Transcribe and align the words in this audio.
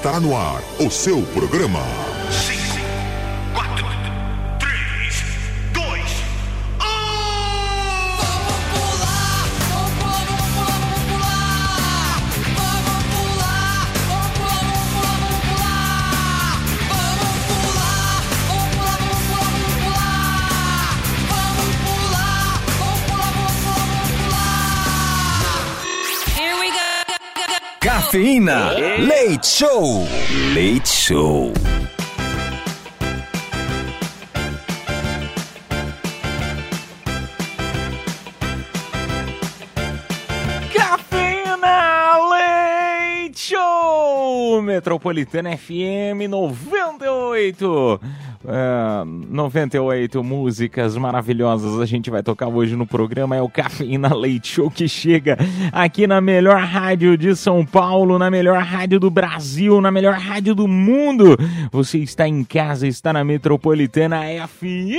Está 0.00 0.18
no 0.18 0.34
ar 0.34 0.62
o 0.78 0.90
seu 0.90 1.20
programa. 1.34 2.09
Cafeína. 28.10 28.72
Leite 28.98 29.46
Show. 29.46 30.04
Leite 30.52 30.88
Show. 30.88 31.52
Cafeína 40.72 42.18
Leite 42.30 43.38
Show! 43.38 44.60
Metropolitana 44.60 45.50
FM 45.56 46.26
98. 46.28 48.00
É, 48.46 49.04
98 49.04 50.24
músicas 50.24 50.96
maravilhosas 50.96 51.78
a 51.78 51.84
gente 51.84 52.08
vai 52.08 52.22
tocar 52.22 52.48
hoje 52.48 52.74
no 52.74 52.86
programa. 52.86 53.36
É 53.36 53.42
o 53.42 53.48
Cafeína 53.48 54.14
Leite 54.14 54.48
Show 54.48 54.70
que 54.70 54.88
chega 54.88 55.36
aqui 55.70 56.06
na 56.06 56.20
melhor 56.22 56.58
rádio 56.58 57.18
de 57.18 57.36
São 57.36 57.66
Paulo, 57.66 58.18
na 58.18 58.30
melhor 58.30 58.62
rádio 58.62 58.98
do 58.98 59.10
Brasil, 59.10 59.80
na 59.80 59.90
melhor 59.90 60.14
rádio 60.14 60.54
do 60.54 60.66
mundo. 60.66 61.36
Você 61.70 61.98
está 61.98 62.26
em 62.26 62.42
casa, 62.42 62.86
está 62.86 63.12
na 63.12 63.22
Metropolitana 63.22 64.22
FM. 64.48 64.96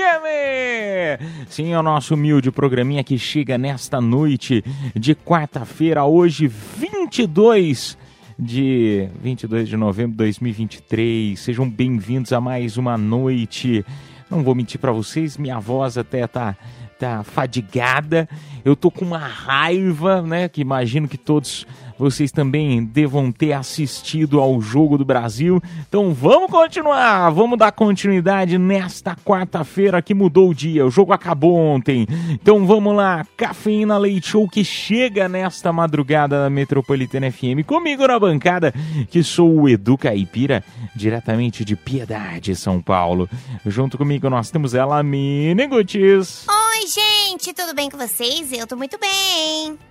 Sim, 1.47 1.73
é 1.73 1.80
o 1.80 1.84
nosso 1.84 2.14
humilde 2.14 2.52
programinha 2.52 3.03
que 3.03 3.17
chega 3.17 3.58
nesta 3.58 4.00
noite 4.00 4.64
de 4.95 5.16
quarta-feira, 5.16 6.06
hoje 6.06 6.47
22 6.47 7.97
de 8.42 9.08
22 9.22 9.70
de 9.70 9.78
novembro 9.78 10.14
de 10.14 10.17
2023. 10.17 11.39
Sejam 11.39 11.70
bem-vindos 11.70 12.34
a 12.34 12.42
mais 12.42 12.75
uma 12.75 12.97
noite. 12.97 13.86
Não 14.31 14.42
vou 14.42 14.56
mentir 14.56 14.80
para 14.80 14.92
vocês, 14.92 15.38
minha 15.38 15.59
voz 15.59 15.95
até 15.95 16.25
tá 16.25 16.58
tá 16.97 17.23
fadigada. 17.23 18.28
Eu 18.66 18.75
tô 18.75 18.89
com 18.89 19.06
uma 19.06 19.19
raiva, 19.19 20.23
né, 20.23 20.50
que 20.50 20.62
imagino 20.62 21.08
que 21.08 21.17
todos 21.17 21.67
vocês 22.02 22.31
também 22.31 22.83
devam 22.83 23.31
ter 23.31 23.53
assistido 23.53 24.39
ao 24.39 24.59
jogo 24.59 24.97
do 24.97 25.05
Brasil. 25.05 25.61
Então 25.88 26.13
vamos 26.13 26.49
continuar, 26.49 27.30
vamos 27.30 27.59
dar 27.59 27.71
continuidade 27.71 28.57
nesta 28.57 29.16
quarta-feira 29.16 30.02
que 30.02 30.13
mudou 30.13 30.49
o 30.49 30.53
dia. 30.55 30.83
O 30.83 30.89
jogo 30.89 31.13
acabou 31.13 31.55
ontem. 31.55 32.07
Então 32.31 32.66
vamos 32.66 32.95
lá, 32.95 33.23
Cafeína 33.38 33.99
Leite 33.99 34.29
Show 34.29 34.49
que 34.49 34.63
chega 34.63 35.29
nesta 35.29 35.72
madrugada 35.72 36.41
da 36.41 36.49
Metropolitana 36.49 37.31
FM. 37.31 37.63
Comigo 37.67 38.07
na 38.07 38.19
bancada, 38.19 38.73
que 39.09 39.22
sou 39.22 39.61
o 39.61 39.69
Edu 39.69 39.95
Caipira, 39.95 40.63
diretamente 40.95 41.63
de 41.63 41.75
Piedade, 41.75 42.55
São 42.55 42.81
Paulo. 42.81 43.29
Junto 43.63 43.95
comigo 43.95 44.27
nós 44.27 44.49
temos 44.49 44.73
ela, 44.73 45.03
Mini 45.03 45.67
Gutis. 45.67 46.47
Oi, 46.49 46.88
gente, 46.88 47.53
tudo 47.53 47.75
bem 47.75 47.91
com 47.91 47.97
vocês? 47.97 48.52
Eu 48.52 48.66
tô 48.66 48.75
muito 48.75 48.97
bem. 48.97 49.91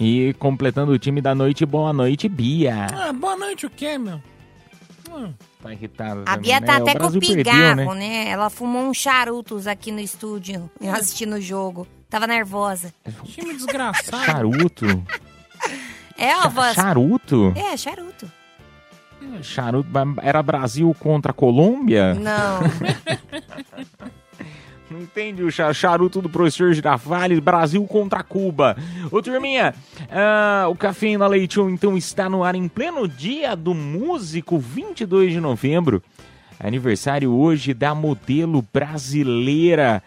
E 0.00 0.34
completando 0.38 0.92
o 0.92 0.98
time 0.98 1.20
da 1.20 1.34
noite, 1.34 1.66
boa 1.66 1.92
noite, 1.92 2.26
Bia. 2.26 2.86
Ah, 2.90 3.12
boa 3.12 3.36
noite, 3.36 3.66
o 3.66 3.70
quê, 3.70 3.98
meu? 3.98 4.18
Tá 5.62 5.72
irritada 5.72 6.22
A 6.24 6.38
Bia 6.38 6.58
né? 6.58 6.66
tá 6.66 6.78
O 6.78 6.82
até 6.82 6.98
com 6.98 7.10
pigarro, 7.18 7.94
né? 7.94 7.94
né? 7.94 8.28
Ela 8.30 8.48
fumou 8.48 8.88
uns 8.88 8.96
charutos 8.96 9.66
aqui 9.66 9.92
no 9.92 10.00
estúdio, 10.00 10.70
assistindo 10.90 11.34
o 11.34 11.40
jogo. 11.40 11.86
Tava 12.08 12.26
nervosa. 12.26 12.94
Time 13.24 13.52
desgraçado. 13.52 14.24
Charuto? 14.24 14.86
É, 16.16 16.34
ó, 16.36 16.48
voz. 16.48 16.74
Charuto? 16.74 17.52
É, 17.54 17.76
charuto. 17.76 18.30
Charuto. 19.42 19.88
Era 20.22 20.42
Brasil 20.42 20.96
contra 20.98 21.32
Colômbia? 21.32 22.14
Não. 22.14 22.60
Não 24.90 25.00
entende 25.00 25.42
o 25.44 25.50
cha- 25.52 25.72
charuto 25.72 26.20
do 26.20 26.28
professor 26.28 26.72
Girafales, 26.72 27.38
Brasil 27.38 27.84
contra 27.86 28.24
Cuba. 28.24 28.76
Ô, 29.10 29.22
turminha, 29.22 29.72
ah, 30.10 30.66
o 30.68 30.74
Cafeína 30.74 31.28
Leite 31.28 31.54
Show, 31.54 31.70
então 31.70 31.96
está 31.96 32.28
no 32.28 32.42
ar 32.42 32.56
em 32.56 32.66
pleno 32.66 33.06
dia 33.06 33.54
do 33.54 33.72
músico, 33.72 34.58
22 34.58 35.32
de 35.32 35.38
novembro. 35.40 36.02
Aniversário 36.62 37.32
hoje 37.32 37.72
da 37.72 37.94
modelo 37.94 38.62
brasileira 38.72 40.02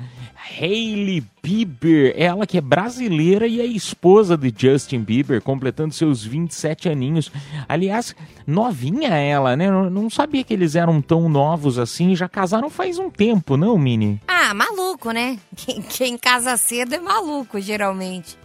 Hailey 0.59 1.23
Bieber. 1.41 2.13
Ela 2.15 2.45
que 2.45 2.57
é 2.59 2.61
brasileira 2.61 3.47
e 3.47 3.59
é 3.59 3.65
esposa 3.65 4.37
de 4.37 4.53
Justin 4.55 4.99
Bieber, 4.99 5.41
completando 5.41 5.93
seus 5.93 6.23
27 6.23 6.89
aninhos. 6.89 7.31
Aliás, 7.67 8.15
novinha 8.45 9.09
ela, 9.15 9.55
né? 9.55 9.71
Não, 9.71 9.89
não 9.89 10.09
sabia 10.09 10.43
que 10.43 10.53
eles 10.53 10.75
eram 10.75 11.01
tão 11.01 11.27
novos 11.27 11.79
assim. 11.79 12.15
Já 12.15 12.29
casaram 12.29 12.69
faz 12.69 12.99
um 12.99 13.09
tempo, 13.09 13.57
não, 13.57 13.77
Mini? 13.77 14.21
Ah, 14.27 14.53
maluco, 14.53 15.11
né? 15.11 15.39
Quem, 15.55 15.81
quem 15.81 16.17
casa 16.17 16.55
cedo 16.55 16.93
é 16.93 16.99
maluco, 16.99 17.59
geralmente. 17.59 18.37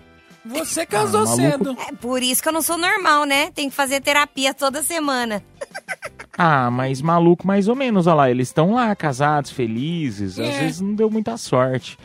Você 0.47 0.87
casou 0.87 1.25
Ah, 1.25 1.27
cedo. 1.27 1.77
É 1.87 1.93
por 1.93 2.23
isso 2.23 2.43
que 2.43 2.49
eu 2.49 2.53
não 2.55 2.63
sou 2.63 2.79
normal, 2.79 3.25
né? 3.27 3.51
Tem 3.51 3.69
que 3.69 3.77
fazer 3.77 4.01
terapia 4.01 4.55
toda 4.55 4.83
semana. 4.83 5.43
Ah, 6.41 6.71
mas 6.71 7.03
maluco 7.03 7.45
mais 7.45 7.67
ou 7.67 7.75
menos, 7.75 8.07
olha 8.07 8.15
lá, 8.15 8.31
eles 8.31 8.49
estão 8.49 8.75
lá 8.75 8.95
casados, 8.95 9.51
felizes, 9.51 10.39
às 10.39 10.47
É. 10.55 10.61
vezes 10.61 10.81
não 10.81 10.95
deu 10.95 11.11
muita 11.11 11.37
sorte. 11.37 11.99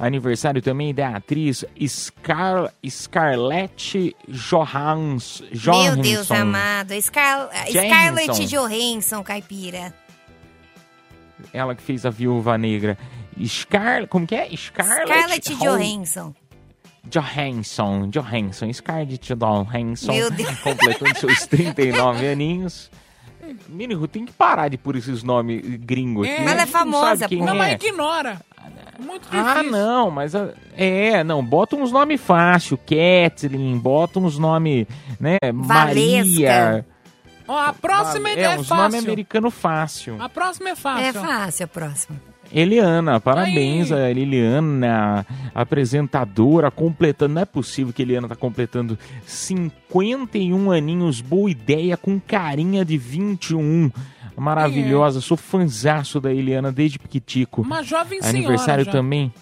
Aniversário 0.00 0.60
também 0.60 0.92
da 0.92 1.10
atriz 1.10 1.64
Scar 1.86 2.72
Scarlett 2.84 4.16
Johans 4.28 5.44
Johansson. 5.52 5.92
Meu 5.94 6.02
Deus 6.02 6.30
amado. 6.32 6.92
Scar. 7.00 7.48
Scarlett 7.70 8.46
Johansson, 8.46 9.22
caipira. 9.22 9.94
Ela 11.52 11.76
que 11.76 11.82
fez 11.82 12.04
a 12.04 12.10
Viúva 12.10 12.58
Negra. 12.58 12.98
Scar... 13.46 14.08
Como 14.08 14.26
que 14.26 14.34
é? 14.34 14.48
Scarlett, 14.56 15.06
Scarlett 15.06 15.54
Johansson. 15.54 16.34
Johansson. 17.08 18.08
Johansson. 18.10 18.72
Scarlett 18.72 19.34
Johansson. 19.34 20.12
Meu 20.12 20.30
Deus. 20.32 20.58
Completando 20.60 21.16
seus 21.18 21.46
39 21.46 22.26
aninhos. 22.28 22.90
Mini, 23.68 24.08
tem 24.08 24.24
que 24.24 24.32
parar 24.32 24.68
de 24.68 24.76
pôr 24.78 24.96
esses 24.96 25.22
nomes 25.22 25.62
gringos 25.80 26.26
É. 26.26 26.34
aqui. 26.34 26.42
Ela 26.42 26.52
é 26.52 26.56
não 26.64 26.66
famosa, 26.66 27.28
quem 27.28 27.38
pô. 27.38 27.44
Não, 27.44 27.54
é. 27.54 27.58
mas 27.58 27.72
ignora. 27.74 28.40
Muito 28.98 29.22
difícil. 29.24 29.46
Ah, 29.46 29.62
não, 29.62 30.10
mas 30.10 30.34
a- 30.34 30.50
é, 30.76 31.22
não, 31.22 31.44
bota 31.44 31.76
uns 31.76 31.92
nomes 31.92 32.20
fácil, 32.20 32.78
Kathleen, 32.78 33.78
bota 33.78 34.18
uns 34.18 34.38
nomes, 34.38 34.86
né, 35.20 35.36
Maria. 35.52 36.84
Ó, 37.46 37.56
a 37.56 37.72
próxima 37.72 38.30
é, 38.30 38.40
é, 38.42 38.48
uns 38.58 38.68
nomes 38.68 38.94
fácil. 38.94 38.98
americano 38.98 39.50
fácil. 39.50 40.16
A 40.20 40.28
próxima 40.28 40.70
é 40.70 40.74
fácil. 40.74 41.04
É 41.06 41.12
fácil 41.12 41.64
a 41.64 41.68
próxima. 41.68 42.20
Eliana, 42.52 43.20
parabéns 43.20 43.90
a 43.92 44.12
Liliana, 44.12 45.26
apresentadora, 45.54 46.70
completando, 46.70 47.34
não 47.34 47.42
é 47.42 47.44
possível 47.44 47.92
que 47.92 48.02
a 48.02 48.04
Eliana 48.04 48.28
tá 48.28 48.36
completando 48.36 48.98
51 49.26 50.70
aninhos, 50.70 51.20
boa 51.20 51.50
ideia, 51.50 51.96
com 51.96 52.20
carinha 52.20 52.84
de 52.84 52.96
21. 52.96 53.90
Maravilhosa, 54.36 55.20
sou 55.20 55.36
fanzaço 55.36 56.20
da 56.20 56.32
Eliana 56.32 56.70
desde 56.70 56.98
piquitico. 56.98 57.62
Uma 57.62 57.82
jovem 57.82 58.20
senhora 58.20 58.38
Aniversário 58.38 58.84
já. 58.84 58.92
também. 58.92 59.32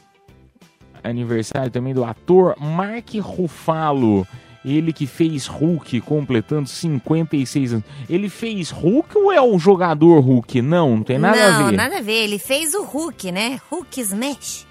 Aniversário 1.02 1.70
também 1.70 1.92
do 1.92 2.04
ator 2.04 2.56
Mark 2.58 3.10
Ruffalo. 3.20 4.26
Ele 4.64 4.92
que 4.92 5.06
fez 5.06 5.46
Hulk, 5.46 6.00
completando 6.00 6.68
56 6.68 7.74
anos. 7.74 7.84
Ele 8.08 8.30
fez 8.30 8.70
Hulk 8.70 9.16
ou 9.18 9.30
é 9.30 9.40
o 9.40 9.58
jogador 9.58 10.20
Hulk? 10.20 10.62
Não, 10.62 10.96
não 10.96 11.02
tem 11.02 11.18
nada 11.18 11.50
não, 11.50 11.66
a 11.66 11.70
ver. 11.70 11.76
nada 11.76 11.98
a 11.98 12.00
ver. 12.00 12.24
Ele 12.24 12.38
fez 12.38 12.74
o 12.74 12.82
Hulk, 12.82 13.30
né? 13.30 13.60
Hulk 13.70 14.00
Smash. 14.00 14.66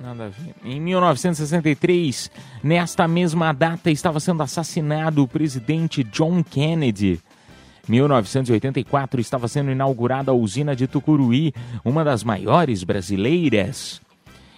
Nada 0.00 0.26
a 0.26 0.28
ver. 0.28 0.54
Em 0.64 0.80
1963, 0.80 2.30
nesta 2.62 3.08
mesma 3.08 3.52
data, 3.52 3.90
estava 3.90 4.20
sendo 4.20 4.42
assassinado 4.42 5.22
o 5.22 5.28
presidente 5.28 6.04
John 6.04 6.44
Kennedy. 6.44 7.20
1984 7.88 9.20
estava 9.20 9.48
sendo 9.48 9.70
inaugurada 9.70 10.30
a 10.30 10.34
usina 10.34 10.74
de 10.76 10.86
Tucuruí, 10.86 11.52
uma 11.84 12.04
das 12.04 12.22
maiores 12.22 12.84
brasileiras. 12.84 14.00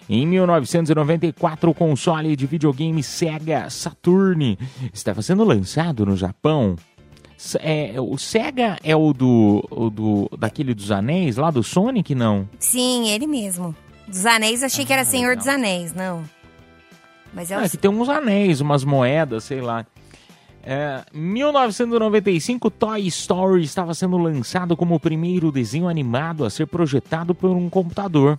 Em 0.08 0.26
1994, 0.26 1.70
o 1.70 1.74
console 1.74 2.34
de 2.34 2.46
videogame 2.46 3.02
Sega 3.02 3.68
Saturn 3.68 4.58
estava 4.92 5.20
sendo 5.20 5.44
lançado 5.44 6.06
no 6.06 6.16
Japão. 6.16 6.76
É, 7.60 7.94
o 7.98 8.16
Sega 8.16 8.78
é 8.82 8.96
o 8.96 9.12
do, 9.12 9.64
o 9.70 9.90
do 9.90 10.30
daquele 10.38 10.74
dos 10.74 10.90
anéis, 10.90 11.36
lá 11.36 11.50
do 11.50 11.62
Sonic, 11.62 12.14
não? 12.14 12.48
Sim, 12.58 13.10
ele 13.10 13.26
mesmo. 13.26 13.74
Dos 14.08 14.24
Anéis, 14.24 14.62
achei 14.62 14.86
que 14.86 14.92
era 14.92 15.04
Senhor 15.04 15.28
legal. 15.28 15.44
dos 15.44 15.48
Anéis, 15.48 15.92
não. 15.92 16.24
Mas 17.32 17.50
é 17.50 17.58
o... 17.58 17.60
Ah, 17.60 17.68
que 17.68 17.76
tem 17.76 17.90
uns 17.90 18.08
anéis, 18.08 18.60
umas 18.62 18.84
moedas, 18.84 19.44
sei 19.44 19.60
lá. 19.60 19.84
É, 20.62 21.04
1995, 21.12 22.70
Toy 22.70 23.06
Story 23.06 23.62
estava 23.62 23.94
sendo 23.94 24.16
lançado 24.16 24.76
como 24.76 24.94
o 24.94 25.00
primeiro 25.00 25.52
desenho 25.52 25.88
animado 25.88 26.44
a 26.44 26.50
ser 26.50 26.66
projetado 26.66 27.34
por 27.34 27.50
um 27.50 27.68
computador. 27.68 28.38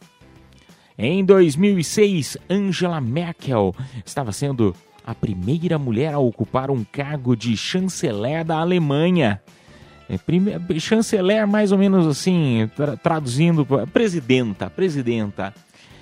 Em 1.01 1.23
2006, 1.23 2.35
Angela 2.49 2.99
Merkel 2.99 3.73
estava 4.05 4.33
sendo 4.33 4.75
a 5.05 5.15
primeira 5.15 5.79
mulher 5.79 6.13
a 6.13 6.19
ocupar 6.19 6.69
um 6.69 6.83
cargo 6.83 7.37
de 7.37 7.55
chanceler 7.55 8.43
da 8.43 8.57
Alemanha. 8.59 9.41
É, 10.09 10.17
prime- 10.17 10.57
chanceler, 10.79 11.47
mais 11.47 11.71
ou 11.71 11.77
menos 11.77 12.05
assim, 12.05 12.69
tra- 12.75 12.97
traduzindo, 12.97 13.65
presidenta, 13.93 14.69
presidenta. 14.69 15.53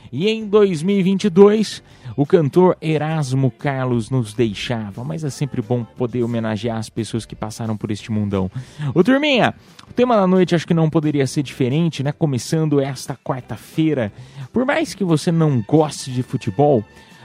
E 0.10 0.30
em 0.30 0.48
2022, 0.48 1.84
o 2.16 2.26
cantor 2.26 2.78
Erasmo 2.82 3.52
Carlos 3.52 4.10
nos 4.10 4.34
deixava, 4.34 5.04
mas 5.04 5.26
é 5.26 5.30
sempre 5.30 5.62
bom 5.62 5.84
poder 5.84 6.24
homenagear 6.24 6.78
as 6.78 6.90
pessoas 6.90 7.26
que 7.26 7.36
passaram 7.36 7.76
por 7.76 7.92
este 7.92 8.10
mundão. 8.10 8.50
Ô 8.96 9.04
turminha, 9.04 9.54
o 9.90 9.92
tema 9.94 10.16
da 10.16 10.26
noite 10.26 10.56
acho 10.56 10.66
que 10.66 10.74
não 10.74 10.90
poderia 10.90 11.28
ser 11.28 11.44
diferente, 11.44 12.04
né? 12.04 12.14
Começando 12.14 12.80
esta 12.80 13.18
quarta-feira. 13.22 14.14
Por 14.52 14.66
mais 14.66 14.94
que 14.94 15.04
você 15.04 15.32
não 15.32 15.64
goste 15.68 16.12
de 16.12 16.24
futebol, 16.24 16.84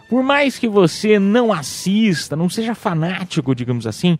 por 0.09 0.23
mais 0.23 0.59
que 0.59 0.69
você 0.69 1.19
não 1.19 1.51
assista, 1.53 2.37
não 2.37 2.49
seja 2.51 2.75
fanático, 2.75 3.55
digamos 3.55 3.87
assim, 3.87 4.19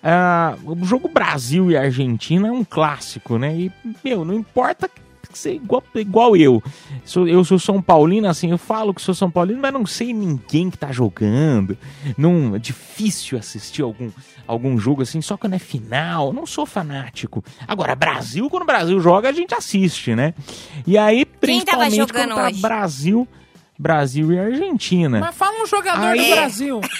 ah, 0.00 0.56
o 0.64 0.84
jogo 0.84 1.08
Brasil 1.08 1.68
e 1.70 1.76
Argentina 1.76 2.46
é 2.46 2.52
um 2.52 2.62
clássico, 2.62 3.38
né? 3.38 3.52
E, 3.52 3.72
meu, 4.04 4.24
não 4.24 4.34
importa 4.34 4.88
ser 5.38 5.54
igual, 5.54 5.82
igual 5.94 6.36
eu. 6.36 6.62
Sou, 7.04 7.26
eu 7.28 7.44
sou 7.44 7.58
São 7.58 7.80
Paulino, 7.82 8.28
assim, 8.28 8.50
eu 8.50 8.58
falo 8.58 8.92
que 8.94 9.02
sou 9.02 9.14
São 9.14 9.30
Paulino, 9.30 9.60
mas 9.60 9.72
não 9.72 9.84
sei 9.86 10.12
ninguém 10.12 10.70
que 10.70 10.78
tá 10.78 10.92
jogando. 10.92 11.76
Não, 12.16 12.54
é 12.56 12.58
difícil 12.58 13.38
assistir 13.38 13.82
algum, 13.82 14.10
algum 14.46 14.78
jogo 14.78 15.02
assim, 15.02 15.20
só 15.20 15.36
quando 15.36 15.54
é 15.54 15.58
final. 15.58 16.32
Não 16.32 16.46
sou 16.46 16.64
fanático. 16.66 17.44
Agora, 17.66 17.94
Brasil, 17.94 18.48
quando 18.50 18.62
o 18.62 18.66
Brasil 18.66 18.98
joga, 19.00 19.28
a 19.28 19.32
gente 19.32 19.54
assiste, 19.54 20.14
né? 20.14 20.34
E 20.86 20.96
aí, 20.98 21.24
Quem 21.24 21.60
tava 21.64 21.84
principalmente 21.86 21.96
jogando 21.96 22.34
quando 22.34 22.36
tá 22.36 22.48
hoje? 22.48 22.60
Brasil, 22.60 23.28
Brasil 23.78 24.32
e 24.32 24.38
Argentina. 24.38 25.20
Mas 25.20 25.34
fala 25.34 25.62
um 25.62 25.66
jogador 25.66 26.06
Aí- 26.06 26.28
do 26.28 26.34
Brasil. 26.34 26.80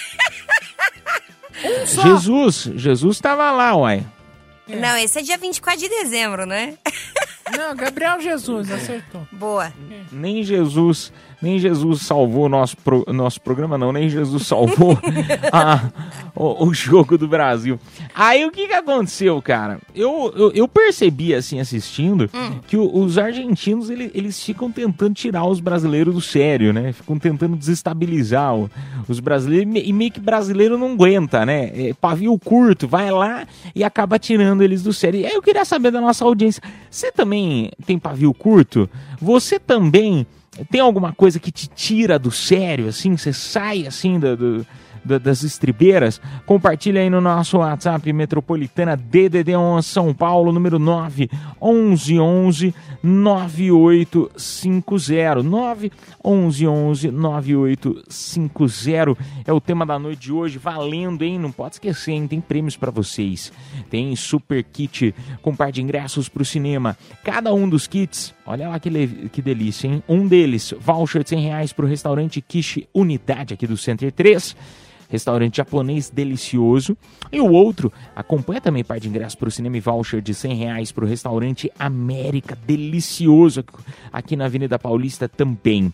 Um 1.63 1.87
só. 1.87 2.01
Jesus, 2.01 2.69
Jesus 2.75 3.19
tava 3.21 3.49
lá, 3.51 3.75
uai. 3.75 4.05
Não, 4.67 4.97
esse 4.97 5.19
é 5.19 5.21
dia 5.21 5.37
24 5.37 5.79
de 5.79 5.87
dezembro, 5.87 6.45
né? 6.45 6.77
Não, 7.51 7.75
Gabriel 7.75 8.21
Jesus, 8.21 8.71
acertou. 8.71 9.27
Boa. 9.31 9.73
Nem 10.11 10.43
Jesus, 10.43 11.11
nem 11.43 11.59
Jesus 11.59 12.01
salvou 12.03 12.45
o 12.45 12.49
nosso, 12.49 12.77
pro- 12.77 13.05
nosso 13.09 13.41
programa, 13.41 13.77
não, 13.77 13.91
nem 13.91 14.07
Jesus 14.09 14.47
salvou 14.47 14.97
a- 15.51 15.91
o, 16.35 16.67
o 16.67 16.73
jogo 16.73 17.17
do 17.17 17.27
Brasil. 17.27 17.77
Aí 18.15 18.45
o 18.45 18.51
que 18.51 18.67
que 18.67 18.73
aconteceu, 18.73 19.39
cara? 19.41 19.79
Eu, 19.93 20.33
eu, 20.35 20.51
eu 20.53 20.67
percebi, 20.67 21.35
assim, 21.35 21.59
assistindo, 21.59 22.29
que 22.67 22.77
o- 22.77 22.97
os 22.97 23.17
argentinos, 23.17 23.89
ele- 23.89 24.09
eles 24.15 24.41
ficam 24.41 24.71
tentando 24.71 25.13
tirar 25.13 25.45
os 25.45 25.59
brasileiros 25.59 26.13
do 26.15 26.21
sério, 26.21 26.71
né? 26.71 26.93
Ficam 26.93 27.19
tentando 27.19 27.55
desestabilizar 27.57 28.55
o- 28.55 28.69
os 29.07 29.19
brasileiros, 29.19 29.75
e 29.75 29.89
e 29.89 29.93
meio 29.93 30.11
que 30.11 30.19
brasileiro 30.19 30.77
não 30.77 30.93
aguenta, 30.93 31.45
né? 31.45 31.71
É, 31.89 31.93
pavio 31.93 32.39
curto, 32.39 32.87
vai 32.87 33.11
lá 33.11 33.45
e 33.75 33.83
acaba 33.83 34.17
tirando 34.17 34.61
eles 34.63 34.81
do 34.81 34.93
sério. 34.93 35.19
E 35.19 35.25
aí 35.25 35.33
eu 35.33 35.41
queria 35.41 35.65
saber 35.65 35.91
da 35.91 35.99
nossa 35.99 36.23
audiência, 36.23 36.63
você 36.89 37.11
também 37.11 37.69
tem 37.85 37.99
pavio 37.99 38.33
curto? 38.33 38.89
Você 39.21 39.59
também 39.59 40.25
tem 40.69 40.81
alguma 40.81 41.11
coisa 41.13 41.39
que 41.39 41.51
te 41.51 41.67
tira 41.67 42.19
do 42.19 42.29
sério, 42.31 42.87
assim? 42.87 43.15
Você 43.17 43.33
sai, 43.33 43.87
assim, 43.87 44.19
do- 44.19 44.37
do- 44.37 44.65
da- 45.05 45.17
das 45.17 45.43
estribeiras? 45.43 46.21
Compartilha 46.45 47.01
aí 47.01 47.09
no 47.09 47.19
nosso 47.19 47.57
WhatsApp 47.57 48.11
Metropolitana 48.13 48.95
DDD11 48.97 49.81
São 49.83 50.13
Paulo, 50.13 50.51
número 50.51 50.77
9 50.79 51.29
1111 51.61 52.73
9850 53.03 55.43
9 55.43 55.91
1111 56.23 57.11
9850 57.11 59.17
é 59.45 59.51
o 59.53 59.59
tema 59.59 59.85
da 59.85 59.99
noite 59.99 60.19
de 60.21 60.31
hoje, 60.31 60.57
valendo, 60.57 61.23
hein? 61.23 61.37
Não 61.39 61.51
pode 61.51 61.75
esquecer, 61.75 62.11
hein? 62.13 62.27
Tem 62.27 62.39
prêmios 62.39 62.77
pra 62.77 62.91
vocês. 62.91 63.51
Tem 63.89 64.15
super 64.15 64.63
kit 64.63 65.13
com 65.41 65.53
par 65.55 65.69
de 65.71 65.81
ingressos 65.81 66.29
pro 66.29 66.45
cinema. 66.45 66.95
Cada 67.23 67.53
um 67.53 67.67
dos 67.67 67.87
kits, 67.87 68.33
olha 68.45 68.69
lá 68.69 68.79
que, 68.79 68.89
que 69.29 69.41
delícia, 69.41 69.87
hein? 69.87 70.03
Um 70.07 70.27
deles, 70.27 70.73
voucher 70.79 71.23
de 71.23 71.29
100 71.29 71.39
reais 71.39 71.73
pro 71.73 71.87
restaurante 71.87 72.41
Kishi 72.41 72.87
Unidade 72.93 73.53
aqui 73.53 73.67
do 73.67 73.77
Center 73.77 74.11
3 74.11 74.55
restaurante 75.13 75.57
japonês 75.57 76.09
delicioso. 76.09 76.97
E 77.31 77.39
o 77.39 77.51
outro 77.51 77.93
acompanha 78.15 78.59
também 78.59 78.83
par 78.83 78.99
de 78.99 79.07
ingressos 79.07 79.35
para 79.35 79.47
o 79.47 79.51
cinema 79.51 79.77
e 79.77 79.79
voucher 79.79 80.21
de 80.21 80.33
100 80.33 80.55
reais 80.55 80.91
para 80.91 81.05
o 81.05 81.07
restaurante 81.07 81.71
América 81.77 82.57
delicioso 82.65 83.63
aqui 84.11 84.35
na 84.35 84.45
Avenida 84.45 84.79
Paulista 84.79 85.29
também. 85.29 85.93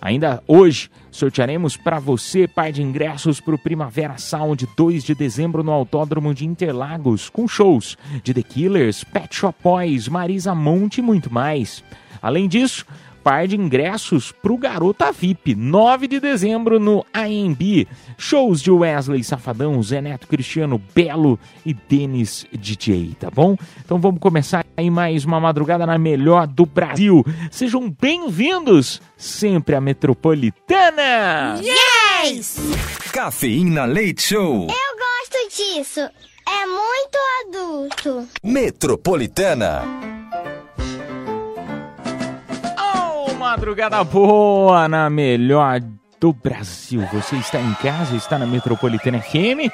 Ainda 0.00 0.42
hoje 0.46 0.90
sortearemos 1.10 1.76
para 1.76 1.98
você 1.98 2.46
par 2.46 2.70
de 2.70 2.82
ingressos 2.82 3.40
para 3.40 3.54
o 3.54 3.58
Primavera 3.58 4.16
Sound 4.16 4.68
2 4.76 5.02
de 5.02 5.14
dezembro 5.14 5.64
no 5.64 5.72
Autódromo 5.72 6.32
de 6.32 6.46
Interlagos, 6.46 7.28
com 7.28 7.48
shows 7.48 7.96
de 8.22 8.32
The 8.32 8.42
Killers, 8.42 9.02
Pet 9.02 9.34
Shop 9.34 9.58
Boys, 9.62 10.08
Marisa 10.08 10.54
Monte 10.54 10.98
e 10.98 11.02
muito 11.02 11.32
mais. 11.32 11.82
Além 12.22 12.48
disso, 12.48 12.86
par 13.28 13.46
de 13.46 13.56
ingressos 13.56 14.32
para 14.32 14.50
o 14.50 14.56
Garota 14.56 15.12
VIP, 15.12 15.54
9 15.54 16.08
de 16.08 16.18
dezembro 16.18 16.80
no 16.80 17.04
AMB. 17.12 17.86
Shows 18.16 18.62
de 18.62 18.70
Wesley 18.70 19.22
Safadão, 19.22 19.82
Zé 19.82 20.00
Neto 20.00 20.26
Cristiano 20.26 20.80
Belo 20.94 21.38
e 21.62 21.74
Denis 21.74 22.46
DJ, 22.50 23.14
tá 23.20 23.30
bom? 23.30 23.54
Então 23.84 23.98
vamos 23.98 24.18
começar 24.18 24.64
aí 24.74 24.88
mais 24.88 25.26
uma 25.26 25.38
madrugada 25.38 25.84
na 25.84 25.98
melhor 25.98 26.46
do 26.46 26.64
Brasil. 26.64 27.22
Sejam 27.50 27.90
bem-vindos 27.90 29.02
sempre 29.14 29.74
à 29.74 29.80
Metropolitana! 29.82 31.60
Yes! 31.60 32.56
Cafeína 33.12 33.84
Leite 33.84 34.22
Show. 34.22 34.68
Eu 34.68 34.96
gosto 34.96 35.54
disso. 35.54 36.00
É 36.00 36.66
muito 36.66 37.18
adulto. 37.44 38.28
Metropolitana. 38.42 40.07
Madrugada 43.50 44.04
boa 44.04 44.86
na 44.88 45.08
melhor 45.08 45.80
do 46.20 46.34
Brasil. 46.34 47.00
Você 47.10 47.34
está 47.36 47.58
em 47.58 47.72
casa, 47.74 48.14
está 48.14 48.38
na 48.38 48.46
Metropolitana 48.46 49.22
FM? 49.22 49.72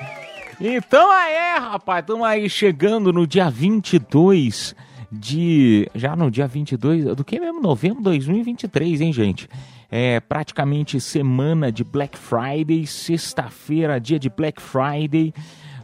Então 0.61 1.11
aí, 1.11 1.59
rapaz, 1.59 2.05
estamos 2.05 2.25
aí 2.25 2.49
chegando 2.49 3.13
no 3.13 3.27
dia 3.27 3.51
22 3.51 4.77
de... 5.11 5.91
Já 5.93 6.15
no 6.15 6.31
dia 6.31 6.47
22, 6.47 7.17
do 7.17 7.25
que 7.25 7.41
mesmo? 7.41 7.61
Novembro 7.61 7.99
de 7.99 8.05
2023, 8.05 9.01
hein, 9.01 9.13
gente? 9.13 9.49
É 9.91 10.21
praticamente 10.21 11.01
semana 11.01 11.73
de 11.73 11.83
Black 11.83 12.17
Friday, 12.17 12.87
sexta-feira, 12.87 14.01
dia 14.01 14.21
de 14.21 14.31
Black 14.31 14.63
Friday. 14.63 15.35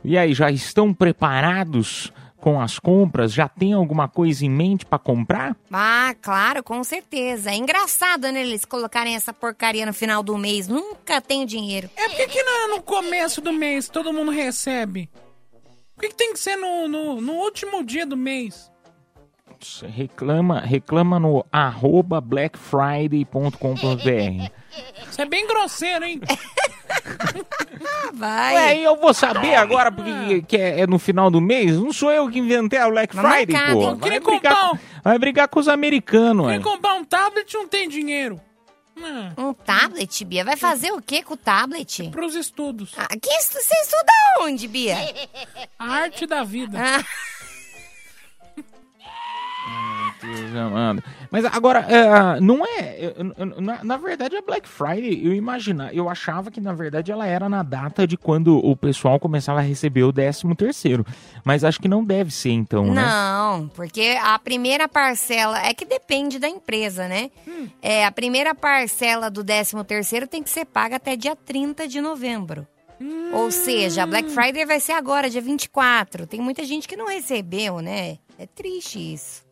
E 0.05 0.17
aí, 0.17 0.33
já 0.33 0.49
estão 0.49 0.95
preparados 0.95 2.13
com 2.41 2.61
as 2.61 2.79
compras? 2.79 3.33
Já 3.33 3.49
tem 3.49 3.73
alguma 3.73 4.09
coisa 4.09 4.45
em 4.45 4.51
mente 4.51 4.85
para 4.85 4.99
comprar? 4.99 5.57
Ah, 5.71 6.15
claro, 6.21 6.63
com 6.63 6.83
certeza. 6.83 7.51
É 7.51 7.55
engraçado, 7.55 8.31
né, 8.33 8.41
eles 8.41 8.65
colocarem 8.65 9.15
essa 9.15 9.33
porcaria 9.33 9.87
no 9.87 9.93
final 9.93 10.23
do 10.23 10.37
mês. 10.37 10.67
Nunca 10.69 11.21
tenho 11.21 11.47
dinheiro. 11.47 11.91
É 11.97 12.09
porque 12.09 12.27
que 12.29 12.43
não 12.43 12.65
é 12.65 12.77
no 12.77 12.83
começo 12.83 13.41
do 13.41 13.53
mês 13.53 13.89
todo 13.89 14.13
mundo 14.13 14.31
recebe? 14.31 15.09
Por 15.95 16.03
que, 16.03 16.09
que 16.09 16.15
tem 16.15 16.33
que 16.33 16.39
ser 16.39 16.57
no, 16.57 16.89
no, 16.89 17.21
no 17.21 17.33
último 17.35 17.85
dia 17.85 18.07
do 18.07 18.17
mês? 18.17 18.71
Reclama, 19.87 20.61
reclama 20.61 21.19
no 21.21 21.45
arroba 21.53 22.21
blackfriday.com.br. 22.21 24.51
Isso 25.11 25.21
é 25.21 25.25
bem 25.27 25.47
grosseiro, 25.47 26.05
hein? 26.05 26.21
Vai. 28.15 28.55
Ué, 28.55 28.79
e 28.79 28.85
eu 28.85 28.97
vou 28.97 29.15
saber 29.15 29.55
agora 29.55 29.91
porque 29.93 30.43
que 30.43 30.57
é, 30.57 30.81
é 30.81 30.87
no 30.87 30.99
final 30.99 31.31
do 31.31 31.41
mês? 31.41 31.77
Não 31.77 31.93
sou 31.93 32.11
eu 32.11 32.29
que 32.29 32.39
inventei 32.39 32.79
a 32.79 32.89
Black 32.89 33.15
Friday, 33.15 33.73
pô. 33.73 33.95
Vai 33.97 34.01
Queria 34.01 34.21
brigar, 34.21 34.55
comprar 34.55 34.69
com, 34.71 34.77
um- 34.77 34.79
vai 35.05 35.19
brigar 35.19 35.49
com 35.49 35.61
os 35.61 35.69
americanos. 35.69 36.49
Quem 36.51 36.61
comprar 36.61 36.95
um 36.95 37.05
tablet 37.05 37.53
não 37.55 37.69
tem 37.69 37.89
dinheiro. 37.89 38.41
Um 39.39 39.55
tablet, 39.55 40.25
Bia? 40.27 40.45
Vai 40.45 40.59
fazer 40.59 40.93
o 40.93 41.01
que 41.01 41.23
com 41.23 41.33
o 41.33 41.37
tablet? 41.37 42.11
pros 42.11 42.35
estudos. 42.35 42.93
Ah, 42.99 43.09
que 43.09 43.31
estu- 43.31 43.59
você 43.59 43.75
estuda 43.77 44.13
onde, 44.43 44.69
Bia? 44.69 44.97
A 45.79 45.87
arte 45.91 46.27
da 46.27 46.45
vida. 46.45 46.77
Ah, 46.79 47.03
Amado. 50.57 51.03
Mas 51.31 51.45
agora, 51.45 51.81
é, 51.81 52.41
não 52.41 52.65
é. 52.65 53.15
Na, 53.61 53.85
na 53.85 53.97
verdade, 53.97 54.37
a 54.37 54.43
Black 54.43 54.69
Friday, 54.69 55.21
eu 55.25 55.35
imagina, 55.35 55.91
eu 55.93 56.09
achava 56.09 56.51
que 56.51 56.61
na 56.61 56.73
verdade 56.73 57.13
ela 57.13 57.27
era 57.27 57.49
na 57.49 57.63
data 57.63 58.07
de 58.07 58.17
quando 58.17 58.59
o 58.59 58.77
pessoal 58.77 59.19
começava 59.19 59.61
a 59.61 59.63
receber 59.63 60.03
o 60.03 60.13
13 60.13 60.55
terceiro. 60.55 61.05
Mas 61.45 61.65
acho 61.65 61.81
que 61.81 61.89
não 61.89 62.05
deve 62.05 62.31
ser 62.31 62.51
então, 62.51 62.93
né? 62.93 63.03
não, 63.03 63.69
porque 63.69 64.19
a 64.23 64.39
primeira 64.39 64.89
parcela 64.89 65.59
é 65.65 65.73
que 65.73 65.85
depende 65.85 66.39
da 66.39 66.49
empresa, 66.49 67.09
né? 67.09 67.31
É, 67.83 68.05
a 68.05 68.13
primeira 68.13 68.55
parcela 68.55 69.31
do 69.31 69.45
13 69.45 69.85
terceiro 69.85 70.27
tem 70.27 70.43
que 70.43 70.51
ser 70.51 70.65
paga 70.65 70.97
até 70.97 71.17
dia 71.17 71.37
30 71.37 71.87
de 71.89 72.01
novembro. 72.01 72.67
Ou 73.33 73.51
seja, 73.51 74.03
a 74.03 74.07
Black 74.07 74.29
Friday 74.31 74.67
vai 74.67 74.79
ser 74.79 74.93
agora, 74.93 75.31
dia 75.31 75.41
24. 75.41 76.27
Tem 76.27 76.41
muita 76.41 76.65
gente 76.65 76.87
que 76.87 76.97
não 76.97 77.07
recebeu, 77.07 77.81
né? 77.81 78.19
É 78.39 78.47
triste 78.47 79.15
isso. 79.15 79.43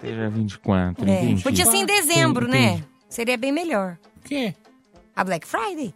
Seja 0.00 0.28
24, 0.30 1.08
É, 1.08 1.22
entendi. 1.22 1.42
Podia 1.42 1.66
ser 1.66 1.76
em 1.76 1.86
dezembro, 1.86 2.48
Entendi. 2.48 2.76
né? 2.80 2.84
Seria 3.08 3.36
bem 3.36 3.52
melhor. 3.52 3.96
O 4.16 4.20
quê? 4.28 4.54
A 5.14 5.24
Black 5.24 5.46
Friday? 5.46 5.94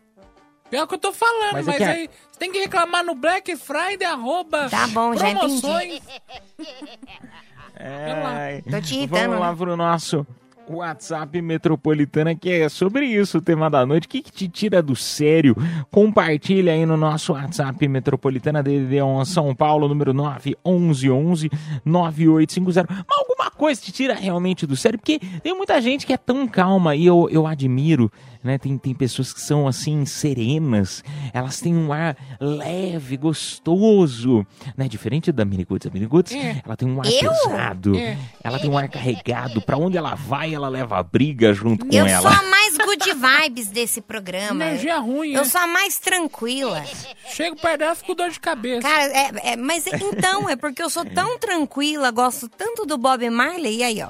É 0.70 0.82
o 0.82 0.86
que 0.86 0.94
eu 0.94 0.98
tô 0.98 1.12
falando, 1.12 1.52
Mas 1.52 1.66
mas, 1.66 1.74
é 1.74 1.78
que 1.78 1.84
é- 1.84 1.90
aí 1.90 2.10
você 2.30 2.38
tem 2.38 2.50
que 2.50 2.58
reclamar 2.58 3.04
no 3.04 3.14
Black 3.14 3.54
Friday, 3.56 4.06
arroba 4.06 4.70
Tá 4.70 4.86
bom, 4.86 5.14
já 5.14 5.28
entendi. 5.30 5.60
promoções. 5.60 6.02
É, 7.74 8.60
Tô 8.70 8.80
te 8.80 8.94
irritando, 8.94 9.22
Vamos 9.30 9.40
lá 9.40 9.50
né? 9.50 9.56
pro 9.56 9.76
nosso 9.76 10.24
WhatsApp 10.68 11.40
Metropolitana, 11.42 12.34
que 12.34 12.50
é 12.50 12.68
sobre 12.68 13.06
isso 13.06 13.38
o 13.38 13.42
tema 13.42 13.68
da 13.68 13.84
noite. 13.84 14.06
O 14.06 14.08
que, 14.08 14.22
que 14.22 14.32
te 14.32 14.48
tira 14.48 14.82
do 14.82 14.94
sério? 14.94 15.56
Compartilha 15.90 16.72
aí 16.72 16.86
no 16.86 16.96
nosso 16.96 17.32
WhatsApp 17.32 17.86
Metropolitana 17.88 18.62
DDD1 18.62 19.24
São 19.24 19.54
Paulo, 19.54 19.88
número 19.88 20.12
911 20.12 21.50
9850. 21.84 22.88
Mas 23.08 23.26
coisa 23.62 23.80
te 23.80 23.92
tira 23.92 24.14
realmente 24.14 24.66
do 24.66 24.76
sério? 24.76 24.98
Porque 24.98 25.20
tem 25.40 25.54
muita 25.56 25.80
gente 25.80 26.04
que 26.04 26.12
é 26.12 26.16
tão 26.16 26.48
calma 26.48 26.96
e 26.96 27.06
eu, 27.06 27.28
eu 27.30 27.46
admiro. 27.46 28.10
Né? 28.42 28.58
Tem, 28.58 28.76
tem 28.76 28.92
pessoas 28.92 29.32
que 29.32 29.40
são 29.40 29.68
assim 29.68 30.04
serenas, 30.04 31.04
elas 31.32 31.60
têm 31.60 31.76
um 31.76 31.92
ar 31.92 32.16
leve, 32.40 33.16
gostoso, 33.16 34.44
né? 34.76 34.88
Diferente 34.88 35.30
da 35.30 35.44
Miniguts. 35.44 35.86
A 35.86 35.90
Miniguts, 35.92 36.32
É. 36.34 36.60
ela 36.64 36.76
tem 36.76 36.88
um 36.88 37.00
ar 37.00 37.06
Eu? 37.06 37.30
pesado, 37.30 37.96
É. 37.96 38.16
ela 38.42 38.58
tem 38.58 38.68
um 38.68 38.76
ar 38.76 38.88
carregado. 38.88 39.60
Pra 39.62 39.76
onde 39.76 39.96
ela 39.96 40.14
vai, 40.16 40.52
ela 40.54 40.68
leva 40.68 40.98
a 40.98 41.02
briga 41.02 41.52
junto 41.54 41.86
com 41.86 41.94
Eu 41.94 42.04
ela. 42.06 42.20
sou 42.20 42.30
a 42.30 42.50
mais 42.50 42.61
good 42.84 43.12
vibes 43.14 43.68
desse 43.68 44.00
programa. 44.00 44.64
Energia 44.64 44.98
ruim, 44.98 45.32
Eu 45.32 45.42
né? 45.42 45.48
sou 45.48 45.60
a 45.60 45.66
mais 45.66 45.98
tranquila. 45.98 46.84
Chego 47.28 47.56
perto 47.56 47.78
dela, 47.78 47.94
fico 47.94 48.08
com 48.08 48.14
dor 48.14 48.30
de 48.30 48.40
cabeça. 48.40 48.82
Cara, 48.88 49.04
é, 49.04 49.52
é- 49.52 49.56
mas 49.56 49.86
é- 49.86 49.96
então, 49.96 50.48
é 50.48 50.56
porque 50.56 50.82
eu 50.82 50.90
sou 50.90 51.04
tão 51.04 51.38
tranquila, 51.38 52.10
gosto 52.10 52.48
tanto 52.48 52.84
do 52.84 52.96
Bob 52.98 53.28
Marley, 53.30 53.78
e 53.78 53.82
aí, 53.82 54.02
ó. 54.02 54.08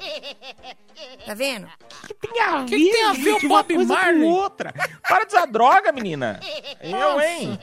Tá 1.25 1.33
vendo? 1.33 1.67
tem 2.21 2.41
a 2.41 2.63
que 2.65 2.77
que 2.77 2.91
tem 2.91 3.03
a 3.05 3.13
ver 3.13 3.19
o 3.31 3.33
gente, 3.39 3.45
uma 3.47 3.63
Bob 3.63 3.85
Marley? 3.85 4.23
outra. 4.23 4.73
Para 5.07 5.25
de 5.25 5.35
usar 5.35 5.45
droga, 5.47 5.91
menina. 5.91 6.39
Eu, 6.81 7.19
hein? 7.21 7.59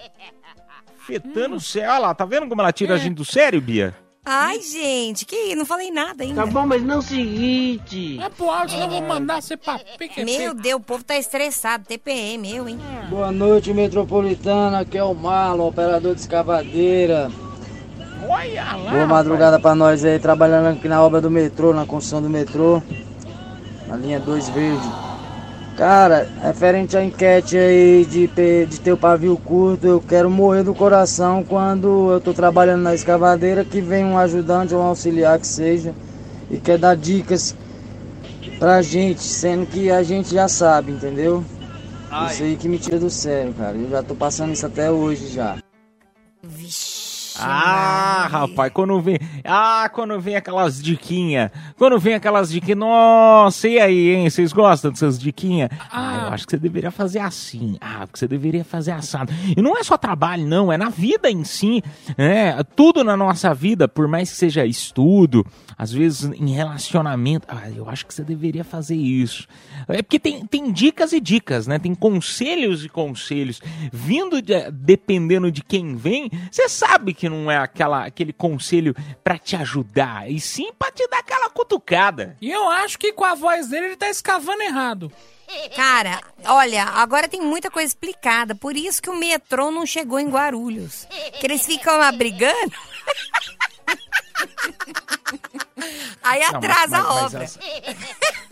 Fetando 1.07 1.57
o 1.57 1.61
céu. 1.61 1.91
Olha 1.91 1.99
lá, 1.99 2.15
tá 2.15 2.25
vendo 2.25 2.49
como 2.49 2.61
ela 2.61 2.73
tira 2.73 2.95
a 2.95 2.97
É. 2.97 3.01
gente 3.01 3.15
do 3.15 3.25
sério, 3.25 3.61
Bia? 3.61 3.97
Ai, 4.33 4.61
gente, 4.61 5.27
que 5.27 5.57
não 5.57 5.67
falei 5.67 5.91
nada 5.91 6.23
ainda. 6.23 6.45
Tá 6.45 6.47
bom, 6.47 6.65
mas 6.65 6.81
não 6.85 6.95
é 6.95 6.99
o 6.99 7.03
seguinte. 7.03 8.17
Vai 8.17 8.31
pro 8.31 8.49
alto, 8.49 8.71
senão 8.71 8.85
eu 8.85 8.91
vou 8.91 9.03
mandar 9.03 9.43
você 9.43 9.57
pra 9.57 9.77
PQP. 9.99 10.25
Meu 10.25 10.55
Deus, 10.55 10.81
o 10.81 10.85
povo 10.85 11.03
tá 11.03 11.17
estressado. 11.19 11.85
TPM, 11.85 12.55
eu, 12.55 12.69
hein? 12.69 12.79
Boa 13.09 13.33
noite, 13.33 13.75
Metropolitana. 13.75 14.79
Aqui 14.79 14.97
é 14.97 15.03
o 15.03 15.13
Marlon, 15.15 15.67
operador 15.67 16.15
de 16.15 16.21
escavadeira. 16.21 17.29
Olha 18.29 18.77
lá. 18.77 18.91
Boa 18.93 19.07
madrugada 19.09 19.59
pra 19.59 19.75
nós 19.75 20.05
aí, 20.05 20.21
trabalhando 20.21 20.77
aqui 20.77 20.87
na 20.87 21.03
obra 21.03 21.21
do 21.21 21.29
metrô, 21.29 21.75
na 21.75 21.85
construção 21.85 22.23
do 22.23 22.31
metrô. 22.31 22.81
Na 23.89 23.97
linha 23.97 24.21
2 24.21 24.49
verde. 24.51 25.10
Cara, 25.81 26.29
referente 26.43 26.95
à 26.95 27.03
enquete 27.03 27.57
aí 27.57 28.05
de, 28.05 28.29
de 28.67 28.79
ter 28.79 28.93
o 28.93 28.99
pavio 28.99 29.39
curto, 29.39 29.87
eu 29.87 29.99
quero 29.99 30.29
morrer 30.29 30.63
do 30.63 30.75
coração 30.75 31.43
quando 31.43 32.13
eu 32.13 32.21
tô 32.21 32.35
trabalhando 32.35 32.83
na 32.83 32.95
escavadeira 32.95 33.65
que 33.65 33.81
vem 33.81 34.05
um 34.05 34.19
ajudante 34.19 34.75
ou 34.75 34.83
um 34.83 34.85
auxiliar 34.85 35.41
que 35.41 35.47
seja 35.47 35.95
e 36.51 36.59
quer 36.61 36.77
dar 36.77 36.95
dicas 36.95 37.57
pra 38.59 38.83
gente, 38.83 39.23
sendo 39.23 39.65
que 39.65 39.91
a 39.91 40.03
gente 40.03 40.35
já 40.35 40.49
sabe, 40.49 40.93
entendeu? 40.93 41.43
Isso 42.27 42.43
aí 42.43 42.59
que 42.59 42.69
me 42.69 42.79
tira 42.79 42.99
do 42.99 43.09
sério, 43.09 43.55
cara. 43.55 43.75
Eu 43.75 43.89
já 43.89 44.03
tô 44.03 44.15
passando 44.15 44.53
isso 44.53 44.67
até 44.67 44.91
hoje 44.91 45.29
já. 45.29 45.57
Ah, 47.47 48.27
rapaz, 48.31 48.73
quando 48.73 49.01
vem. 49.01 49.19
Ah, 49.45 49.91
quando 49.93 50.19
vem 50.21 50.37
aquelas 50.37 50.83
diquinhas. 50.83 51.51
Quando 51.77 51.99
vem 51.99 52.15
aquelas 52.15 52.51
diquinhas. 52.51 52.79
Nossa, 52.79 53.69
e 53.69 53.79
aí, 53.81 54.11
hein? 54.15 54.29
Vocês 54.31 54.53
gostam 54.53 54.91
dessas 54.91 55.19
diquinhas? 55.19 55.71
Ah, 55.91 56.25
eu 56.27 56.35
acho 56.35 56.45
que 56.47 56.51
você 56.53 56.59
deveria 56.59 56.91
fazer 56.91 57.21
assim. 57.21 57.77
Ah, 57.81 58.01
porque 58.07 58.19
você 58.19 58.29
deveria 58.29 58.65
fazer 58.65 58.93
assado. 58.93 59.33
E 59.57 59.61
não 59.63 59.77
é 59.77 59.83
só 59.83 59.97
trabalho, 59.97 60.47
não, 60.47 60.73
é 60.73 60.77
na 60.77 60.89
vida 60.91 61.31
em 61.31 61.45
si. 61.45 61.83
É, 62.19 62.63
tudo 62.77 63.03
na 63.03 63.17
nossa 63.17 63.55
vida, 63.55 63.89
por 63.89 64.07
mais 64.07 64.31
que 64.31 64.37
seja 64.37 64.67
estudo, 64.67 65.47
às 65.79 65.93
vezes 65.93 66.25
em 66.39 66.51
relacionamento. 66.51 67.47
Ah, 67.49 67.71
eu 67.75 67.89
acho 67.89 68.05
que 68.07 68.13
você 68.13 68.23
deveria 68.23 68.65
fazer 68.65 68.97
isso. 68.97 69.47
É 69.89 70.03
porque 70.03 70.19
tem, 70.19 70.45
tem 70.45 70.71
dicas 70.71 71.13
e 71.13 71.21
dicas, 71.21 71.67
né? 71.67 71.79
Tem 71.79 71.95
conselhos 71.95 72.85
e 72.85 72.89
conselhos. 72.89 73.61
Vindo 73.93 74.43
de- 74.43 74.71
dependendo 74.71 75.51
de 75.51 75.63
quem 75.63 75.97
vem, 75.97 76.31
você 76.51 76.69
sabe 76.69 77.15
que 77.15 77.29
não 77.31 77.51
é 77.51 77.57
aquela, 77.57 78.05
aquele 78.05 78.33
conselho 78.33 78.95
pra 79.25 79.39
te 79.39 79.57
ajudar, 79.57 80.31
e 80.31 80.41
sim 80.41 80.73
pra 80.79 80.91
te 80.91 81.07
dar 81.09 81.19
aquela 81.19 81.49
cutucada. 81.51 82.37
E 82.41 82.51
eu 82.51 82.69
acho 82.69 82.99
que 82.99 83.13
com 83.13 83.25
a 83.25 83.35
voz 83.35 83.69
dele 83.69 83.87
ele 83.87 83.97
tá 83.97 84.11
escavando 84.11 84.63
errado. 84.63 85.13
Cara, 85.75 86.21
olha, 86.45 86.85
agora 86.85 87.29
tem 87.29 87.41
muita 87.41 87.71
coisa 87.71 87.89
explicada. 87.89 88.55
Por 88.55 88.77
isso 88.77 89.03
que 89.03 89.11
o 89.11 89.17
metrô 89.17 89.71
não 89.71 89.85
chegou 89.85 90.21
em 90.21 90.29
Guarulhos. 90.29 91.09
Que 91.41 91.47
eles 91.47 91.67
ficam 91.67 91.97
lá 91.97 92.13
brigando. 92.13 92.71
Aí 96.23 96.41
Não, 96.41 96.47
mas- 96.53 96.55
atrasa 96.65 96.89
mas- 96.91 97.05
a 97.07 97.09
mas 97.15 97.25
obra. 97.35 97.45
as- 97.45 97.59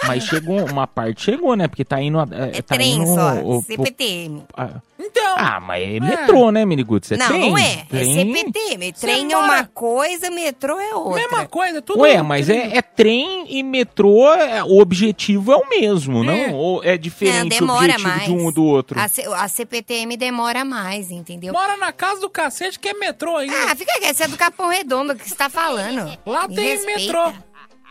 Mas 0.07 0.25
chegou, 0.25 0.65
uma 0.71 0.87
parte 0.87 1.23
chegou, 1.25 1.55
né? 1.57 1.67
Porque 1.69 1.85
tá 1.85 2.01
indo. 2.01 2.19
É, 2.21 2.59
É 2.59 2.63
tá 2.63 2.75
trem 2.77 2.93
indo 2.97 3.07
só, 3.15 3.35
o- 3.35 3.59
o- 3.59 3.63
CPTM. 3.63 4.45
ah, 4.57 4.71
Então, 5.01 5.35
ah, 5.39 5.61
mas 5.61 5.83
é 5.89 6.01
metrô, 6.01 6.51
né, 6.51 6.65
Miniguts? 6.65 7.13
É 7.13 7.17
não, 7.17 7.27
trem. 7.29 7.51
não 7.51 7.59
é. 7.59 7.85
Trem. 7.89 8.11
É 8.11 8.25
CPTM. 8.25 8.93
Trem 8.93 9.33
é 9.33 9.37
uma 9.37 9.47
mora- 9.47 9.71
coisa, 9.73 10.31
metrô 10.31 10.79
é 10.81 10.95
outra. 10.95 11.23
mesma 11.23 11.47
coisa, 11.47 11.81
tudo. 11.83 12.01
Ué, 12.01 12.21
mas 12.23 12.49
é, 12.49 12.77
é 12.77 12.83
trem 12.83 13.47
e 13.49 13.63
metrô, 13.63 14.33
é- 14.35 14.63
o 14.65 14.79
objetivo 14.81 15.53
é 15.53 15.57
o 15.57 15.69
mesmo, 15.69 16.23
É. 16.25 16.27
não? 16.49 16.55
Ou 16.57 16.83
é 16.85 16.93
Não, 16.93 16.99
diferente 16.99 17.57
o 17.57 17.61
demora 17.61 17.85
objetivo 17.93 18.09
mais. 18.09 18.25
de 18.25 18.31
um 18.33 18.45
ou 18.45 18.53
do 18.53 18.65
outro? 18.65 18.99
A, 18.99 19.09
C- 19.09 19.25
a 19.27 19.49
CPTM 19.49 20.17
demora 20.17 20.65
mais, 20.65 21.11
entendeu? 21.11 21.53
Mora 21.53 21.77
na 21.77 21.93
casa 21.93 22.21
do 22.21 22.29
cacete 22.31 22.79
que 22.79 22.89
é 22.89 22.95
metrô 22.95 23.37
ainda. 23.37 23.55
Ah, 23.71 23.77
fica 23.77 23.93
quieto, 24.01 24.17
você 24.17 24.25
é 24.25 24.29
do 24.29 24.37
Capão 24.37 24.69
Redondo 24.69 25.15
que 25.15 25.29
você 25.29 25.35
tá 25.35 25.49
falando. 25.49 26.19
Lá 26.27 26.47
Me 26.49 26.55
tem 26.57 26.69
respeita. 26.69 27.01
metrô. 27.01 27.18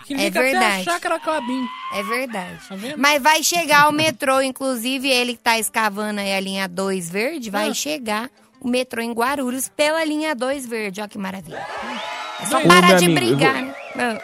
Que 0.06 0.14
É 0.14 0.18
liga 0.18 0.40
até 0.40 0.50
a 0.50 0.52
verdade. 0.60 0.84
chácara 0.86 1.20
Clabim. 1.20 1.66
É 1.94 2.04
verdade. 2.04 2.60
Tá 2.70 2.76
vendo? 2.76 2.98
Mas 2.98 3.22
vai 3.22 3.44
chegar 3.44 3.90
o 3.90 3.92
metrô, 3.92 4.42
inclusive 4.42 5.10
ele 5.10 5.34
que 5.34 5.44
tá 5.44 5.60
escavando 5.60 6.20
aí 6.22 6.34
a 6.34 6.40
linha 6.40 6.68
2 6.68 7.10
verde, 7.10 7.50
vai 7.50 7.70
Ah. 7.70 7.74
chegar 7.74 8.30
o 8.62 8.68
metrô 8.70 9.02
em 9.02 9.12
Guarulhos 9.12 9.68
pela 9.70 10.04
linha 10.06 10.34
2 10.34 10.66
verde. 10.66 11.02
Olha 11.02 11.10
que 11.10 11.18
maravilha. 11.18 11.66
É 12.40 12.46
só 12.46 12.60
Ô, 12.60 12.68
parar 12.68 12.94
de 12.94 13.06
amigo, 13.06 13.14
brigar, 13.20 13.56
eu 13.64 13.66
né? 13.96 14.20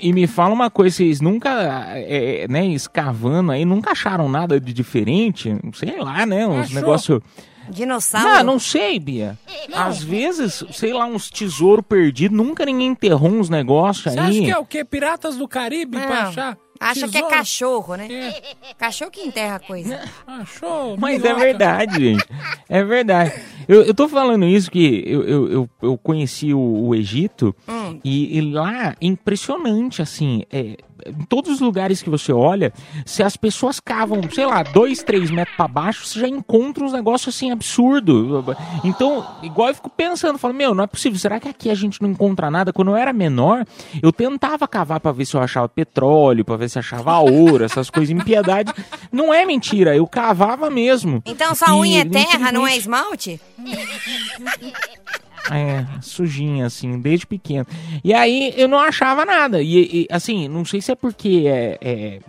E 0.00 0.12
me 0.12 0.26
fala 0.26 0.52
uma 0.52 0.68
coisa, 0.70 0.96
vocês 0.96 1.20
nunca, 1.20 1.50
é, 1.94 2.46
né, 2.48 2.66
escavando 2.66 3.52
aí, 3.52 3.64
nunca 3.64 3.92
acharam 3.92 4.28
nada 4.28 4.58
de 4.60 4.72
diferente? 4.72 5.56
Sei 5.74 5.96
lá, 6.00 6.26
né, 6.26 6.46
uns 6.46 6.64
Achou? 6.66 6.74
negócios... 6.74 7.20
Dinossauro. 7.70 8.28
Ah, 8.28 8.42
não 8.42 8.58
sei, 8.58 8.98
Bia. 8.98 9.38
Às 9.72 10.02
vezes, 10.02 10.64
sei 10.72 10.92
lá, 10.92 11.04
uns 11.06 11.30
tesouros 11.30 11.84
perdidos, 11.88 12.36
nunca 12.36 12.64
ninguém 12.66 12.88
enterrou 12.88 13.30
uns 13.30 13.48
negócios 13.48 14.12
Você 14.12 14.18
aí. 14.18 14.28
acha 14.28 14.40
que 14.40 14.50
é 14.50 14.58
o 14.58 14.64
quê? 14.64 14.84
Piratas 14.84 15.36
do 15.36 15.46
Caribe 15.48 15.96
Não. 15.98 16.06
pra 16.06 16.22
achar? 16.28 16.58
Acha 16.80 17.06
que 17.06 17.18
é 17.18 17.22
cachorro, 17.28 17.94
né? 17.94 18.08
É. 18.10 18.74
Cachorro 18.78 19.10
que 19.10 19.20
enterra 19.20 19.60
coisa. 19.60 20.00
Achou? 20.26 20.96
Mas 20.98 21.22
é 21.22 21.34
verdade, 21.34 21.94
gente. 22.12 22.24
É 22.68 22.82
verdade. 22.82 23.34
Eu, 23.68 23.82
eu 23.82 23.92
tô 23.94 24.08
falando 24.08 24.46
isso 24.46 24.70
que 24.70 25.04
eu, 25.06 25.22
eu, 25.28 25.68
eu, 25.82 25.98
conheci 25.98 26.54
o, 26.54 26.58
o 26.58 26.94
Egito 26.94 27.54
Hum. 27.68 28.00
e, 28.02 28.38
e 28.38 28.40
lá 28.40 28.88
é 28.88 28.94
impressionante, 29.02 30.00
assim. 30.00 30.42
é, 30.50 30.76
em 31.06 31.24
todos 31.24 31.50
os 31.52 31.60
lugares 31.60 32.02
que 32.02 32.10
você 32.10 32.30
olha, 32.32 32.72
se 33.06 33.22
as 33.22 33.34
pessoas 33.36 33.80
cavam, 33.80 34.20
sei 34.30 34.44
lá, 34.44 34.62
dois, 34.62 35.02
três 35.02 35.30
metros 35.30 35.56
pra 35.56 35.66
baixo, 35.66 36.06
você 36.06 36.20
já 36.20 36.28
encontra 36.28 36.84
uns 36.84 36.92
negócios 36.92 37.34
assim 37.34 37.50
absurdos. 37.50 38.44
Então, 38.84 39.26
igual 39.42 39.68
eu 39.68 39.74
fico 39.74 39.88
pensando, 39.88 40.38
falo, 40.38 40.52
meu, 40.54 40.74
não 40.74 40.84
é 40.84 40.86
possível. 40.86 41.18
Será 41.18 41.40
que 41.40 41.48
aqui 41.48 41.70
a 41.70 41.74
gente 41.74 42.02
não 42.02 42.10
encontra 42.10 42.50
nada? 42.50 42.70
Quando 42.72 42.90
eu 42.90 42.96
era 42.96 43.12
menor, 43.12 43.64
eu 44.02 44.12
tentava 44.12 44.68
cavar 44.68 45.00
pra 45.00 45.10
ver 45.12 45.24
se 45.24 45.34
eu 45.34 45.40
achava 45.40 45.68
petróleo, 45.68 46.44
pra 46.44 46.56
ver 46.56 46.68
se 46.70 46.78
achava 46.78 47.18
ouro, 47.18 47.64
essas 47.64 47.90
coisas. 47.90 48.10
Impiedade. 48.10 48.72
Não 49.12 49.32
é 49.34 49.44
mentira, 49.44 49.94
eu 49.94 50.06
cavava 50.06 50.70
mesmo. 50.70 51.22
Então 51.26 51.54
sua 51.54 51.68
E, 51.68 51.72
unha 51.72 52.00
é 52.02 52.04
terra, 52.04 52.50
não 52.52 52.66
é 52.66 52.76
esmalte? 52.76 53.40
É, 55.50 55.84
sujinha, 56.00 56.66
assim, 56.66 57.00
desde 57.00 57.26
pequeno. 57.26 57.66
E 58.04 58.14
aí 58.14 58.54
eu 58.56 58.68
não 58.68 58.78
achava 58.78 59.24
nada. 59.24 59.60
E, 59.60 60.02
e, 60.02 60.06
assim, 60.10 60.46
não 60.46 60.64
sei 60.64 60.80
se 60.80 60.92
é 60.92 60.94
porque 60.94 61.44
é, 61.46 61.78
é, 61.80 62.20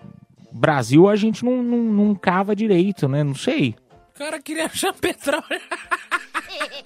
Brasil 0.52 1.08
a 1.08 1.16
gente 1.16 1.46
não, 1.46 1.62
não, 1.62 1.78
não 1.78 2.16
cava 2.16 2.56
direito, 2.56 3.08
né? 3.08 3.24
Não 3.24 3.36
sei. 3.36 3.76
O 4.16 4.18
cara 4.18 4.42
queria 4.42 4.66
achar 4.66 4.94
petróleo. 4.94 5.44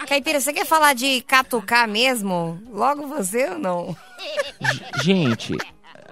Caipira, 0.08 0.40
você 0.42 0.52
quer 0.52 0.66
falar 0.66 0.94
de 0.94 1.22
catucar 1.22 1.88
mesmo? 1.88 2.60
Logo 2.70 3.08
você 3.08 3.50
ou 3.52 3.60
não? 3.60 3.98
G- 4.62 5.04
gente, 5.04 5.58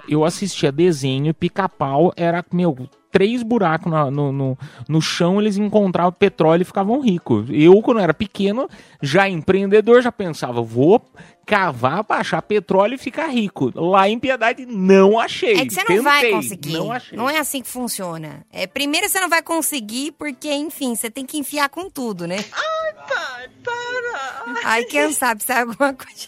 eu 0.08 0.24
assistia 0.26 0.72
desenho, 0.72 1.34
pica-pau 1.34 2.12
era, 2.16 2.44
meu, 2.52 2.90
três 3.12 3.44
buracos 3.44 3.92
na- 3.92 4.10
no, 4.10 4.32
no, 4.32 4.58
no 4.90 5.02
chão, 5.02 5.40
eles 5.40 5.56
encontravam 5.58 6.12
petróleo 6.12 6.64
e 6.64 6.66
ficavam 6.66 7.00
ricos. 7.00 7.46
Eu, 7.52 7.80
quando 7.82 8.00
era 8.00 8.14
pequeno, 8.14 8.68
já 9.02 9.30
empreendedor, 9.30 10.02
já 10.02 10.12
pensava, 10.12 10.62
vou 10.64 11.00
cavar 11.46 12.04
pra 12.06 12.18
achar 12.18 12.42
petróleo 12.42 12.96
e 12.96 12.98
ficar 12.98 13.28
rico. 13.28 13.72
Lá 13.76 14.10
em 14.10 14.18
Piedade, 14.18 14.66
não 14.66 15.20
achei. 15.20 15.54
É 15.58 15.66
que 15.66 15.74
você 15.74 15.84
não 15.84 16.02
vai 16.04 16.22
Tentei, 16.22 16.32
conseguir. 16.36 16.74
Não 16.74 16.92
achei. 16.92 17.18
Não 17.18 17.30
é 17.30 17.38
assim 17.38 17.62
que 17.62 17.68
funciona. 17.68 18.46
É, 18.52 18.66
primeiro 18.66 19.08
você 19.08 19.20
não 19.20 19.30
vai 19.30 19.44
conseguir 19.44 20.14
porque, 20.14 20.52
enfim, 20.52 20.96
você 20.96 21.12
tem 21.12 21.26
que 21.26 21.38
enfiar 21.38 21.70
com 21.70 21.90
tudo, 21.90 22.26
né? 22.26 22.38
Ai, 22.38 22.94
pai, 23.08 23.50
para. 23.64 24.62
Ai, 24.66 24.84
quem 24.86 25.12
sabe 25.12 25.44
se 25.44 25.52
é 25.52 25.60
alguma 25.60 25.94
coisa. 25.94 26.28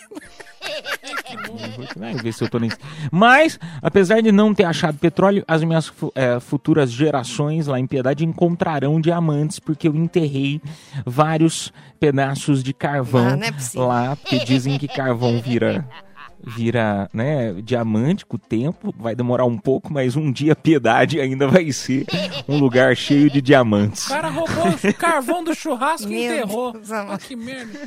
Vai 1.98 2.14
ver 2.16 2.34
se 2.34 2.44
eu 2.44 2.50
tô 2.50 2.60
nesse. 2.60 2.78
Mas, 3.12 3.60
apesar 3.82 4.22
de 4.22 4.32
não 4.32 4.54
ter 4.54 4.64
achado 4.64 4.98
petróleo, 4.98 5.44
as 5.48 5.64
minhas 5.64 5.92
eh, 6.16 6.40
futuras 6.40 6.92
gerações 6.92 7.68
lá 7.68 7.80
em 7.80 7.88
Piedade 7.88 8.26
encontrarão 8.26 9.00
diamantes, 9.00 9.60
porque 9.60 9.88
eu 9.88 9.96
enterrei 9.96 10.62
vários 11.06 11.72
pedaços 12.00 12.64
de 12.64 12.74
carvão 12.74 13.40
Ah, 13.42 13.48
é 13.48 13.80
lá, 13.80 14.16
porque 14.16 14.40
dizem 14.40 14.78
que 14.78 14.88
carvão 14.88 15.42
vira. 15.42 15.86
Vira, 16.48 17.10
né, 17.12 17.54
diamante 17.64 18.26
com 18.26 18.36
o 18.36 18.40
tempo, 18.40 18.94
vai 19.00 19.16
demorar 19.16 19.46
um 19.46 19.58
pouco, 19.58 19.92
mas 19.92 20.16
um 20.16 20.32
dia 20.32 20.56
Piedade 20.56 21.20
ainda 21.20 21.48
vai 21.48 21.72
ser 21.72 22.06
um 22.48 22.60
lugar 22.60 22.96
cheio 22.96 23.30
de 23.32 23.40
O 23.40 23.42
diamantes. 23.42 24.08
cara 24.08 24.30
roubou 24.30 24.68
o 24.68 24.94
carvão 24.94 25.44
do 25.44 25.56
churrasco 25.56 26.12
e 26.12 26.26
enterrou. 26.26 26.72
Deus. 26.74 26.92
Ah, 26.92 27.18
que 27.18 27.36
merda. 27.36 27.80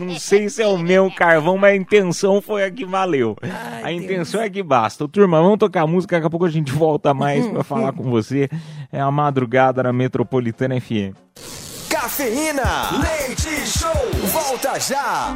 Não 0.00 0.18
sei 0.18 0.48
se 0.48 0.62
é 0.62 0.66
o 0.66 0.78
meu 0.78 1.10
carvão, 1.10 1.58
mas 1.58 1.72
a 1.72 1.76
intenção 1.76 2.40
foi 2.40 2.64
a 2.64 2.70
que 2.70 2.84
valeu. 2.86 3.36
a 3.82 3.92
intenção 3.92 4.40
é 4.40 4.48
que 4.48 4.62
basta. 4.62 5.04
Ô, 5.04 5.08
turma, 5.08 5.40
vamos 5.42 5.58
tocar 5.58 5.86
música, 5.86 6.16
daqui 6.16 6.26
a 6.26 6.30
pouco 6.30 6.46
a 6.46 6.50
gente 6.50 6.72
volta 6.72 7.12
mais 7.12 7.46
pra 7.46 7.62
falar 7.64 7.92
com 7.92 8.04
você. 8.04 8.48
É 8.90 9.00
a 9.00 9.10
madrugada 9.10 9.82
na 9.82 9.92
Metropolitana 9.92 10.80
FM. 10.80 11.14
Cafeína, 11.90 12.62
leite 13.02 13.66
show, 13.66 13.92
volta 14.32 14.78
já. 14.80 15.34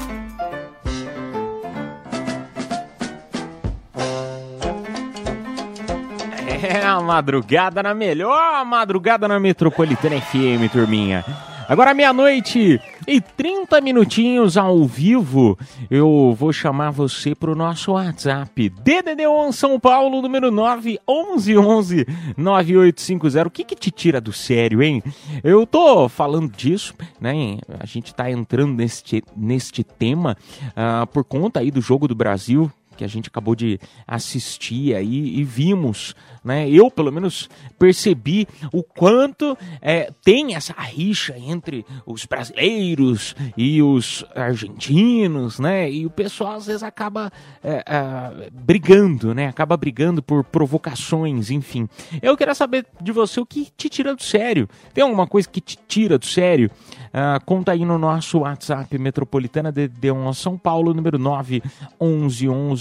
É 6.63 6.85
a 6.85 7.01
madrugada 7.01 7.83
na 7.83 7.93
melhor 7.93 8.65
madrugada 8.65 9.27
na 9.27 9.41
Metropolitana 9.41 10.21
FM, 10.21 10.71
turminha. 10.73 11.25
Agora 11.69 11.95
meia-noite 11.95 12.81
e 13.07 13.21
30 13.21 13.81
minutinhos 13.81 14.57
ao 14.57 14.85
vivo. 14.85 15.59
Eu 15.91 16.37
vou 16.39 16.53
chamar 16.53 16.91
você 16.91 17.35
pro 17.35 17.57
nosso 17.57 17.93
WhatsApp. 17.93 18.71
DDD1 18.71 19.53
São 19.53 19.81
Paulo, 19.81 20.23
número 20.23 20.51
911 20.51 22.07
9850. 22.37 23.49
O 23.49 23.51
que 23.51 23.65
que 23.65 23.75
te 23.75 23.91
tira 23.91 24.21
do 24.21 24.33
sério, 24.33 24.83
hein? 24.83 25.03
Eu 25.43 25.67
tô 25.67 26.09
falando 26.09 26.51
disso, 26.53 26.95
né? 27.21 27.59
A 27.81 27.87
gente 27.87 28.15
tá 28.15 28.31
entrando 28.31 28.75
neste, 28.75 29.23
neste 29.37 29.83
tema 29.83 30.37
ah, 30.77 31.07
por 31.13 31.25
conta 31.25 31.61
aí 31.61 31.71
do 31.71 31.81
Jogo 31.81 32.07
do 32.07 32.15
Brasil 32.15 32.71
que 32.97 33.05
a 33.05 33.09
gente 33.09 33.29
acabou 33.29 33.55
de 33.55 33.79
assistir 34.07 34.95
aí 34.95 35.39
e 35.39 35.45
vimos, 35.45 36.15
né? 36.45 36.69
Eu 36.69 36.91
pelo 36.91 37.13
menos 37.13 37.49
percebi 37.79 38.47
o 38.73 38.83
quanto 38.83 39.57
é, 39.81 40.11
tem 40.25 40.55
essa 40.55 40.75
rixa 40.75 41.37
entre 41.39 41.85
os 42.07 42.27
brasileiros 42.27 43.35
e 43.57 43.83
os 43.83 44.25
argentinos, 44.35 45.59
né? 45.59 45.91
E 45.91 46.07
o 46.07 46.11
pessoal 46.11 46.55
às 46.55 46.67
vezes 46.67 46.83
acaba 46.83 47.33
é, 47.63 47.85
é, 47.87 48.51
brigando, 48.51 49.35
né? 49.35 49.47
Acaba 49.47 49.77
brigando 49.77 50.23
por 50.23 50.45
provocações, 50.45 51.51
enfim. 51.51 51.89
Eu 52.21 52.37
queria 52.37 52.55
saber 52.55 52.87
de 53.01 53.13
você 53.13 53.41
o 53.41 53.47
que 53.47 53.71
te 53.77 53.89
tira 53.89 54.15
do 54.15 54.23
sério. 54.23 54.69
Tem 54.93 55.03
alguma 55.03 55.27
coisa 55.27 55.49
que 55.49 55.61
te 55.61 55.79
tira 55.87 56.19
do 56.19 56.27
sério? 56.27 56.71
Ah, 57.15 57.39
conta 57.45 57.73
aí 57.73 57.85
no 57.85 57.99
nosso 57.99 58.39
WhatsApp 58.39 58.97
Metropolitana 58.97 59.71
DD1 59.71 60.33
São 60.33 60.57
Paulo, 60.57 60.95
número 60.95 61.19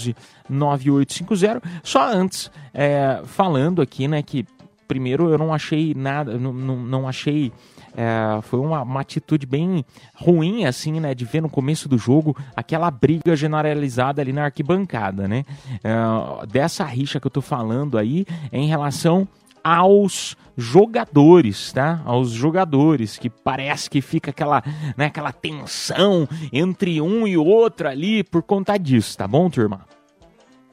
911 0.02 0.16
9850. 0.48 1.62
Só 1.82 2.12
antes, 2.12 2.50
é, 2.74 3.22
falando 3.24 3.80
aqui, 3.80 4.08
né, 4.08 4.22
que 4.22 4.46
primeiro 4.88 5.30
eu 5.30 5.38
não 5.38 5.54
achei 5.54 5.94
nada, 5.94 6.36
não, 6.38 6.52
não, 6.52 6.76
não 6.76 7.08
achei. 7.08 7.50
é, 7.96 8.40
foi 8.42 8.60
uma, 8.60 8.82
uma 8.82 9.00
atitude 9.00 9.46
bem 9.46 9.84
ruim, 10.14 10.66
assim, 10.66 11.00
né? 11.00 11.14
De 11.14 11.24
ver 11.24 11.40
no 11.40 11.48
começo 11.48 11.88
do 11.88 11.96
jogo 11.96 12.36
aquela 12.54 12.90
briga 12.90 13.34
generalizada 13.34 14.20
ali 14.20 14.32
na 14.32 14.44
arquibancada, 14.44 15.26
né? 15.26 15.44
É, 15.82 16.46
dessa 16.46 16.84
rixa 16.84 17.18
que 17.18 17.26
eu 17.26 17.30
tô 17.30 17.40
falando 17.40 17.96
aí 17.96 18.26
em 18.52 18.66
relação 18.66 19.26
aos 19.64 20.36
jogadores, 20.56 21.72
tá? 21.72 22.02
Aos 22.04 22.30
jogadores, 22.30 23.16
que 23.16 23.30
parece 23.30 23.88
que 23.88 24.02
fica 24.02 24.30
aquela, 24.30 24.62
né, 24.96 25.06
aquela 25.06 25.32
tensão 25.32 26.28
entre 26.52 27.00
um 27.00 27.26
e 27.26 27.36
outro 27.36 27.88
ali 27.88 28.22
por 28.22 28.42
conta 28.42 28.76
disso, 28.76 29.16
tá 29.16 29.26
bom, 29.26 29.48
turma? 29.48 29.86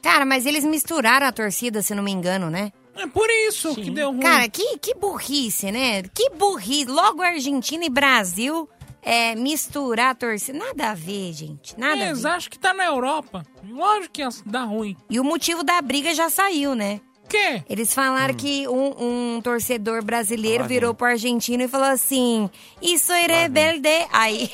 Cara, 0.01 0.25
mas 0.25 0.45
eles 0.45 0.63
misturaram 0.63 1.27
a 1.27 1.31
torcida, 1.31 1.81
se 1.81 1.93
não 1.93 2.03
me 2.03 2.11
engano, 2.11 2.49
né? 2.49 2.71
É 2.95 3.07
por 3.07 3.29
isso 3.29 3.73
que 3.75 3.89
deu 3.89 4.09
ruim. 4.11 4.19
Cara, 4.19 4.49
que, 4.49 4.77
que 4.77 4.93
burrice, 4.93 5.71
né? 5.71 6.03
Que 6.13 6.29
burrice. 6.31 6.85
Logo 6.85 7.21
Argentina 7.21 7.85
e 7.85 7.89
Brasil 7.89 8.67
é, 9.01 9.35
misturar 9.35 10.11
a 10.11 10.15
torcida. 10.15 10.57
Nada 10.57 10.91
a 10.91 10.93
ver, 10.93 11.31
gente. 11.33 11.79
Nada 11.79 12.03
a 12.03 12.07
Eles 12.07 12.23
ver. 12.23 12.29
acham 12.29 12.49
que 12.49 12.59
tá 12.59 12.73
na 12.73 12.85
Europa. 12.85 13.45
Lógico 13.63 14.13
que 14.13 14.21
ia 14.21 14.29
dar 14.45 14.65
ruim. 14.65 14.97
E 15.09 15.19
o 15.19 15.23
motivo 15.23 15.63
da 15.63 15.81
briga 15.81 16.13
já 16.13 16.29
saiu, 16.29 16.75
né? 16.75 16.99
Quê? 17.29 17.63
Eles 17.69 17.93
falaram 17.93 18.33
que 18.33 18.67
um, 18.67 19.35
um 19.35 19.41
torcedor 19.41 20.03
brasileiro 20.03 20.65
virou 20.65 20.95
pro 20.95 21.05
argentino 21.07 21.63
e 21.63 21.67
falou 21.67 21.87
assim: 21.87 22.49
Isso 22.81 23.11
é 23.13 23.27
rebelde. 23.27 23.87
Aí. 24.11 24.51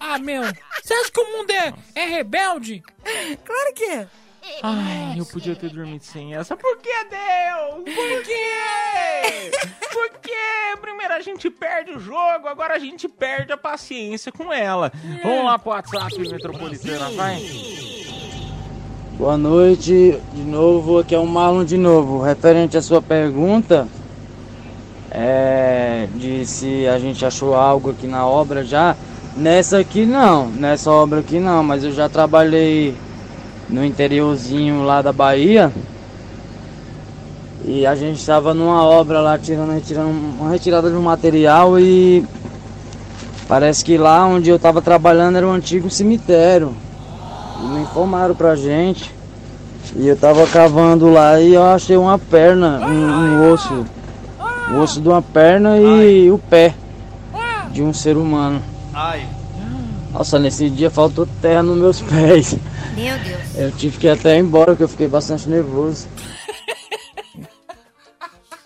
Ah, 0.00 0.18
meu. 0.18 0.42
Você 0.82 0.94
acha 0.94 1.12
que 1.12 1.20
o 1.20 1.36
mundo 1.36 1.50
é, 1.50 1.72
é 1.94 2.06
rebelde? 2.06 2.82
claro 3.44 3.74
que 3.74 3.84
é. 3.84 4.08
Ai, 4.62 5.18
eu 5.18 5.26
podia 5.26 5.54
ter 5.54 5.70
dormido 5.70 6.04
sem 6.04 6.34
essa. 6.34 6.56
Por 6.56 6.78
que, 6.78 6.92
Deus? 7.10 7.94
Por 7.94 8.22
quê? 8.24 9.50
Por 9.92 10.10
quê? 10.20 10.78
Primeiro 10.80 11.14
a 11.14 11.20
gente 11.20 11.50
perde 11.50 11.92
o 11.92 12.00
jogo, 12.00 12.48
agora 12.48 12.74
a 12.74 12.78
gente 12.78 13.08
perde 13.08 13.52
a 13.52 13.56
paciência 13.56 14.30
com 14.32 14.52
ela. 14.52 14.92
Vamos 15.22 15.44
lá 15.44 15.58
pro 15.58 15.70
WhatsApp 15.70 16.18
Metropolitana, 16.18 17.10
vai. 17.10 17.42
Boa 19.18 19.36
noite, 19.36 20.18
de 20.32 20.42
novo, 20.42 20.98
aqui 20.98 21.14
é 21.14 21.18
o 21.18 21.26
Marlon 21.26 21.64
de 21.64 21.76
novo. 21.76 22.22
Referente 22.22 22.78
à 22.78 22.82
sua 22.82 23.02
pergunta, 23.02 23.86
é, 25.10 26.08
de 26.14 26.46
se 26.46 26.86
a 26.86 26.98
gente 26.98 27.24
achou 27.26 27.54
algo 27.54 27.90
aqui 27.90 28.06
na 28.06 28.26
obra 28.26 28.64
já, 28.64 28.96
nessa 29.36 29.78
aqui 29.78 30.06
não, 30.06 30.46
nessa 30.48 30.90
obra 30.90 31.20
aqui 31.20 31.38
não, 31.38 31.62
mas 31.62 31.84
eu 31.84 31.92
já 31.92 32.08
trabalhei 32.08 32.96
no 33.70 33.84
interiorzinho 33.84 34.82
lá 34.82 35.00
da 35.00 35.12
Bahia 35.12 35.72
e 37.64 37.86
a 37.86 37.94
gente 37.94 38.18
estava 38.18 38.54
numa 38.54 38.82
obra 38.84 39.20
lá 39.20 39.38
tirando, 39.38 39.72
retirando 39.72 40.10
uma 40.10 40.50
retirada 40.50 40.90
de 40.90 40.96
um 40.96 41.02
material 41.02 41.78
e 41.78 42.24
parece 43.46 43.84
que 43.84 43.98
lá 43.98 44.26
onde 44.26 44.48
eu 44.48 44.56
estava 44.56 44.80
trabalhando 44.80 45.36
era 45.36 45.46
um 45.46 45.52
antigo 45.52 45.90
cemitério. 45.90 46.74
E 47.62 47.66
me 47.68 47.82
informaram 47.82 48.34
pra 48.34 48.56
gente. 48.56 49.14
E 49.94 50.08
eu 50.08 50.16
tava 50.16 50.46
cavando 50.46 51.10
lá 51.12 51.40
e 51.40 51.54
eu 51.54 51.62
achei 51.62 51.96
uma 51.96 52.18
perna, 52.18 52.80
um, 52.86 52.92
um 52.92 53.52
osso. 53.52 53.84
O 54.72 54.80
osso 54.80 55.00
de 55.00 55.08
uma 55.08 55.20
perna 55.20 55.78
e 55.78 56.30
o 56.30 56.38
pé 56.38 56.74
de 57.70 57.82
um 57.82 57.92
ser 57.92 58.16
humano. 58.16 58.62
Nossa, 60.12 60.38
nesse 60.38 60.68
dia 60.68 60.90
faltou 60.90 61.26
terra 61.40 61.62
nos 61.62 61.78
meus 61.78 62.00
pés. 62.02 62.56
Meu 62.94 63.18
Deus. 63.18 63.56
Eu 63.56 63.72
tive 63.72 63.98
que 63.98 64.06
ir 64.06 64.10
até 64.10 64.36
embora 64.38 64.72
porque 64.72 64.82
eu 64.84 64.88
fiquei 64.88 65.08
bastante 65.08 65.48
nervoso. 65.48 66.08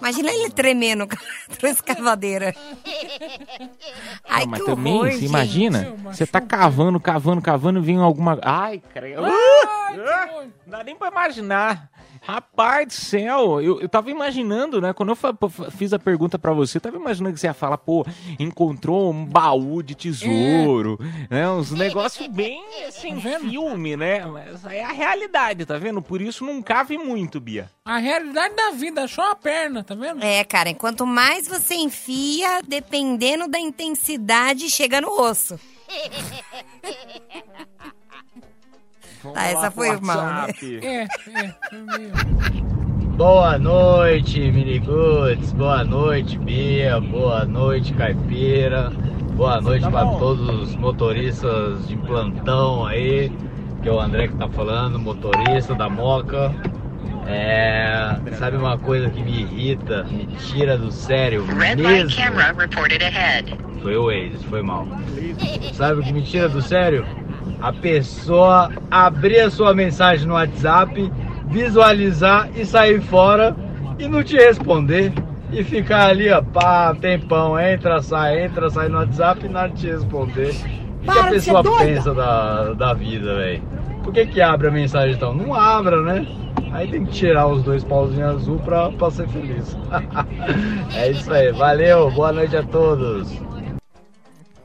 Imagina 0.00 0.30
ele 0.32 0.50
tremendo 0.50 1.06
com 1.60 1.66
a 1.66 1.70
escavadeira. 1.70 2.54
Ai, 4.28 4.44
Não, 4.44 4.50
mas 4.50 4.60
que 4.60 4.66
também, 4.66 4.92
horror, 4.94 5.06
você 5.06 5.18
gente. 5.18 5.28
imagina, 5.28 5.94
você 6.04 6.26
tá 6.26 6.40
cavando, 6.42 7.00
cavando, 7.00 7.40
cavando 7.40 7.78
e 7.78 7.82
vem 7.82 7.96
alguma. 7.98 8.38
Ai, 8.42 8.82
creio. 8.92 9.24
Ah! 9.24 9.92
doido. 9.94 10.52
Não 10.66 10.78
dá 10.78 10.84
nem 10.84 10.94
pra 10.96 11.08
imaginar. 11.08 11.88
Rapaz 12.26 12.86
do 12.86 12.92
céu, 12.94 13.60
eu, 13.60 13.82
eu 13.82 13.88
tava 13.88 14.10
imaginando, 14.10 14.80
né? 14.80 14.94
Quando 14.94 15.10
eu 15.10 15.70
fiz 15.70 15.92
a 15.92 15.98
pergunta 15.98 16.38
pra 16.38 16.54
você, 16.54 16.78
eu 16.78 16.80
tava 16.80 16.96
imaginando 16.96 17.34
que 17.34 17.40
você 17.40 17.48
ia 17.48 17.52
falar, 17.52 17.76
pô, 17.76 18.06
encontrou 18.38 19.12
um 19.12 19.26
baú 19.26 19.82
de 19.82 19.94
tesouro, 19.94 20.98
né? 21.28 21.50
Uns 21.50 21.70
negócios 21.72 22.26
bem 22.28 22.64
assim, 22.88 23.20
filme, 23.20 23.94
né? 23.94 24.24
Mas 24.24 24.64
aí 24.64 24.78
é 24.78 24.84
a 24.84 24.92
realidade, 24.92 25.66
tá 25.66 25.76
vendo? 25.76 26.00
Por 26.00 26.22
isso 26.22 26.46
não 26.46 26.62
cave 26.62 26.96
muito, 26.96 27.38
Bia. 27.38 27.70
A 27.84 27.98
realidade 27.98 28.54
da 28.54 28.70
vida, 28.70 29.04
achou 29.04 29.24
a 29.24 29.36
perna, 29.36 29.84
tá 29.84 29.94
vendo? 29.94 30.24
É, 30.24 30.42
cara, 30.44 30.72
quanto 30.72 31.04
mais 31.04 31.46
você 31.46 31.74
enfia, 31.74 32.62
dependendo 32.66 33.48
da 33.48 33.60
intensidade, 33.60 34.70
chega 34.70 34.98
no 34.98 35.10
osso. 35.20 35.60
Vamos 39.24 39.38
lá 39.38 39.48
essa 39.48 39.70
foi 39.70 39.98
mal, 40.02 40.26
né? 40.26 40.46
É, 40.82 41.02
é, 41.02 41.08
foi 41.70 41.78
meio... 41.80 42.12
Boa 43.16 43.58
noite, 43.58 44.38
Miniguts. 44.38 45.52
Boa 45.52 45.82
noite, 45.82 46.36
Bia. 46.36 47.00
Boa 47.00 47.46
noite, 47.46 47.94
Caipira. 47.94 48.90
Boa 49.34 49.62
noite 49.62 49.82
Tá 49.82 49.90
para 49.90 50.06
todos 50.18 50.48
os 50.62 50.76
motoristas 50.76 51.88
de 51.88 51.96
plantão 51.96 52.84
aí. 52.84 53.32
Que 53.82 53.88
é 53.88 53.92
o 53.92 53.98
André 53.98 54.28
que 54.28 54.36
tá 54.36 54.48
falando, 54.48 54.98
motorista 54.98 55.74
da 55.74 55.88
Moca. 55.88 56.54
É. 57.26 58.18
Sabe 58.38 58.58
uma 58.58 58.76
coisa 58.76 59.08
que 59.08 59.22
me 59.22 59.40
irrita, 59.40 60.04
me 60.04 60.26
tira 60.36 60.76
do 60.76 60.92
sério 60.92 61.46
mesmo? 61.46 62.10
Foi 63.80 63.96
o 63.96 64.06
Waze, 64.06 64.44
foi 64.50 64.62
mal. 64.62 64.86
Sabe 65.72 66.00
o 66.00 66.02
que 66.02 66.12
me 66.12 66.22
tira 66.22 66.46
do 66.48 66.60
sério? 66.60 67.06
A 67.60 67.72
pessoa 67.72 68.70
abrir 68.90 69.40
a 69.40 69.50
sua 69.50 69.74
mensagem 69.74 70.26
no 70.26 70.34
WhatsApp, 70.34 71.10
visualizar 71.46 72.48
e 72.54 72.64
sair 72.64 73.00
fora 73.00 73.56
e 73.98 74.06
não 74.08 74.22
te 74.22 74.36
responder. 74.36 75.12
E 75.52 75.62
ficar 75.62 76.08
ali, 76.08 76.30
ó, 76.30 76.42
pá, 76.42 76.94
tempão, 77.00 77.58
entra, 77.60 78.02
sai, 78.02 78.44
entra, 78.44 78.68
sai 78.68 78.88
no 78.88 78.98
WhatsApp 78.98 79.46
e 79.46 79.48
nada 79.48 79.72
te 79.72 79.86
responder. 79.86 80.54
O 81.06 81.12
que 81.12 81.18
a 81.18 81.24
pessoa 81.28 81.62
pensa 81.78 82.14
da, 82.14 82.72
da 82.72 82.94
vida, 82.94 83.36
velho? 83.36 83.62
Por 84.02 84.12
que 84.12 84.26
que 84.26 84.40
abre 84.40 84.68
a 84.68 84.70
mensagem 84.70 85.14
então? 85.14 85.34
Não 85.34 85.54
abra, 85.54 86.00
né? 86.02 86.26
Aí 86.72 86.88
tem 86.88 87.04
que 87.04 87.12
tirar 87.12 87.46
os 87.46 87.62
dois 87.62 87.84
pauzinhos 87.84 88.36
azul 88.36 88.58
pra, 88.58 88.90
pra 88.90 89.10
ser 89.10 89.28
feliz. 89.28 89.76
é 90.96 91.10
isso 91.10 91.32
aí, 91.32 91.52
valeu, 91.52 92.10
boa 92.10 92.32
noite 92.32 92.56
a 92.56 92.62
todos. 92.62 93.32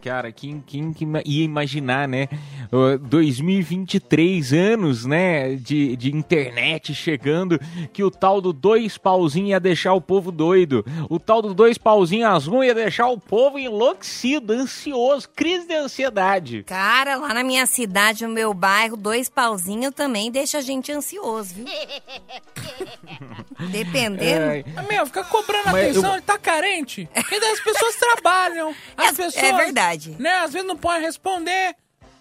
Cara, 0.01 0.31
quem, 0.31 0.63
quem 0.65 0.91
que 0.93 1.03
ima- 1.03 1.21
ia 1.25 1.43
imaginar, 1.43 2.07
né? 2.07 2.27
Uh, 2.71 2.99
2023 2.99 4.53
anos, 4.53 5.03
né? 5.05 5.55
De, 5.55 5.95
de 5.95 6.15
internet 6.15 6.93
chegando, 6.93 7.59
que 7.91 8.03
o 8.03 8.11
tal 8.11 8.39
do 8.39 8.53
dois 8.53 8.95
pauzinho 8.97 9.47
ia 9.47 9.59
deixar 9.59 9.93
o 9.93 10.01
povo 10.01 10.31
doido. 10.31 10.85
O 11.09 11.19
tal 11.19 11.41
do 11.41 11.53
dois 11.53 11.77
pauzinho 11.79 12.27
azul 12.27 12.63
ia 12.63 12.75
deixar 12.75 13.07
o 13.07 13.19
povo 13.19 13.57
enlouquecido, 13.57 14.53
ansioso, 14.53 15.27
crise 15.35 15.67
de 15.67 15.73
ansiedade. 15.75 16.63
Cara, 16.63 17.15
lá 17.15 17.33
na 17.33 17.43
minha 17.43 17.65
cidade, 17.65 18.25
no 18.27 18.33
meu 18.33 18.53
bairro, 18.53 18.95
dois 18.95 19.29
pauzinhos 19.29 19.93
também 19.95 20.29
deixa 20.31 20.59
a 20.59 20.61
gente 20.61 20.91
ansioso, 20.91 21.55
viu? 21.55 21.65
Dependendo. 23.71 24.23
É, 24.23 24.63
Meu, 24.87 25.05
fica 25.05 25.23
cobrando 25.23 25.71
Mas 25.71 25.89
atenção, 25.89 26.09
eu- 26.11 26.15
ele 26.17 26.21
tá 26.21 26.37
carente. 26.37 27.09
As 27.15 27.59
pessoas 27.61 27.95
trabalham. 27.95 28.75
As 28.95 29.17
É- 29.19 29.23
pessoas. 29.23 29.43
é 29.43 29.53
verdade. 29.53 30.15
Né, 30.19 30.31
às 30.43 30.53
vezes 30.53 30.67
não 30.67 30.77
podem 30.77 31.01
responder. 31.01 31.75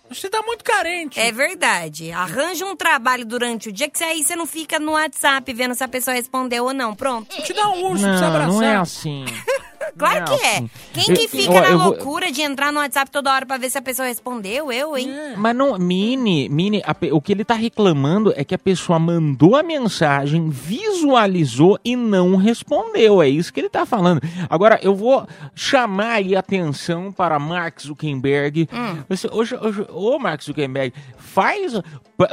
Você 0.08 0.28
tá 0.28 0.42
muito 0.42 0.64
carente. 0.64 1.18
É 1.20 1.30
verdade. 1.30 2.10
Arranja 2.12 2.64
um 2.64 2.74
trabalho 2.76 3.24
durante 3.24 3.68
o 3.68 3.72
dia 3.72 3.88
que 3.88 4.02
aí 4.02 4.22
você 4.22 4.34
não 4.34 4.46
fica 4.46 4.78
no 4.78 4.92
WhatsApp 4.92 5.52
vendo 5.52 5.74
se 5.74 5.84
a 5.84 5.88
pessoa 5.88 6.14
respondeu 6.14 6.64
ou 6.64 6.74
não. 6.74 6.94
Pronto. 6.94 7.36
Te 7.42 7.52
dá 7.52 7.68
um 7.68 7.90
urso 7.90 8.04
pra 8.04 8.12
você 8.14 8.20
não, 8.20 8.28
abraçar. 8.28 8.48
não 8.52 8.62
é 8.62 8.76
assim. 8.76 9.24
Claro 9.96 10.20
Não 10.30 10.38
que 10.38 10.44
é 10.44 10.56
é. 10.58 10.64
Quem 10.92 11.14
que 11.14 11.24
Eu- 11.24 11.28
fica 11.28 11.52
ó, 11.52 11.60
na 11.60 11.68
eu 11.70 11.78
vou- 11.78 11.86
loucura 11.88 12.30
de 12.32 12.42
entrar 12.42 12.72
no 12.72 12.80
WhatsApp 12.80 13.10
toda 13.10 13.32
hora 13.32 13.46
pra 13.46 13.56
ver 13.58 13.70
se 13.70 13.78
a 13.78 13.82
pessoa 13.82 14.06
respondeu? 14.08 14.70
Eu, 14.72 14.96
hein? 14.96 15.10
Mas 15.36 15.54
não, 15.56 15.78
Mini, 15.78 16.48
Mini, 16.48 16.82
a 16.84 16.94
o 17.12 17.20
que 17.20 17.32
ele 17.32 17.44
tá 17.44 17.54
reclamando 17.54 18.32
é 18.36 18.44
que 18.44 18.54
a 18.54 18.58
pessoa 18.58 18.98
mandou 18.98 19.56
a 19.56 19.62
mensagem, 19.62 20.48
visualizou 20.50 21.78
e 21.84 21.96
não 21.96 22.36
respondeu. 22.36 23.22
É 23.22 23.28
isso 23.28 23.52
que 23.52 23.60
ele 23.60 23.68
tá 23.68 23.86
falando. 23.86 24.20
Agora, 24.50 24.78
eu 24.82 24.94
vou 24.94 25.26
chamar 25.54 26.14
aí 26.14 26.34
a 26.36 26.40
atenção 26.40 27.12
para 27.12 27.38
Mark 27.38 27.80
Zuckerberg. 27.80 28.68
Você, 29.08 29.28
hoje, 29.30 29.56
hoje, 29.56 29.86
ô 29.90 30.18
Mark 30.18 30.42
Zuckerberg, 30.42 30.92
faz, 31.16 31.72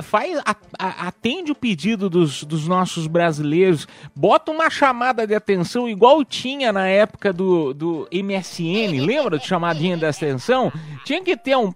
faz 0.02 0.38
a- 0.46 0.56
a- 0.80 1.08
atende 1.08 1.52
o 1.52 1.56
pedido 1.56 2.10
dos, 2.10 2.44
dos 2.44 2.68
nossos 2.68 3.06
brasileiros, 3.08 3.88
bota 4.16 4.52
uma 4.52 4.70
chamada 4.70 5.28
de 5.28 5.36
atenção 5.36 5.88
igual 5.88 6.24
tinha 6.26 6.74
na 6.74 6.88
época 6.88 7.32
do, 7.32 7.74
do 7.74 8.08
MSN, 8.12 9.00
lembra 9.06 9.38
de 9.38 9.46
chamadinha 9.46 9.96
de 9.96 10.06
atenção? 10.06 10.72
Tinha 11.04 11.22
que 11.22 11.38
ter 11.38 11.56
um... 11.56 11.72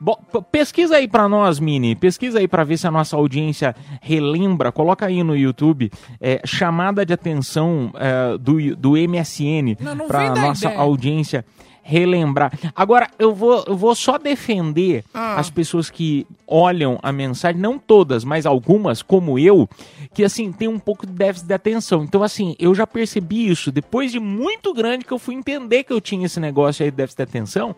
Bo- 0.00 0.18
pesquisa 0.50 0.96
aí 0.96 1.08
pra 1.08 1.28
nós, 1.28 1.58
Mini, 1.60 1.94
pesquisa 1.94 2.38
aí 2.38 2.48
pra 2.48 2.64
ver 2.64 2.76
se 2.76 2.86
a 2.86 2.90
nossa 2.90 3.16
audiência 3.16 3.74
relembra, 4.00 4.70
coloca 4.72 5.06
aí 5.06 5.22
no 5.22 5.36
YouTube, 5.36 5.90
é, 6.20 6.40
chamada 6.44 7.04
de 7.06 7.12
atenção 7.12 7.92
é, 7.94 8.36
do, 8.38 8.76
do 8.76 8.92
MSN 8.92 9.76
da 9.80 9.94
nossa 10.42 10.66
ideia. 10.66 10.80
audiência 10.80 11.44
relembrar. 11.88 12.52
Agora, 12.74 13.08
eu 13.16 13.32
vou, 13.32 13.62
eu 13.66 13.76
vou 13.76 13.94
só 13.94 14.18
defender 14.18 15.04
Ah. 15.14 15.38
as 15.38 15.48
pessoas 15.48 15.88
que 15.88 16.26
olham 16.46 16.98
a 17.00 17.12
mensagem, 17.12 17.60
não 17.60 17.78
todas, 17.78 18.24
mas 18.24 18.44
algumas, 18.44 19.02
como 19.02 19.38
eu, 19.38 19.68
que 20.12 20.24
assim, 20.24 20.50
tem 20.50 20.66
um 20.66 20.78
pouco 20.80 21.06
de 21.06 21.12
déficit 21.12 21.46
de 21.46 21.54
atenção. 21.54 22.02
Então, 22.02 22.22
assim, 22.24 22.56
eu 22.58 22.74
já 22.74 22.86
percebi 22.86 23.48
isso 23.48 23.70
depois 23.70 24.10
de 24.10 24.18
muito 24.18 24.74
grande 24.74 25.04
que 25.04 25.12
eu 25.12 25.18
fui 25.18 25.34
entender 25.36 25.84
que 25.84 25.92
eu 25.92 26.00
tinha 26.00 26.26
esse 26.26 26.40
negócio 26.40 26.84
aí 26.84 26.90
de 26.90 26.96
déficit 26.96 27.18
de 27.18 27.22
atenção. 27.22 27.74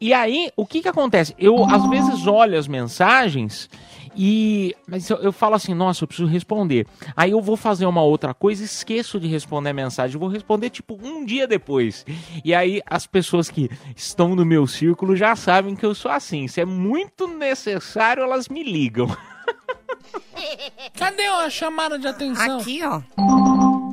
E 0.00 0.12
aí, 0.12 0.50
o 0.56 0.66
que 0.66 0.82
que 0.82 0.88
acontece? 0.88 1.32
Eu, 1.38 1.64
às 1.64 1.88
vezes, 1.88 2.26
olho 2.26 2.58
as 2.58 2.66
mensagens 2.66 3.70
e 4.16 4.74
mas 4.86 5.08
eu, 5.08 5.16
eu 5.18 5.32
falo 5.32 5.54
assim, 5.54 5.74
nossa, 5.74 6.04
eu 6.04 6.08
preciso 6.08 6.28
responder. 6.28 6.86
Aí 7.16 7.30
eu 7.30 7.40
vou 7.40 7.56
fazer 7.56 7.86
uma 7.86 8.02
outra 8.02 8.34
coisa, 8.34 8.64
esqueço 8.64 9.18
de 9.18 9.26
responder 9.28 9.70
a 9.70 9.74
mensagem, 9.74 10.14
eu 10.14 10.20
vou 10.20 10.28
responder 10.28 10.70
tipo 10.70 10.98
um 11.02 11.24
dia 11.24 11.46
depois. 11.46 12.04
E 12.44 12.54
aí 12.54 12.80
as 12.86 13.06
pessoas 13.06 13.48
que 13.50 13.70
estão 13.96 14.34
no 14.34 14.44
meu 14.44 14.66
círculo 14.66 15.16
já 15.16 15.34
sabem 15.36 15.74
que 15.74 15.84
eu 15.86 15.94
sou 15.94 16.10
assim. 16.10 16.48
Se 16.48 16.60
é 16.60 16.64
muito 16.64 17.26
necessário, 17.26 18.22
elas 18.22 18.48
me 18.48 18.62
ligam. 18.62 19.06
Cadê 20.94 21.26
a 21.26 21.48
chamada 21.50 21.98
de 21.98 22.06
atenção? 22.06 22.58
Aqui, 22.58 22.80
ó. 22.84 23.00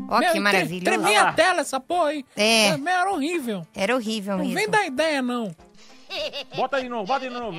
Ó, 0.09 0.19
Meu, 0.19 0.31
que 0.31 0.39
maravilhoso. 0.39 0.85
Tremia 0.85 1.21
a 1.21 1.33
tela 1.33 1.61
essa 1.61 1.79
porra 1.79 2.09
aí. 2.09 2.25
É. 2.35 2.75
Meu, 2.77 2.91
Era 2.93 3.11
horrível. 3.11 3.67
Era 3.75 3.95
horrível 3.95 4.37
Não 4.37 4.43
mesmo. 4.45 4.55
vem 4.55 4.69
dar 4.69 4.85
ideia, 4.85 5.21
não. 5.21 5.55
Bota 6.55 6.81
de 6.81 6.89
novo, 6.89 7.05
bota 7.05 7.29
de 7.29 7.29
novo. 7.29 7.55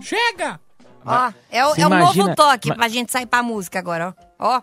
Chega! 0.00 0.60
Ó, 1.04 1.32
é 1.50 1.66
o, 1.66 1.74
é 1.76 1.86
o 1.86 1.88
novo 1.88 2.34
toque 2.34 2.68
ma- 2.68 2.74
pra 2.74 2.88
gente 2.88 3.10
sair 3.10 3.26
pra 3.26 3.42
música 3.42 3.78
agora, 3.78 4.14
ó. 4.38 4.56
Ó. 4.56 4.60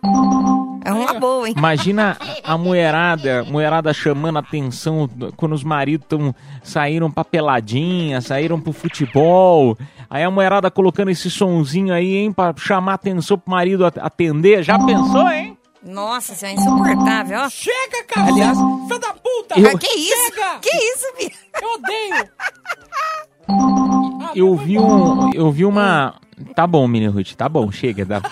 É 0.84 0.92
uma 0.92 1.14
boa, 1.14 1.48
hein? 1.48 1.54
Imagina 1.56 2.16
a 2.44 2.56
mulherada, 2.56 3.44
mulherada 3.44 3.92
chamando 3.92 4.36
a 4.36 4.40
atenção 4.40 5.08
quando 5.36 5.52
os 5.54 5.62
maridos 5.64 6.06
tão, 6.08 6.34
saíram 6.62 7.10
pra 7.10 7.24
peladinha, 7.24 8.20
saíram 8.20 8.60
pro 8.60 8.72
futebol. 8.72 9.76
Aí 10.08 10.22
a 10.24 10.30
mulherada 10.30 10.70
colocando 10.70 11.10
esse 11.10 11.30
sonzinho 11.30 11.92
aí, 11.92 12.16
hein, 12.16 12.32
pra 12.32 12.54
chamar 12.56 12.92
a 12.92 12.94
atenção 12.94 13.36
pro 13.38 13.50
marido 13.50 13.84
at- 13.84 13.98
atender. 13.98 14.62
Já 14.62 14.78
pensou, 14.78 15.28
hein? 15.30 15.56
Nossa, 15.82 16.32
isso 16.32 16.44
é 16.46 16.52
insuportável, 16.54 17.40
ó. 17.40 17.48
Chega, 17.48 18.04
cara! 18.08 18.28
Aliás, 18.28 18.58
Filho 18.58 18.98
da 19.00 19.12
puta! 19.14 19.60
eu- 19.60 19.68
Ah, 19.74 19.78
que 19.78 19.86
isso? 19.86 20.24
Chega! 20.34 20.58
Que 20.60 20.70
isso, 20.76 21.06
Bia? 21.18 21.30
Eu 21.62 21.74
odeio! 21.74 22.28
Ah, 23.48 24.32
Eu 24.34 24.56
vi 24.56 24.78
um. 24.78 25.32
Eu 25.32 25.50
vi 25.50 25.64
uma. 25.64 26.14
Tá 26.54 26.66
bom, 26.66 26.86
Mini 26.86 27.06
Ruth, 27.06 27.34
tá 27.34 27.48
bom, 27.48 27.70
chega. 27.70 28.04
Tá. 28.04 28.22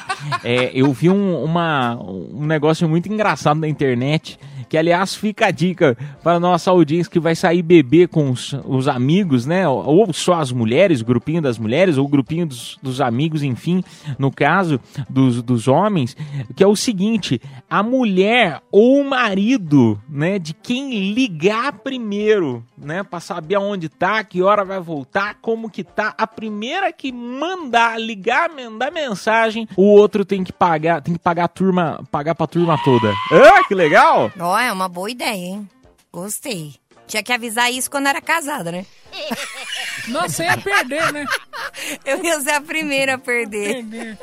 É, 0.45 0.71
eu 0.75 0.93
vi 0.93 1.11
um, 1.11 1.43
uma, 1.43 1.97
um 2.01 2.45
negócio 2.47 2.89
muito 2.89 3.13
engraçado 3.13 3.61
na 3.61 3.69
internet. 3.69 4.39
Que, 4.69 4.77
aliás, 4.77 5.15
fica 5.15 5.47
a 5.47 5.51
dica 5.51 5.97
para 6.23 6.35
a 6.35 6.41
nossa 6.41 6.71
audiência 6.71 7.11
que 7.11 7.21
vai 7.21 7.35
sair 7.35 7.63
beber 7.63 8.09
com 8.09 8.31
os, 8.31 8.55
os 8.65 8.89
amigos, 8.89 9.47
né? 9.47 9.69
Ou 9.69 10.13
só 10.13 10.35
as 10.35 10.51
mulheres, 10.53 11.03
grupinho 11.03 11.41
das 11.43 11.59
mulheres, 11.59 11.97
ou 11.97 12.09
grupinho 12.09 12.47
dos, 12.47 12.79
dos 12.83 13.01
amigos, 13.01 13.43
enfim, 13.43 13.83
no 14.19 14.31
caso 14.31 14.81
dos, 15.09 15.43
dos 15.43 15.69
homens, 15.69 16.17
que 16.55 16.63
é 16.63 16.67
o 16.67 16.77
seguinte: 16.77 17.41
a 17.69 17.83
mulher 17.83 18.61
ou 18.71 19.01
o 19.01 19.05
marido, 19.05 20.01
né, 20.09 20.39
de 20.39 20.55
quem 20.55 21.13
ligar 21.13 21.73
primeiro, 21.73 22.65
né, 22.77 23.03
para 23.03 23.21
saber 23.21 23.57
aonde 23.57 23.89
tá, 23.89 24.23
que 24.25 24.43
hora 24.43 24.65
vai 24.65 24.81
voltar, 24.81 25.37
como 25.41 25.71
que 25.71 25.85
tá, 25.85 26.15
a 26.17 26.27
primeira 26.27 26.93
que 26.93 27.13
mandar 27.13 28.01
ligar, 28.01 28.51
mandar 28.51 28.91
mensagem, 28.91 29.69
o 29.77 29.83
outro 29.83 30.25
tem 30.25 30.45
que 30.45 30.53
pagar, 30.53 31.01
tem 31.01 31.15
que 31.15 31.21
pagar 31.21 31.45
a 31.45 31.49
turma, 31.49 32.03
pagar 32.11 32.35
pra 32.35 32.47
turma 32.47 32.79
toda. 32.85 33.13
Ah, 33.33 33.65
que 33.67 33.75
legal! 33.75 34.31
Ó, 34.57 34.59
é 34.59 34.73
uma 34.73 34.89
boa 34.89 35.11
ideia, 35.11 35.35
hein? 35.35 35.69
Gostei. 36.11 36.77
Tinha 37.07 37.23
que 37.23 37.31
avisar 37.31 37.71
isso 37.71 37.91
quando 37.91 38.07
era 38.07 38.23
casada, 38.23 38.73
né? 38.73 38.87
Nossa, 40.09 40.45
ia 40.45 40.57
perder, 40.57 41.13
né? 41.13 41.27
Eu 42.07 42.25
ia 42.25 42.41
ser 42.41 42.53
a 42.53 42.61
primeira 42.63 43.17
a 43.17 43.19
perder. 43.19 43.85
Perder. 43.85 44.19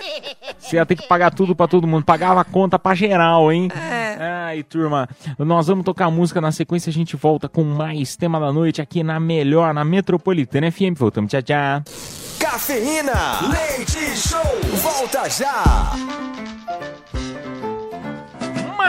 Você 0.57 0.77
ia 0.77 0.85
ter 0.87 0.95
que 0.95 1.07
pagar 1.07 1.29
tudo 1.29 1.55
pra 1.55 1.67
todo 1.67 1.85
mundo. 1.85 2.03
Pagava 2.03 2.41
a 2.41 2.43
conta 2.43 2.79
pra 2.79 2.95
geral, 2.95 3.51
hein? 3.51 3.69
Ai, 4.19 4.63
turma. 4.63 5.07
Nós 5.37 5.67
vamos 5.67 5.85
tocar 5.85 6.09
música 6.09 6.41
na 6.41 6.51
sequência. 6.51 6.89
A 6.89 6.93
gente 6.93 7.15
volta 7.15 7.47
com 7.47 7.63
mais 7.63 8.15
tema 8.15 8.39
da 8.39 8.51
noite 8.51 8.81
aqui 8.81 9.03
na 9.03 9.19
melhor, 9.19 9.71
na 9.71 9.85
Metropolitana 9.85 10.71
FM. 10.71 10.97
Voltamos, 10.97 11.29
tchau, 11.29 11.43
tchau. 11.43 11.83
Cafeína, 12.39 13.39
leite 13.51 14.17
show, 14.17 14.41
volta 14.81 15.29
já. 15.29 15.93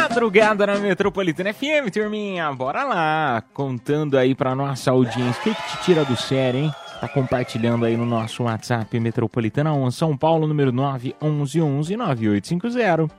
Madrugada 0.01 0.67
na 0.67 0.77
Metropolitana 0.77 1.55
FM, 1.55 1.91
turminha. 1.93 2.53
Bora 2.53 2.85
lá. 2.85 3.43
Contando 3.53 4.17
aí 4.19 4.35
pra 4.35 4.55
nossa 4.55 4.91
audiência. 4.91 5.41
O 5.41 5.45
que, 5.45 5.55
que 5.55 5.69
te 5.69 5.77
tira 5.85 6.05
do 6.05 6.17
sério, 6.17 6.61
hein? 6.61 6.75
tá 7.01 7.09
compartilhando 7.09 7.85
aí 7.85 7.97
no 7.97 8.07
nosso 8.07 8.45
WhatsApp 8.45 8.99
Metropolitana 8.99 9.75
1 9.75 9.91
São 9.91 10.17
Paulo, 10.17 10.47
número 10.47 10.73
911-9850. 10.73 13.11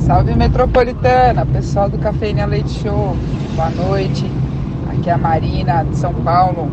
Salve 0.00 0.34
Metropolitana, 0.34 1.46
pessoal 1.46 1.88
do 1.88 1.98
Cafeína 1.98 2.46
Leite 2.46 2.70
Show. 2.70 3.16
Boa 3.54 3.70
noite. 3.70 4.28
Aqui 4.90 5.08
é 5.08 5.12
a 5.12 5.18
Marina 5.18 5.84
de 5.84 5.96
São 5.96 6.12
Paulo. 6.14 6.68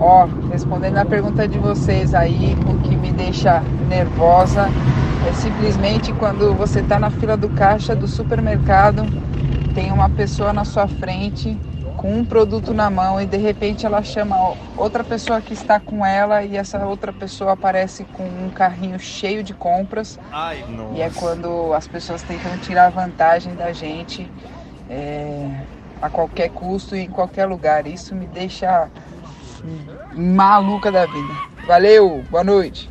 Ó, 0.00 0.26
respondendo 0.50 0.98
a 0.98 1.04
pergunta 1.04 1.46
de 1.46 1.56
vocês 1.58 2.12
aí, 2.14 2.56
o 2.66 2.78
que 2.80 2.96
me 2.96 3.12
deixa 3.12 3.62
nervosa 3.88 4.68
é 5.28 5.32
simplesmente 5.32 6.12
quando 6.12 6.54
você 6.54 6.82
tá 6.82 6.98
na 6.98 7.10
fila 7.10 7.36
do 7.36 7.48
caixa 7.50 7.94
do 7.94 8.08
supermercado, 8.08 9.04
tem 9.74 9.92
uma 9.92 10.08
pessoa 10.08 10.52
na 10.52 10.64
sua 10.64 10.88
frente 10.88 11.56
com 11.96 12.14
um 12.14 12.24
produto 12.24 12.72
na 12.72 12.88
mão 12.88 13.20
e 13.20 13.26
de 13.26 13.36
repente 13.36 13.84
ela 13.84 14.02
chama 14.02 14.54
outra 14.76 15.04
pessoa 15.04 15.40
que 15.42 15.52
está 15.52 15.78
com 15.78 16.04
ela 16.04 16.42
e 16.42 16.56
essa 16.56 16.86
outra 16.86 17.12
pessoa 17.12 17.52
aparece 17.52 18.04
com 18.04 18.24
um 18.24 18.48
carrinho 18.48 18.98
cheio 18.98 19.42
de 19.42 19.52
compras. 19.52 20.18
Ai, 20.32 20.64
E 20.94 21.02
é 21.02 21.10
quando 21.10 21.74
as 21.74 21.86
pessoas 21.86 22.22
tentam 22.22 22.56
tirar 22.58 22.90
vantagem 22.90 23.54
da 23.54 23.72
gente 23.72 24.26
é, 24.88 25.46
a 26.00 26.08
qualquer 26.08 26.48
custo 26.48 26.96
e 26.96 27.00
em 27.00 27.10
qualquer 27.10 27.44
lugar. 27.44 27.86
Isso 27.86 28.14
me 28.14 28.26
deixa 28.26 28.88
maluca 30.14 30.90
da 30.90 31.04
vida. 31.04 31.34
Valeu, 31.66 32.24
boa 32.30 32.42
noite. 32.42 32.90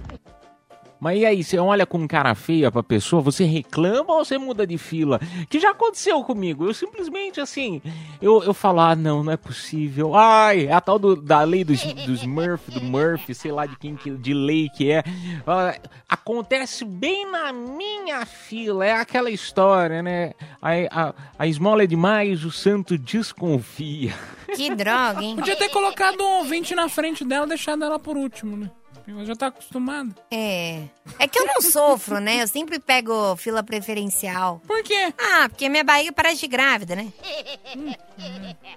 Mas 0.99 1.19
e 1.19 1.25
aí, 1.25 1.43
você 1.43 1.57
olha 1.57 1.85
com 1.85 2.05
cara 2.07 2.35
feia 2.35 2.69
pra 2.71 2.83
pessoa, 2.83 3.21
você 3.21 3.45
reclama 3.45 4.13
ou 4.15 4.25
você 4.25 4.37
muda 4.37 4.67
de 4.67 4.77
fila? 4.77 5.19
Que 5.49 5.59
já 5.59 5.71
aconteceu 5.71 6.21
comigo. 6.23 6.65
Eu 6.65 6.73
simplesmente, 6.73 7.39
assim, 7.39 7.81
eu, 8.21 8.43
eu 8.43 8.53
falo, 8.53 8.81
ah, 8.81 8.95
não, 8.95 9.23
não 9.23 9.31
é 9.31 9.37
possível. 9.37 10.13
Ai, 10.15 10.65
é 10.67 10.73
a 10.73 10.81
tal 10.81 10.99
do- 10.99 11.15
da 11.15 11.41
lei 11.43 11.63
dos, 11.63 11.81
dos 12.05 12.25
Murphy, 12.25 12.71
do 12.71 12.81
Murphy, 12.81 13.33
sei 13.33 13.51
lá 13.51 13.65
de 13.65 13.77
quem, 13.77 13.95
que- 13.95 14.11
de 14.11 14.33
lei 14.33 14.67
que 14.69 14.91
é. 14.91 15.03
Ah, 15.47 15.75
acontece 16.07 16.83
bem 16.83 17.31
na 17.31 17.53
minha 17.53 18.25
fila, 18.25 18.85
é 18.85 18.93
aquela 18.93 19.29
história, 19.31 20.01
né? 20.01 20.33
A, 20.61 20.71
a, 20.91 21.13
a 21.39 21.47
esmola 21.47 21.83
é 21.83 21.87
demais, 21.87 22.43
o 22.43 22.51
santo 22.51 22.97
desconfia. 22.97 24.13
Que 24.55 24.73
droga, 24.75 25.23
hein? 25.23 25.35
Podia 25.35 25.55
ter 25.55 25.69
colocado 25.69 26.21
um 26.21 26.39
ouvinte 26.39 26.75
na 26.75 26.89
frente 26.89 27.23
dela 27.23 27.45
e 27.45 27.49
deixado 27.49 27.83
ela 27.83 27.99
por 27.99 28.17
último, 28.17 28.57
né? 28.57 28.69
Ela 29.09 29.25
já 29.25 29.35
tá 29.35 29.47
acostumada. 29.47 30.13
É. 30.29 30.83
É 31.17 31.27
que 31.27 31.39
eu 31.39 31.45
não 31.47 31.61
sofro, 31.61 32.19
né? 32.19 32.43
Eu 32.43 32.47
sempre 32.47 32.79
pego 32.79 33.35
fila 33.37 33.63
preferencial. 33.63 34.61
Por 34.67 34.83
quê? 34.83 35.11
Ah, 35.17 35.49
porque 35.49 35.67
minha 35.67 35.83
barriga 35.83 36.11
parece 36.11 36.41
de 36.41 36.47
grávida, 36.47 36.95
né? 36.95 37.11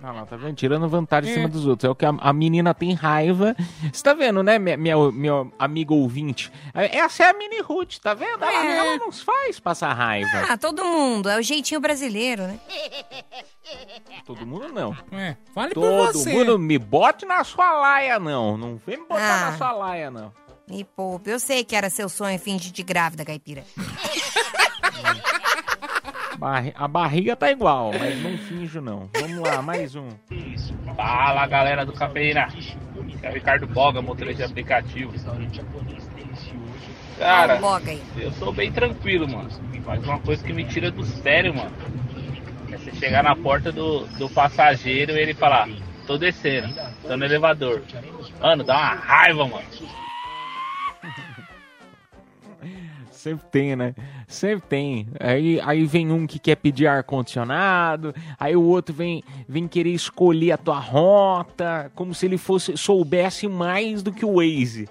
Ah 0.03 0.12
lá, 0.12 0.25
tá 0.27 0.37
vendo? 0.37 0.55
Tirando 0.55 0.88
vantagem 0.88 1.31
em 1.31 1.33
É. 1.33 1.37
cima 1.37 1.49
dos 1.49 1.66
outros. 1.66 1.85
É 1.87 1.90
o 1.90 1.95
que 1.95 2.07
a, 2.07 2.11
a 2.18 2.33
menina 2.33 2.73
tem 2.73 2.95
raiva. 2.95 3.55
Você 3.92 4.03
tá 4.03 4.14
vendo, 4.14 4.42
né, 4.42 4.59
minha, 4.59 4.77
minha, 4.77 4.97
minha 5.12 5.47
amiga 5.59 5.92
ouvinte? 5.92 6.51
É- 6.75 6.97
Essa 6.99 7.25
é 7.25 7.31
a 7.31 7.35
mini 7.35 7.61
Ruth, 7.61 7.99
tá 7.99 8.14
vendo? 8.14 8.42
Ela, 8.42 8.66
É. 8.66 8.79
ela 8.79 8.97
nos 9.05 9.21
faz 9.21 9.61
passar 9.61 9.92
raiva. 9.92 10.47
Ah, 10.49 10.57
todo 10.57 10.83
mundo. 10.85 11.29
É 11.29 11.38
o 11.38 11.42
jeitinho 11.42 11.81
brasileiro, 11.81 12.42
né? 12.47 12.59
Todo 14.27 14.46
mundo 14.46 14.68
não. 14.68 14.96
É, 15.12 15.37
fale 15.55 15.75
por 15.75 15.83
Todo 15.83 16.12
você. 16.12 16.33
mundo 16.33 16.59
me 16.59 16.79
bote 16.79 17.25
na 17.25 17.42
sua 17.44 17.72
laia, 17.72 18.18
não. 18.18 18.57
Não 18.57 18.81
vem 18.87 18.98
me 18.98 19.07
botar 19.07 19.46
Ah. 19.46 19.51
na 19.51 19.57
sua 19.59 19.72
laia, 19.72 20.11
não. 20.11 20.33
Me 20.68 20.85
poupe. 20.85 21.31
Eu 21.31 21.40
sei 21.40 21.64
que 21.64 21.75
era 21.77 21.90
seu 21.90 22.09
sonho 22.09 22.38
fingir 22.38 22.72
de 22.72 22.83
grávida, 22.83 23.25
caipira. 23.25 23.64
Barri- 26.38 26.75
A 26.77 26.88
barriga 26.88 27.37
tá 27.37 27.51
igual, 27.53 27.92
mas 27.96 28.20
não 28.20 28.37
finjo, 28.38 28.81
não. 28.81 29.09
Vamos 29.14 29.38
lá, 29.38 29.62
mais 29.62 29.94
um. 29.94 30.09
Fala 30.96 31.46
galera 31.46 31.87
do 31.87 31.92
Cafeína, 31.92 32.48
é 33.22 33.31
o 33.31 33.35
Ricardo 33.35 33.66
Boga, 33.66 34.03
motorista 34.03 34.44
de 34.44 34.51
aplicativo. 34.51 35.12
Cara, 37.18 37.61
aí. 37.87 38.03
eu 38.16 38.33
sou 38.33 38.53
bem 38.53 38.72
tranquilo, 38.72 39.29
mano. 39.29 39.48
Mas 39.87 40.03
uma 40.05 40.18
coisa 40.18 40.42
que 40.42 40.53
me 40.53 40.64
tira 40.64 40.90
do 40.90 41.05
sério, 41.05 41.55
mano, 41.55 41.70
você 42.83 42.92
chegar 42.97 43.23
na 43.23 43.37
porta 43.37 43.71
do, 43.71 44.07
do 44.18 44.29
passageiro 44.29 45.12
e 45.12 45.21
ele 45.21 45.35
falar, 45.35 45.68
tô 46.07 46.18
descendo, 46.18 46.75
tô 47.03 47.16
no 47.16 47.25
elevador. 47.25 47.83
Mano, 48.40 48.64
dá 48.64 48.75
uma 48.75 48.95
raiva, 48.95 49.47
mano. 49.47 49.66
Sempre 53.11 53.47
tem, 53.51 53.77
né? 53.77 53.95
Sempre 54.33 54.66
tem. 54.68 55.09
Aí, 55.21 55.61
aí 55.61 55.85
vem 55.85 56.11
um 56.11 56.27
que 56.27 56.38
quer 56.38 56.57
pedir 56.57 56.87
ar-condicionado, 56.87 58.14
aí 58.40 58.57
o 58.57 58.62
outro 58.62 58.95
vem, 58.95 59.23
vem 59.47 59.68
querer 59.68 59.90
escolher 59.90 60.53
a 60.53 60.57
tua 60.57 60.79
rota, 60.79 61.92
como 61.95 62.14
se 62.14 62.25
ele 62.25 62.38
fosse 62.38 62.77
soubesse 62.77 63.47
mais 63.47 64.03
do 64.03 64.11
que 64.11 64.25
o 64.25 64.37
Waze. 64.37 64.88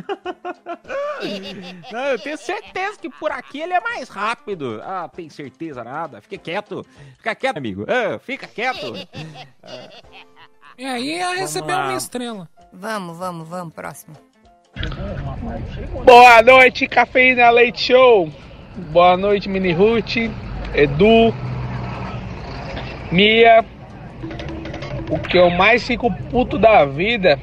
Não, 1.92 2.04
eu 2.06 2.18
tenho 2.18 2.38
certeza 2.38 2.98
que 2.98 3.10
por 3.10 3.30
aqui 3.30 3.60
ele 3.60 3.74
é 3.74 3.80
mais 3.80 4.08
rápido. 4.08 4.80
Ah, 4.82 5.10
tem 5.14 5.28
certeza 5.28 5.84
nada. 5.84 6.22
Fica 6.22 6.38
quieto. 6.38 6.86
Fica 7.18 7.34
quieto, 7.34 7.58
amigo. 7.58 7.84
Ah, 7.86 8.18
fica 8.18 8.46
quieto. 8.46 8.94
E 10.78 10.84
aí 10.86 11.12
ela 11.12 11.34
recebeu 11.34 11.76
lá. 11.76 11.88
uma 11.88 11.98
estrela. 11.98 12.48
Vamos, 12.72 13.18
vamos, 13.18 13.46
vamos. 13.46 13.74
Próximo. 13.74 14.16
Boa 16.04 16.40
noite, 16.40 16.86
Cafeína 16.86 17.50
Leite 17.50 17.82
Show. 17.82 18.32
Boa 18.88 19.16
noite, 19.16 19.48
Mini 19.48 19.72
Ruth, 19.72 20.16
Edu, 20.74 21.34
Mia. 23.12 23.64
O 25.08 25.18
que 25.18 25.38
eu 25.38 25.50
mais 25.50 25.86
fico 25.86 26.10
puto 26.30 26.58
da 26.58 26.84
vida 26.86 27.38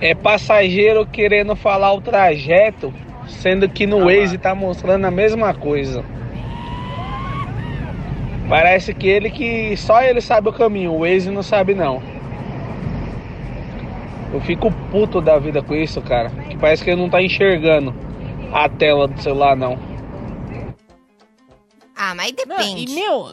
é 0.00 0.14
passageiro 0.14 1.04
querendo 1.04 1.56
falar 1.56 1.92
o 1.92 2.00
trajeto, 2.00 2.94
sendo 3.26 3.68
que 3.68 3.86
no 3.86 4.06
Waze 4.06 4.38
tá 4.38 4.54
mostrando 4.54 5.04
a 5.06 5.10
mesma 5.10 5.52
coisa. 5.52 6.04
Parece 8.48 8.94
que 8.94 9.08
ele 9.08 9.28
que 9.28 9.76
só 9.76 10.02
ele 10.02 10.20
sabe 10.20 10.48
o 10.48 10.52
caminho, 10.52 10.92
o 10.92 11.00
Waze 11.00 11.30
não 11.30 11.42
sabe 11.42 11.74
não. 11.74 12.00
Eu 14.32 14.40
fico 14.40 14.70
puto 14.90 15.20
da 15.20 15.38
vida 15.38 15.60
com 15.62 15.74
isso, 15.74 16.00
cara. 16.00 16.30
Que 16.48 16.56
parece 16.56 16.82
que 16.82 16.90
ele 16.90 17.00
não 17.00 17.10
tá 17.10 17.20
enxergando 17.20 18.03
a 18.54 18.68
tela 18.68 19.08
do 19.08 19.20
celular, 19.20 19.56
não. 19.56 19.76
Ah, 21.96 22.14
mas 22.14 22.32
Não, 22.46 22.56
depende. 22.56 22.92
e 22.92 22.94
meu, 22.94 23.32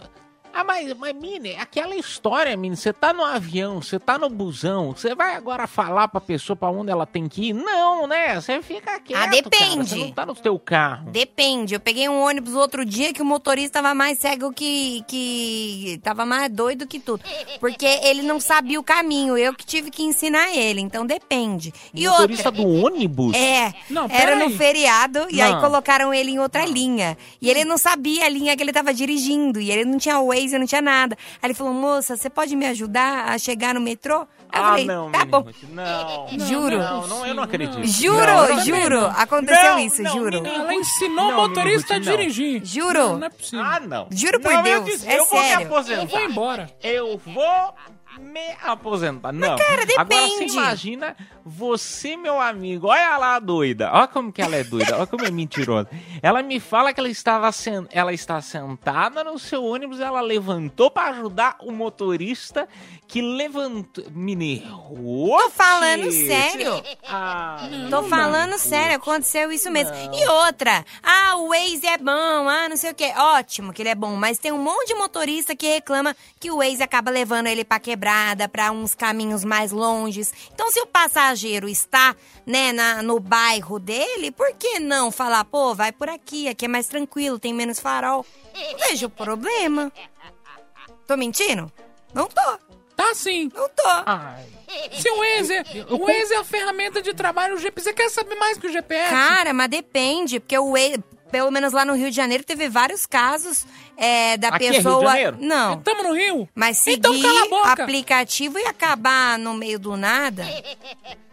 ah, 0.54 0.64
mas, 0.64 0.94
mas 0.98 1.14
Mini, 1.16 1.56
aquela 1.56 1.96
história, 1.96 2.56
Mini, 2.58 2.76
você 2.76 2.92
tá 2.94 3.14
no 3.14 3.24
avião, 3.24 3.82
você 3.82 4.00
tá 4.00 4.18
no 4.18 4.30
busão, 4.30 4.92
você 4.92 5.14
vai 5.16 5.36
agora 5.36 5.68
falar 5.68 6.08
pra 6.08 6.22
pessoa 6.22 6.56
pra 6.56 6.70
onde 6.70 6.92
ela 6.92 7.06
tem 7.06 7.28
que 7.28 7.50
ir? 7.50 7.54
Não, 7.54 8.08
né? 8.08 8.40
Você 8.40 8.62
fica 8.62 9.00
quieto, 9.00 9.18
Ah, 9.18 9.28
cara, 9.30 9.32
depende. 9.42 9.90
Você 9.90 9.96
não 9.98 10.12
tá 10.12 10.26
no 10.26 10.36
teu 10.36 10.58
carro. 10.60 11.10
Depende. 11.12 11.74
Eu 11.74 11.80
peguei 11.80 12.08
um 12.10 12.22
ônibus 12.22 12.54
outro 12.56 12.84
dia 12.86 13.14
que 13.14 13.22
o 13.22 13.26
motorista 13.26 13.82
tava 13.82 13.94
mais 13.94 14.18
cego 14.20 14.52
que. 14.52 15.04
que. 15.08 16.00
tava 16.04 16.26
mais 16.26 16.50
doido 16.52 16.88
que 16.88 17.00
tudo. 17.00 17.24
Porque 17.60 17.86
ele 17.86 18.22
não 18.22 18.40
sabia 18.40 18.80
o 18.80 18.84
caminho. 18.84 19.38
Eu 19.38 19.54
que 19.54 19.66
tive 19.66 19.90
que 19.92 20.04
ensinar 20.04 20.56
ele. 20.56 20.82
Então 20.82 21.06
depende. 21.06 21.74
E 21.94 22.08
Motorista 22.08 22.50
outra. 22.50 22.64
do 22.64 22.70
ônibus? 22.86 23.36
É, 23.36 23.74
Não, 23.90 24.08
era 24.10 24.36
no 24.36 24.50
feriado 24.52 25.28
e 25.30 25.42
aí 25.42 25.52
Não. 25.54 25.62
colocaram 25.62 26.14
ele 26.14 26.32
em 26.32 26.40
outra 26.40 26.66
linha. 26.66 27.18
E 27.42 27.50
ele 27.50 27.64
não 27.66 27.78
sabia 27.78 28.26
a 28.26 28.30
linha 28.30 28.56
que 28.56 28.64
ele 28.64 28.74
tava 28.74 28.94
dirigindo. 28.94 29.60
E 29.60 29.72
ele 29.72 29.86
não 29.86 29.98
tinha 29.98 30.20
Waze, 30.42 30.58
não 30.60 30.66
tinha 30.66 30.82
nada. 30.82 31.18
Aí 31.42 31.48
ele 31.48 31.54
falou, 31.54 31.74
moça, 31.74 32.16
você 32.18 32.30
pode 32.30 32.56
me 32.56 32.66
ajudar 32.68 33.30
a 33.30 33.38
chegar 33.38 33.74
no 33.74 33.82
metrô? 33.82 34.28
Aí 34.54 34.60
eu 34.60 34.64
Ah, 34.66 34.70
falei, 34.70 34.86
não, 34.86 35.12
tá 35.12 35.26
bom. 35.26 35.46
Não. 35.70 36.28
Juro. 36.48 36.78
Não, 36.78 37.08
não, 37.08 37.26
eu 37.26 37.34
não 37.34 37.44
acredito. 37.44 37.84
Juro, 37.86 38.20
Não, 38.20 38.50
não 38.50 38.60
juro. 38.66 39.06
Aconteceu 39.16 39.72
Não, 39.72 39.80
isso, 39.80 40.04
não, 40.04 40.12
juro. 40.12 40.42
Mini 40.42 40.56
Ela 40.56 40.64
Ruth, 40.64 40.74
ensinou 40.74 41.26
o 41.28 41.32
não, 41.32 41.38
motorista 41.48 41.96
a 41.96 42.00
dirigir. 42.00 42.62
Juro. 42.66 43.00
Não, 43.00 43.20
não 43.20 43.28
é 43.28 43.30
possível. 43.30 43.66
Ah, 43.66 43.80
não. 43.80 44.08
Juro 44.12 44.40
por 44.42 44.52
Não, 44.52 44.60
eu 44.60 44.64
Deus, 44.64 44.86
disse, 44.86 45.08
é 45.08 45.20
eu 45.20 45.26
vou 45.26 45.40
me 45.42 45.48
sério. 45.48 45.66
aposentar. 45.68 46.02
Eu 46.02 46.08
vou 46.08 46.22
embora. 46.22 46.70
Eu 46.84 47.22
vou 47.26 47.74
me 48.20 48.56
aposentar. 48.64 49.32
Não. 49.32 49.56
cara, 49.58 49.84
Agora 49.98 50.06
você 50.22 50.30
depende. 50.38 50.54
imagina 50.54 51.16
você, 51.46 52.16
meu 52.16 52.40
amigo. 52.40 52.88
Olha 52.88 53.18
lá 53.18 53.36
a 53.36 53.40
doida. 53.40 53.90
Olha 53.94 54.08
como 54.08 54.32
que 54.32 54.42
ela 54.42 54.56
é 54.56 54.64
doida. 54.64 54.98
Olha 54.98 55.08
como 55.08 55.26
é 55.26 55.32
mentirosa. 55.32 55.90
Ela 56.22 56.44
me 56.44 56.60
fala 56.60 56.94
que 56.94 57.00
ela 57.00 57.10
estava 57.10 57.52
sen... 57.52 57.88
ela 57.92 58.14
está 58.14 58.42
sentada 58.42 59.24
no 59.24 59.40
seu 59.40 59.64
ônibus, 59.64 60.00
ela 60.00 60.22
levantou 60.22 60.92
para 60.92 61.10
ajudar 61.10 61.56
o 61.62 61.72
motorista 61.72 62.68
que 63.08 63.22
levantou. 63.22 64.06
Mineiro. 64.12 64.68
Tô 64.68 65.50
falando 65.50 66.12
sério. 66.12 66.84
Ah, 67.08 67.58
Tô 67.90 68.04
falando 68.04 68.58
sério, 68.58 68.96
aconteceu 68.96 69.52
isso 69.52 69.70
mesmo. 69.72 69.94
E 70.14 70.28
outra, 70.28 70.86
ah, 71.04 71.36
o 71.38 71.50
Waze 71.50 71.88
é 71.88 71.98
bom, 71.98 72.48
ah, 72.50 72.70
não 72.70 72.78
sei 72.78 72.92
o 72.92 72.96
quê. 72.96 73.12
Ótimo 73.18 73.74
que 73.74 73.82
ele 73.82 73.90
é 73.90 73.96
bom, 73.96 74.16
mas 74.16 74.38
tem 74.38 74.52
um 74.52 74.58
monte 74.62 74.88
de 74.88 74.96
motorista 74.96 75.56
que 75.56 75.68
reclama 75.68 76.16
que 76.40 76.52
o 76.52 76.58
Waze 76.58 76.84
acaba 76.84 77.12
levando 77.12 77.48
ele 77.48 77.64
pra 77.66 77.80
quebrada, 78.06 78.50
pra 78.50 78.72
uns 78.72 78.96
caminhos 78.96 79.46
mais 79.46 79.72
longes. 79.72 80.34
Então, 80.52 80.72
se 80.72 80.82
o 80.82 80.88
passageiro 80.88 81.70
está, 81.70 82.16
né, 82.46 82.72
na- 82.74 83.04
no 83.04 83.20
bairro 83.20 83.78
dele, 83.78 84.32
por 84.32 84.52
que 84.56 84.80
não 84.80 85.12
falar, 85.12 85.46
pô, 85.46 85.76
vai 85.76 85.92
por 85.92 86.10
aqui, 86.10 86.48
aqui 86.50 86.66
é 86.66 86.68
mais 86.68 86.88
tranquilo, 86.88 87.38
tem 87.38 87.54
menos 87.54 87.80
farol? 87.80 88.26
Não 88.56 88.78
vejo 88.80 89.08
problema. 89.10 89.92
Tô 91.06 91.16
mentindo? 91.16 91.72
Não 92.14 92.28
tô. 92.28 92.42
Tá 92.96 93.14
sim. 93.14 93.50
Não 93.54 93.70
tô. 93.70 93.90
Se 95.00 95.10
o 95.10 95.18
Waze, 95.18 95.54
é- 95.54 95.64
o 95.90 95.98
Waze 96.00 96.34
é 96.34 96.38
a 96.38 96.44
ferramenta 96.44 97.02
de 97.02 97.14
trabalho, 97.14 97.56
o 97.56 97.58
GPS, 97.58 97.90
você 97.90 97.94
quer 97.94 98.10
saber 98.10 98.36
mais 98.36 98.58
que 98.58 98.68
o 98.68 98.72
GPS? 98.72 99.10
Cara, 99.10 99.54
mas 99.54 99.70
depende, 99.70 100.40
porque 100.40 100.58
o 100.58 100.72
Waze, 100.74 101.04
pelo 101.32 101.50
menos 101.52 101.74
lá 101.74 101.86
no 101.86 101.94
Rio 101.94 102.10
de 102.10 102.16
Janeiro, 102.16 102.44
teve 102.44 102.68
vários 102.70 103.06
casos 103.06 103.66
é, 103.98 104.38
da 104.38 104.50
Aqui 104.50 104.66
é 104.66 104.70
Rio 104.72 104.78
de 104.80 104.84
pessoa. 104.84 105.06
Janeiro? 105.06 105.38
Não. 105.40 105.82
Tamo 105.82 106.04
no 106.04 106.14
Rio. 106.14 106.50
Mas 106.54 106.78
seguir 106.78 106.98
Então 107.00 107.22
cala 107.22 107.44
a 107.44 107.50
boca. 107.50 107.84
aplicativo 107.84 108.60
e 108.60 108.66
acabar 108.66 109.38
no 109.40 109.54
meio 109.54 109.80
do 109.80 109.96
nada. 109.98 110.46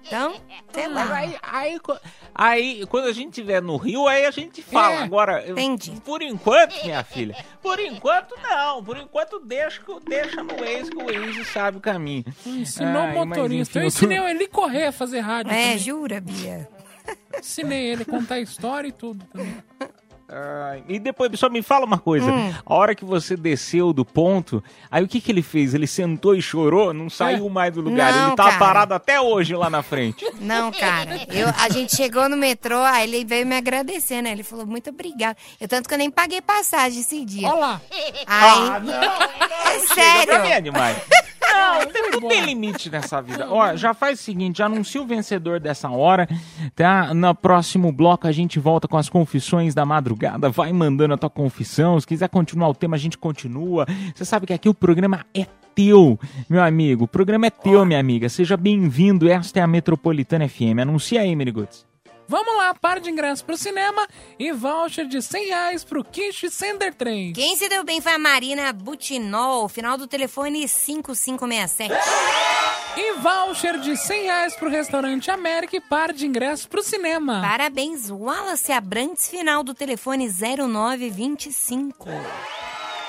Então, 0.06 0.40
sei 0.72 0.88
lá. 0.88 1.14
Aí, 1.16 1.36
aí, 1.42 1.78
aí, 2.34 2.86
quando 2.86 3.08
a 3.08 3.12
gente 3.12 3.28
estiver 3.28 3.60
no 3.60 3.76
Rio, 3.76 4.06
aí 4.08 4.24
a 4.24 4.30
gente 4.30 4.62
fala. 4.62 4.94
É, 4.94 5.02
Agora, 5.02 5.42
eu- 5.44 5.52
entendi. 5.58 6.00
por 6.02 6.22
enquanto, 6.22 6.82
minha 6.82 7.04
filha, 7.04 7.36
por 7.62 7.78
enquanto 7.78 8.34
não. 8.42 8.82
Por 8.82 8.96
enquanto, 8.96 9.38
deixa, 9.40 9.82
que- 9.82 10.00
deixa 10.08 10.42
no 10.42 10.54
Waze, 10.56 10.90
que 10.90 10.96
o 10.96 11.04
Waze 11.04 11.44
sabe 11.44 11.76
o 11.76 11.80
caminho. 11.80 12.24
Ensinou 12.46 13.02
o 13.02 13.06
mas 13.08 13.14
motorista. 13.28 13.78
enfim, 13.78 13.78
Eu 13.80 13.86
ensinei 13.86 14.18
ele 14.30 14.48
correr 14.48 14.86
a 14.86 14.92
fazer 14.92 15.20
rádio. 15.20 15.52
É, 15.52 15.62
também. 15.62 15.78
jura, 15.78 16.20
Bia? 16.22 16.66
Ensinei 17.38 17.86
ele 17.92 18.02
a 18.02 18.06
contar 18.06 18.40
história 18.40 18.88
e 18.88 18.92
tudo 18.92 19.24
também. 19.32 19.56
E 20.86 20.98
depois, 20.98 21.38
só 21.40 21.48
me 21.48 21.62
fala 21.62 21.86
uma 21.86 21.98
coisa. 21.98 22.30
Hum. 22.30 22.52
A 22.66 22.74
hora 22.74 22.94
que 22.94 23.04
você 23.04 23.34
desceu 23.34 23.94
do 23.94 24.04
ponto, 24.04 24.62
aí 24.90 25.02
o 25.02 25.08
que 25.08 25.22
que 25.22 25.32
ele 25.32 25.40
fez? 25.40 25.72
Ele 25.72 25.86
sentou 25.86 26.34
e 26.34 26.42
chorou? 26.42 26.92
Não 26.92 27.08
saiu 27.08 27.48
mais 27.48 27.72
do 27.72 27.80
lugar. 27.80 28.12
Não, 28.12 28.26
ele 28.28 28.36
tá 28.36 28.44
cara. 28.44 28.58
parado 28.58 28.94
até 28.94 29.18
hoje 29.18 29.54
lá 29.54 29.70
na 29.70 29.82
frente. 29.82 30.30
Não, 30.38 30.70
cara. 30.70 31.26
Eu, 31.32 31.48
a 31.58 31.70
gente 31.70 31.96
chegou 31.96 32.28
no 32.28 32.36
metrô, 32.36 32.76
aí 32.76 33.08
ele 33.08 33.24
veio 33.24 33.46
me 33.46 33.56
agradecer, 33.56 34.20
né? 34.20 34.32
Ele 34.32 34.42
falou, 34.42 34.66
muito 34.66 34.90
obrigado. 34.90 35.36
Eu, 35.58 35.66
tanto 35.66 35.88
que 35.88 35.94
eu 35.94 35.98
nem 35.98 36.10
paguei 36.10 36.42
passagem 36.42 37.00
esse 37.00 37.24
dia. 37.24 37.48
Olha 37.48 37.58
lá. 37.58 37.80
Aí, 37.90 38.24
Ah, 38.26 38.80
não, 38.80 38.92
é 38.92 39.78
Chega 39.94 40.26
pra 40.26 40.42
mim, 40.42 40.48
sério. 40.48 40.72
Demais. 41.48 42.12
Não, 42.12 42.28
tem, 42.28 42.44
limite 42.44 42.90
nessa 42.90 43.20
vida. 43.20 43.46
Ó, 43.50 43.76
já 43.76 43.94
faz 43.94 44.20
o 44.20 44.22
seguinte, 44.22 44.58
já 44.58 44.66
anuncia 44.66 45.00
o 45.00 45.06
vencedor 45.06 45.60
dessa 45.60 45.90
hora, 45.90 46.28
tá? 46.74 47.12
No 47.14 47.34
próximo 47.34 47.92
bloco 47.92 48.26
a 48.26 48.32
gente 48.32 48.58
volta 48.58 48.88
com 48.88 48.96
as 48.96 49.08
confissões 49.08 49.74
da 49.74 49.84
madrugada. 49.84 50.50
Vai 50.50 50.72
mandando 50.72 51.14
a 51.14 51.16
tua 51.16 51.30
confissão. 51.30 51.98
Se 52.00 52.06
quiser 52.06 52.28
continuar 52.28 52.68
o 52.68 52.74
tema, 52.74 52.96
a 52.96 52.98
gente 52.98 53.16
continua. 53.18 53.86
Você 54.14 54.24
sabe 54.24 54.46
que 54.46 54.52
aqui 54.52 54.68
o 54.68 54.74
programa 54.74 55.24
é 55.34 55.46
teu, 55.74 56.18
meu 56.48 56.62
amigo. 56.62 57.04
O 57.04 57.08
programa 57.08 57.46
é 57.46 57.50
teu, 57.50 57.84
minha 57.84 58.00
amiga. 58.00 58.28
Seja 58.28 58.56
bem-vindo. 58.56 59.28
Esta 59.28 59.60
é 59.60 59.62
a 59.62 59.66
Metropolitana 59.66 60.48
FM. 60.48 60.80
Anuncia 60.80 61.20
aí, 61.20 61.34
Miniguts. 61.36 61.87
Vamos 62.30 62.54
lá, 62.56 62.74
par 62.74 63.00
de 63.00 63.10
ingressos 63.10 63.40
pro 63.40 63.56
cinema 63.56 64.06
e 64.38 64.52
voucher 64.52 65.06
de 65.06 65.22
100 65.22 65.46
reais 65.46 65.82
pro 65.82 66.04
Kish 66.04 66.44
Sender 66.50 66.92
3. 66.92 67.32
Quem 67.34 67.56
se 67.56 67.68
deu 67.70 67.82
bem 67.84 68.02
foi 68.02 68.12
a 68.12 68.18
Marina 68.18 68.70
Butinol, 68.72 69.66
final 69.68 69.96
do 69.96 70.06
telefone 70.06 70.68
5567. 70.68 71.90
E 72.98 73.12
voucher 73.14 73.78
de 73.78 73.96
100 73.96 74.22
reais 74.24 74.54
pro 74.56 74.68
restaurante 74.68 75.30
América 75.30 75.76
e 75.76 75.80
par 75.80 76.12
de 76.12 76.26
ingressos 76.26 76.66
pro 76.66 76.82
cinema. 76.82 77.40
Parabéns, 77.40 78.10
Wallace 78.10 78.72
Abrantes, 78.72 79.28
final 79.28 79.62
do 79.62 79.72
telefone 79.72 80.28
0925. 80.28 82.08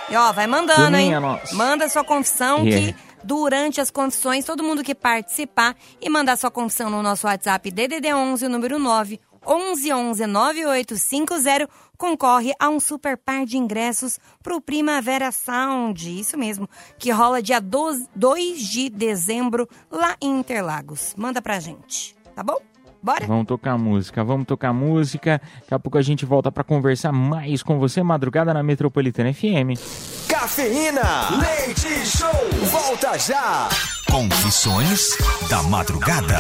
E 0.09 0.15
ó, 0.15 0.31
vai 0.31 0.47
mandando, 0.47 0.95
hein? 0.97 1.11
Manda 1.53 1.89
sua 1.89 2.03
confissão 2.03 2.59
É. 2.65 2.71
que 2.71 2.95
durante 3.23 3.81
as 3.81 3.91
confissões, 3.91 4.45
todo 4.45 4.63
mundo 4.63 4.83
que 4.83 4.95
participar 4.95 5.75
e 6.01 6.09
mandar 6.09 6.37
sua 6.37 6.51
confissão 6.51 6.89
no 6.89 7.01
nosso 7.01 7.27
WhatsApp 7.27 7.71
DDD11, 7.71 8.45
o 8.45 8.49
número 8.49 8.79
9 8.79 9.19
1111 9.45 10.25
9850, 10.27 11.69
concorre 11.97 12.53
a 12.59 12.69
um 12.69 12.79
super 12.79 13.17
par 13.17 13.45
de 13.45 13.57
ingressos 13.57 14.19
pro 14.43 14.61
Primavera 14.61 15.31
Sound. 15.31 16.19
Isso 16.19 16.37
mesmo, 16.37 16.69
que 16.97 17.11
rola 17.11 17.41
dia 17.41 17.59
12 17.59 18.07
2 18.15 18.59
de 18.59 18.89
dezembro 18.89 19.67
lá 19.89 20.15
em 20.21 20.39
Interlagos. 20.39 21.13
Manda 21.17 21.41
pra 21.41 21.59
gente, 21.59 22.15
tá 22.35 22.43
bom? 22.43 22.68
Bora? 23.01 23.25
Vamos 23.25 23.47
tocar 23.47 23.77
música, 23.77 24.23
vamos 24.23 24.45
tocar 24.45 24.73
música. 24.73 25.41
Daqui 25.61 25.73
a 25.73 25.79
pouco 25.79 25.97
a 25.97 26.01
gente 26.01 26.25
volta 26.25 26.51
pra 26.51 26.63
conversar 26.63 27.11
mais 27.13 27.63
com 27.63 27.79
você, 27.79 28.03
madrugada 28.03 28.53
na 28.53 28.61
Metropolitana 28.61 29.33
FM. 29.33 29.79
Cafeína, 30.27 31.29
leite 31.39 31.87
show, 32.05 32.29
volta 32.69 33.17
já. 33.17 33.69
Confissões 34.11 35.17
da 35.49 35.63
madrugada. 35.63 36.39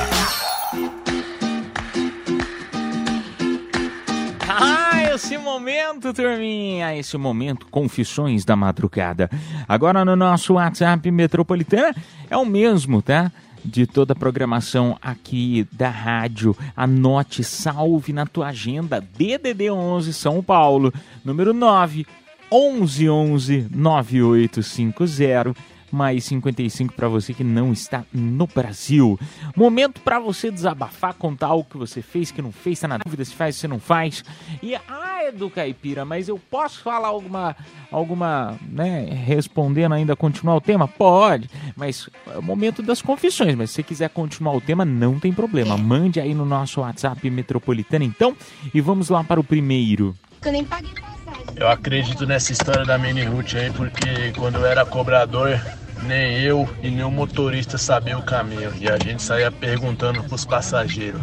Ah, 4.49 5.13
esse 5.13 5.37
momento, 5.37 6.13
turminha, 6.13 6.95
esse 6.97 7.17
momento, 7.17 7.67
confissões 7.67 8.43
da 8.43 8.55
madrugada. 8.55 9.29
Agora 9.67 10.03
no 10.03 10.15
nosso 10.15 10.55
WhatsApp 10.55 11.09
Metropolitana 11.09 11.95
é 12.29 12.35
o 12.35 12.45
mesmo, 12.45 13.01
tá? 13.01 13.31
De 13.63 13.85
toda 13.85 14.13
a 14.13 14.15
programação 14.15 14.97
aqui 15.01 15.67
da 15.71 15.89
rádio. 15.89 16.55
Anote, 16.75 17.43
salve 17.43 18.13
na 18.13 18.25
tua 18.25 18.47
agenda. 18.47 19.01
DDD 19.01 19.69
11 19.69 20.13
São 20.13 20.41
Paulo, 20.41 20.93
número 21.23 21.53
9 21.53 22.05
1111 22.51 23.67
9850 23.71 25.55
mais 25.91 26.25
55 26.25 26.93
para 26.93 27.07
você 27.07 27.33
que 27.33 27.43
não 27.43 27.71
está 27.71 28.03
no 28.13 28.47
Brasil. 28.47 29.19
Momento 29.55 30.01
para 30.01 30.19
você 30.19 30.51
desabafar, 30.51 31.13
contar 31.13 31.47
algo 31.47 31.67
que 31.69 31.77
você 31.77 32.01
fez, 32.01 32.31
que 32.31 32.41
não 32.41 32.51
fez, 32.51 32.79
tá 32.79 32.87
na 32.87 32.97
dúvida 32.97 33.23
se 33.25 33.33
faz, 33.33 33.55
se 33.55 33.67
não 33.67 33.79
faz. 33.79 34.23
E 34.61 34.75
ah, 34.75 35.25
Edu 35.27 35.49
Caipira, 35.49 36.05
mas 36.05 36.27
eu 36.27 36.39
posso 36.49 36.81
falar 36.81 37.07
alguma 37.07 37.55
alguma, 37.91 38.57
né, 38.67 39.05
respondendo 39.25 39.93
ainda 39.93 40.15
continuar 40.15 40.55
o 40.55 40.61
tema? 40.61 40.87
Pode, 40.87 41.49
mas 41.75 42.09
é 42.27 42.37
o 42.37 42.41
momento 42.41 42.81
das 42.81 43.01
confissões, 43.01 43.55
mas 43.55 43.69
se 43.71 43.77
você 43.77 43.83
quiser 43.83 44.09
continuar 44.09 44.55
o 44.55 44.61
tema, 44.61 44.85
não 44.85 45.19
tem 45.19 45.33
problema. 45.33 45.77
Mande 45.77 46.19
aí 46.19 46.33
no 46.33 46.45
nosso 46.45 46.81
WhatsApp 46.81 47.29
metropolitano 47.29 48.05
então 48.05 48.35
e 48.73 48.81
vamos 48.81 49.09
lá 49.09 49.23
para 49.23 49.39
o 49.39 49.43
primeiro. 49.43 50.15
Eu 50.45 50.51
nem 50.51 50.63
paguei 50.63 51.08
Eu 51.55 51.69
acredito 51.69 52.25
nessa 52.25 52.51
história 52.51 52.85
da 52.85 52.97
Mini 52.97 53.23
Root 53.23 53.57
aí, 53.57 53.71
porque 53.71 54.31
quando 54.37 54.55
eu 54.55 54.65
era 54.65 54.85
cobrador, 54.85 55.59
nem 56.03 56.39
eu 56.39 56.67
e 56.81 56.89
nem 56.89 57.03
o 57.03 57.11
motorista 57.11 57.77
sabia 57.77 58.17
o 58.17 58.23
caminho. 58.23 58.71
E 58.79 58.89
a 58.89 58.97
gente 58.97 59.21
saía 59.21 59.51
perguntando 59.51 60.23
pros 60.23 60.45
passageiros. 60.45 61.21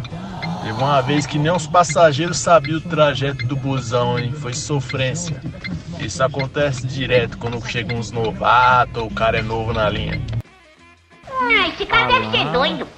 Teve 0.63 0.73
uma 0.73 1.01
vez 1.01 1.25
que 1.25 1.39
nem 1.39 1.51
os 1.51 1.65
passageiros 1.65 2.37
sabiam 2.39 2.77
o 2.77 2.81
trajeto 2.81 3.45
do 3.45 3.55
busão, 3.55 4.19
hein? 4.19 4.31
Foi 4.31 4.53
sofrência. 4.53 5.39
Isso 5.99 6.23
acontece 6.23 6.85
direto 6.85 7.37
quando 7.37 7.65
chegam 7.65 7.97
uns 7.97 8.11
novatos 8.11 9.01
ou 9.01 9.07
o 9.07 9.13
cara 9.13 9.39
é 9.39 9.41
novo 9.41 9.73
na 9.73 9.89
linha. 9.89 10.21
Ah, 11.29 11.67
esse 11.69 11.85
cara 11.85 12.07
deve 12.07 12.31
ser 12.31 12.51
doido. 12.51 12.96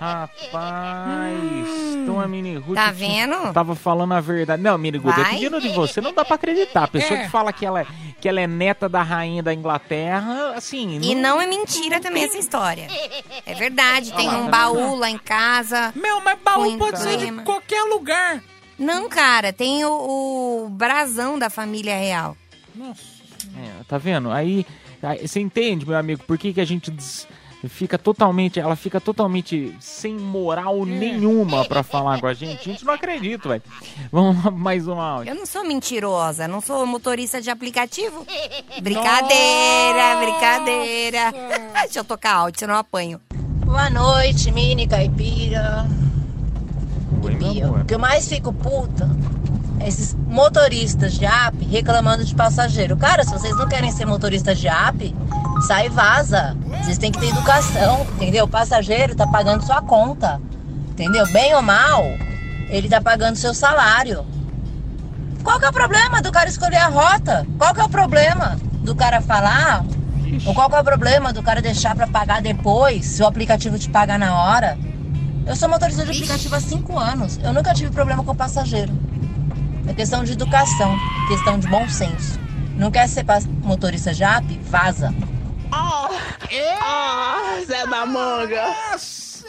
Rapaz, 0.00 1.94
então 2.02 2.20
a 2.20 2.28
Mini 2.28 2.56
Ruth 2.56 2.74
Tá 2.74 2.90
vendo? 2.90 3.52
tava 3.52 3.74
falando 3.74 4.12
a 4.14 4.20
verdade. 4.20 4.62
Não, 4.62 4.76
Mini 4.78 4.98
Ruth, 4.98 5.16
eu 5.18 5.24
pedindo 5.24 5.60
de 5.60 5.68
você, 5.70 6.00
não 6.00 6.12
dá 6.12 6.24
pra 6.24 6.36
acreditar. 6.36 6.84
A 6.84 6.88
pessoa 6.88 7.18
É. 7.20 7.24
que 7.24 7.30
fala 7.30 7.52
que 7.52 7.64
ela, 7.66 7.80
é- 7.82 7.86
que 8.20 8.28
ela 8.28 8.40
é 8.40 8.46
neta 8.46 8.88
da 8.88 9.02
rainha 9.02 9.42
da 9.42 9.52
Inglaterra, 9.54 10.54
assim... 10.56 10.98
E 11.02 11.14
não 11.14 11.40
é 11.40 11.46
mentira 11.46 12.00
também 12.00 12.24
essa 12.24 12.38
história. 12.38 12.86
É 13.46 13.54
verdade, 13.54 14.12
tem 14.12 14.28
Olha 14.28 14.36
lá, 14.38 14.42
um 14.42 14.44
tá 14.46 14.50
baú 14.50 14.74
vendo? 14.76 14.96
lá 14.96 15.10
em 15.10 15.18
casa. 15.18 15.92
Meu, 15.94 16.20
mas 16.20 16.38
baú 16.42 16.76
pode 16.78 16.98
ser 17.00 17.16
de 17.18 17.32
qualquer 17.42 17.82
lugar. 17.84 18.42
Não, 18.78 19.08
cara, 19.08 19.52
tem 19.52 19.84
o, 19.84 19.90
o 20.64 20.68
brasão 20.68 21.38
da 21.38 21.50
família 21.50 21.96
real. 21.96 22.36
Nossa. 22.74 23.18
É, 23.56 23.82
tá 23.88 23.98
vendo? 23.98 24.30
Aí, 24.30 24.64
aí 25.02 25.26
você 25.26 25.40
entende, 25.40 25.86
meu 25.86 25.96
amigo, 25.98 26.22
por 26.24 26.38
que, 26.38 26.52
que 26.52 26.60
a 26.60 26.64
gente 26.64 26.90
des- 26.90 27.26
fica 27.66 27.98
totalmente, 27.98 28.60
ela 28.60 28.76
fica 28.76 29.00
totalmente 29.00 29.74
sem 29.80 30.14
moral 30.14 30.84
nenhuma 30.84 31.64
pra 31.64 31.82
falar 31.82 32.20
com 32.20 32.26
a 32.26 32.34
gente? 32.34 32.60
A 32.60 32.72
gente 32.72 32.84
não 32.84 32.94
acredita, 32.94 33.48
velho. 33.48 33.62
Vamos 34.12 34.44
lá, 34.44 34.50
mais 34.50 34.86
um 34.86 35.00
áudio. 35.00 35.32
Eu 35.32 35.34
não 35.34 35.46
sou 35.46 35.64
mentirosa, 35.64 36.46
não 36.46 36.60
sou 36.60 36.86
motorista 36.86 37.40
de 37.40 37.50
aplicativo. 37.50 38.24
Brincadeira, 38.80 40.16
brincadeira. 40.20 41.32
Deixa 41.82 41.98
eu 42.00 42.04
tocar 42.04 42.34
áudio, 42.34 42.60
senão 42.60 42.74
eu 42.74 42.80
apanho. 42.80 43.20
Boa 43.64 43.90
noite, 43.90 44.50
mini 44.52 44.86
caipira. 44.86 45.86
Oi, 47.22 47.34
meu 47.34 47.52
Bia. 47.52 47.66
amor. 47.66 47.80
O 47.80 47.84
que 47.84 47.94
eu 47.94 47.98
mais 47.98 48.28
fico 48.28 48.52
puta 48.52 49.08
é 49.37 49.37
esses 49.84 50.14
motoristas 50.14 51.14
de 51.14 51.24
app 51.24 51.64
reclamando 51.64 52.24
de 52.24 52.34
passageiro. 52.34 52.96
Cara, 52.96 53.24
se 53.24 53.30
vocês 53.30 53.56
não 53.56 53.68
querem 53.68 53.90
ser 53.90 54.06
motoristas 54.06 54.58
de 54.58 54.68
app, 54.68 55.14
sai 55.66 55.86
e 55.86 55.88
vaza. 55.88 56.56
Vocês 56.82 56.98
têm 56.98 57.10
que 57.10 57.18
ter 57.18 57.28
educação, 57.28 58.06
entendeu? 58.14 58.44
O 58.44 58.48
passageiro 58.48 59.14
tá 59.14 59.26
pagando 59.26 59.64
sua 59.64 59.82
conta, 59.82 60.40
entendeu? 60.90 61.26
Bem 61.32 61.54
ou 61.54 61.62
mal, 61.62 62.04
ele 62.68 62.88
tá 62.88 63.00
pagando 63.00 63.36
seu 63.36 63.54
salário. 63.54 64.24
Qual 65.42 65.58
que 65.58 65.66
é 65.66 65.68
o 65.68 65.72
problema 65.72 66.20
do 66.20 66.30
cara 66.30 66.48
escolher 66.48 66.76
a 66.76 66.88
rota? 66.88 67.46
Qual 67.56 67.74
que 67.74 67.80
é 67.80 67.84
o 67.84 67.88
problema 67.88 68.58
do 68.82 68.94
cara 68.94 69.20
falar? 69.20 69.84
Ou 70.46 70.54
qual 70.54 70.68
que 70.68 70.76
é 70.76 70.80
o 70.80 70.84
problema 70.84 71.32
do 71.32 71.42
cara 71.42 71.62
deixar 71.62 71.94
pra 71.94 72.06
pagar 72.06 72.42
depois, 72.42 73.06
se 73.06 73.22
o 73.22 73.26
aplicativo 73.26 73.78
te 73.78 73.88
pagar 73.88 74.18
na 74.18 74.34
hora? 74.34 74.78
Eu 75.46 75.56
sou 75.56 75.68
motorista 75.68 76.04
de 76.04 76.10
aplicativo 76.10 76.54
há 76.54 76.60
cinco 76.60 76.98
anos. 76.98 77.38
Eu 77.42 77.54
nunca 77.54 77.72
tive 77.72 77.90
problema 77.90 78.22
com 78.22 78.34
passageiro. 78.34 78.92
É 79.88 79.94
questão 79.94 80.22
de 80.24 80.32
educação, 80.32 80.96
questão 81.28 81.58
de 81.58 81.66
bom 81.68 81.88
senso. 81.88 82.38
Não 82.76 82.90
quer 82.90 83.08
ser 83.08 83.24
motorista 83.62 84.12
de 84.12 84.22
app? 84.22 84.44
Vaza. 84.64 85.14
Ah, 85.72 87.58
Zé 87.66 87.86
da 87.86 88.06
Manga. 88.06 88.74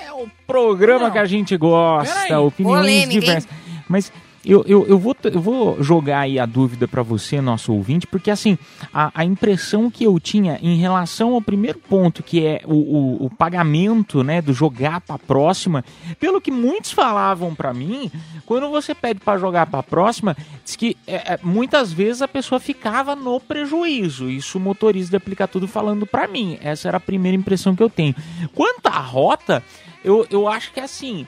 é 0.02 0.12
o 0.12 0.28
programa 0.48 1.06
Não. 1.06 1.12
que 1.12 1.18
a 1.18 1.26
gente 1.26 1.56
gosta, 1.58 2.14
Peraí. 2.22 2.34
opiniões 2.36 3.10
diversas. 3.10 3.48
Mas 3.88 4.12
eu, 4.50 4.64
eu, 4.68 4.88
eu, 4.88 4.97
vou, 4.97 5.16
eu 5.24 5.39
vou 5.39 5.84
jogar 5.84 6.22
aí 6.22 6.39
a 6.39 6.45
dúvida 6.45 6.88
pra 6.88 7.04
você, 7.04 7.39
nosso 7.39 7.72
ouvinte, 7.72 8.08
porque 8.08 8.32
assim, 8.32 8.58
a, 8.91 9.12
a 9.14 9.24
impressão 9.24 9.91
que 9.91 10.04
eu 10.04 10.20
tinha 10.20 10.58
em 10.62 10.78
relação 10.78 11.36
ao 11.36 11.41
primeiro 11.41 11.78
ponto, 11.78 12.24
que 12.24 12.43
é 12.43 12.62
o, 12.66 12.74
o, 12.74 13.26
o 13.26 13.30
pagamento, 13.30 14.24
né, 14.24 14.41
do 14.41 14.52
jogar 14.52 15.02
pra 15.02 15.20
próxima, 15.20 15.86
pelo 16.20 16.41
que 16.41 16.50
muitos 16.50 16.91
falavam 16.91 17.54
pra 17.54 17.74
mim, 17.74 18.12
quando 18.45 18.70
você 18.70 18.95
pede 18.95 19.20
pra 19.20 19.38
jogar 19.38 19.68
pra 19.68 19.84
próxima, 19.84 20.36
diz 20.70 20.76
que 20.76 20.96
é, 21.08 21.34
é, 21.34 21.40
muitas 21.42 21.92
vezes 21.92 22.22
a 22.22 22.28
pessoa 22.28 22.60
ficava 22.60 23.16
no 23.16 23.40
prejuízo. 23.40 24.30
Isso 24.30 24.58
o 24.58 24.62
motorista 24.62 25.12
de 25.12 25.18
aplicar 25.18 25.48
tudo 25.48 25.68
falando 25.68 26.06
pra 26.06 26.28
mim. 26.28 26.58
Essa 26.62 26.88
era 26.88 26.98
a 26.98 27.02
primeira 27.02 27.36
impressão 27.36 27.76
que 27.76 27.82
eu 27.82 27.90
tenho. 27.90 28.16
Quanto 28.54 28.88
à 28.88 29.00
rota, 29.00 29.64
eu, 30.04 30.28
eu 30.30 30.48
acho 30.48 30.72
que 30.72 30.80
assim, 30.80 31.26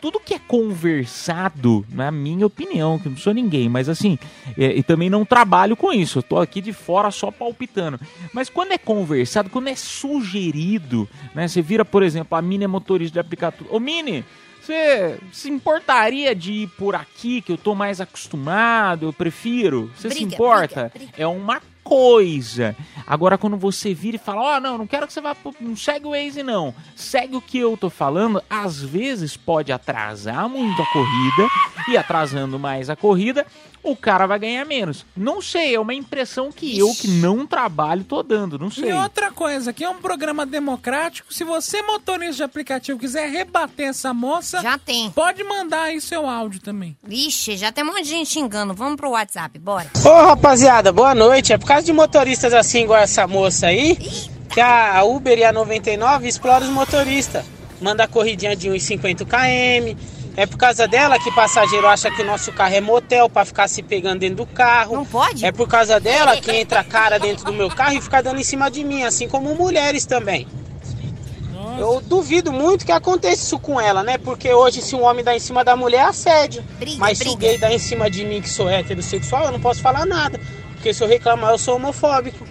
tudo 0.00 0.20
que 0.20 0.34
é 0.34 0.38
conversado, 0.38 1.84
na 1.90 2.10
minha 2.10 2.46
opinião, 2.46 2.98
que 2.98 3.08
não 3.08 3.16
sou 3.16 3.32
ninguém, 3.32 3.68
mas 3.68 3.88
assim, 3.88 4.18
é, 4.58 4.76
e 4.76 4.82
também 4.82 5.08
não 5.08 5.24
trabalho 5.24 5.76
com 5.76 5.92
isso, 5.92 6.18
eu 6.18 6.22
tô 6.22 6.38
aqui 6.38 6.60
de 6.60 6.72
fora 6.72 7.10
só 7.10 7.30
palpitando. 7.30 7.98
Mas 8.32 8.50
quando 8.50 8.72
é 8.72 8.78
conversado, 8.78 9.48
quando 9.48 9.68
é 9.68 9.74
sugerido, 9.74 11.08
né? 11.34 11.48
Você 11.48 11.62
vira, 11.62 11.84
por 11.84 12.02
exemplo, 12.02 12.36
a 12.36 12.42
Mini 12.42 12.64
é 12.64 12.68
motorista 12.68 13.22
de 13.22 13.36
tudo. 13.36 13.74
Ô 13.74 13.80
Mini, 13.80 14.24
você 14.66 15.18
se 15.32 15.50
importaria 15.50 16.34
de 16.34 16.52
ir 16.52 16.68
por 16.78 16.94
aqui, 16.94 17.40
que 17.40 17.52
eu 17.52 17.58
tô 17.58 17.74
mais 17.74 18.00
acostumado, 18.00 19.06
eu 19.06 19.12
prefiro? 19.12 19.90
Você 19.96 20.08
se 20.10 20.14
Briga, 20.16 20.34
importa? 20.34 20.92
É 21.16 21.26
uma 21.26 21.60
coisa. 21.82 22.74
Agora, 23.06 23.36
quando 23.36 23.56
você 23.58 23.92
vira 23.92 24.16
e 24.16 24.18
fala, 24.18 24.56
ó, 24.56 24.60
não, 24.60 24.78
não 24.78 24.86
quero 24.86 25.06
que 25.06 25.12
você 25.12 25.20
vá, 25.20 25.34
pro- 25.34 25.54
não 25.60 25.76
segue 25.76 26.06
o 26.06 26.10
Waze, 26.10 26.42
não. 26.42 26.74
Segue 26.96 27.36
o 27.36 27.42
que 27.42 27.58
eu 27.58 27.76
tô 27.76 27.90
falando, 27.90 28.42
às 28.48 28.80
vezes 28.82 29.36
pode 29.36 29.70
atrasar 29.70 30.48
muito 30.48 30.80
a 30.80 30.86
corrida, 30.86 31.48
e 31.90 31.96
atrasando 31.98 32.58
mais 32.58 32.88
a 32.88 32.96
corrida, 32.96 33.46
o 33.84 33.94
cara 33.94 34.26
vai 34.26 34.38
ganhar 34.38 34.64
menos. 34.64 35.04
Não 35.16 35.40
sei, 35.42 35.74
é 35.74 35.80
uma 35.80 35.92
impressão 35.94 36.50
que 36.50 36.78
eu, 36.78 36.92
que 36.94 37.06
não 37.06 37.46
trabalho, 37.46 38.02
tô 38.02 38.22
dando, 38.22 38.58
não 38.58 38.70
sei. 38.70 38.90
E 38.90 38.92
outra 38.92 39.30
coisa, 39.30 39.70
aqui 39.70 39.84
é 39.84 39.88
um 39.88 39.98
programa 40.00 40.46
democrático. 40.46 41.32
Se 41.32 41.44
você, 41.44 41.82
motorista 41.82 42.36
de 42.36 42.42
aplicativo, 42.42 42.98
quiser 42.98 43.28
rebater 43.30 43.88
essa 43.88 44.14
moça, 44.14 44.60
Já 44.62 44.78
tem. 44.78 45.10
pode 45.10 45.44
mandar 45.44 45.82
aí 45.84 46.00
seu 46.00 46.26
áudio 46.26 46.60
também. 46.60 46.96
Vixe, 47.02 47.56
já 47.56 47.70
tem 47.70 47.84
um 47.84 47.88
monte 47.88 48.04
de 48.04 48.08
gente 48.10 48.30
xingando. 48.30 48.72
Vamos 48.74 48.96
pro 48.96 49.10
WhatsApp, 49.10 49.58
bora. 49.58 49.90
Ô 50.04 50.26
rapaziada, 50.28 50.90
boa 50.90 51.14
noite. 51.14 51.52
É 51.52 51.58
por 51.58 51.66
causa 51.66 51.84
de 51.84 51.92
motoristas 51.92 52.54
assim 52.54 52.82
igual 52.84 53.00
essa 53.00 53.26
moça 53.26 53.66
aí 53.66 53.96
que 54.48 54.60
a 54.60 55.02
Uber 55.04 55.36
e 55.38 55.44
a 55.44 55.52
99 55.52 56.28
explora 56.28 56.64
os 56.64 56.70
motoristas. 56.70 57.44
Manda 57.80 58.06
corridinha 58.08 58.54
de 58.56 58.70
1,50 58.70 59.26
km. 59.26 59.98
É 60.36 60.46
por 60.46 60.56
causa 60.56 60.88
dela 60.88 61.18
que 61.18 61.30
passageiro 61.30 61.86
acha 61.86 62.10
que 62.10 62.22
o 62.22 62.26
nosso 62.26 62.52
carro 62.52 62.74
é 62.74 62.80
motel 62.80 63.28
pra 63.28 63.44
ficar 63.44 63.68
se 63.68 63.82
pegando 63.82 64.20
dentro 64.20 64.36
do 64.38 64.46
carro. 64.46 64.96
Não 64.96 65.06
pode? 65.06 65.44
É 65.46 65.52
por 65.52 65.68
causa 65.68 66.00
dela 66.00 66.36
que 66.36 66.50
entra 66.50 66.82
cara 66.82 67.18
dentro 67.18 67.44
do 67.44 67.52
meu 67.52 67.68
carro 67.68 67.96
e 67.96 68.00
fica 68.00 68.20
dando 68.22 68.40
em 68.40 68.44
cima 68.44 68.68
de 68.70 68.82
mim, 68.82 69.04
assim 69.04 69.28
como 69.28 69.54
mulheres 69.54 70.04
também. 70.04 70.46
Eu 71.78 72.00
duvido 72.00 72.52
muito 72.52 72.84
que 72.84 72.92
aconteça 72.92 73.42
isso 73.42 73.58
com 73.58 73.80
ela, 73.80 74.02
né? 74.02 74.18
Porque 74.18 74.52
hoje 74.52 74.80
se 74.80 74.94
um 74.94 75.02
homem 75.02 75.24
dá 75.24 75.34
em 75.34 75.40
cima 75.40 75.64
da 75.64 75.76
mulher 75.76 75.98
é 75.98 76.02
assédio. 76.08 76.62
Briga, 76.78 76.98
Mas 76.98 77.18
se 77.18 77.28
o 77.28 77.36
briga. 77.36 77.48
gay 77.48 77.58
dá 77.58 77.72
em 77.72 77.78
cima 77.78 78.08
de 78.10 78.24
mim 78.24 78.40
que 78.40 78.48
sou 78.48 78.68
heterossexual, 78.68 79.46
eu 79.46 79.52
não 79.52 79.60
posso 79.60 79.80
falar 79.80 80.06
nada. 80.06 80.40
Porque 80.74 80.92
se 80.94 81.02
eu 81.02 81.08
reclamar, 81.08 81.50
eu 81.50 81.58
sou 81.58 81.76
homofóbico. 81.76 82.46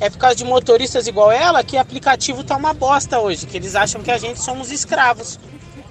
É 0.00 0.08
por 0.08 0.18
causa 0.18 0.36
de 0.36 0.44
motoristas 0.44 1.06
igual 1.06 1.30
ela 1.30 1.62
que 1.62 1.76
aplicativo 1.76 2.42
tá 2.42 2.56
uma 2.56 2.72
bosta 2.72 3.18
hoje. 3.18 3.46
Que 3.46 3.56
eles 3.56 3.74
acham 3.74 4.02
que 4.02 4.10
a 4.10 4.18
gente 4.18 4.40
somos 4.40 4.70
escravos. 4.72 5.38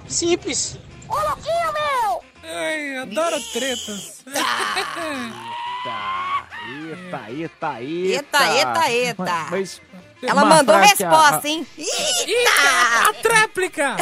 Simples. 0.06 0.78
Ai, 2.44 2.96
adoro 2.98 3.36
tretas. 3.52 4.24
Eita, 6.68 7.30
eita, 7.30 7.80
eita. 7.80 7.80
Eita, 7.80 8.52
eita, 8.54 8.90
eita. 8.90 9.46
Mas, 9.50 9.50
mas 9.50 10.30
Ela 10.30 10.44
mandou 10.44 10.74
frase 10.76 10.96
que 10.96 11.04
a- 11.04 11.10
resposta, 11.10 11.48
hein? 11.48 11.66
Eita, 11.78 13.08
a 13.08 13.12
tréplica! 13.22 13.96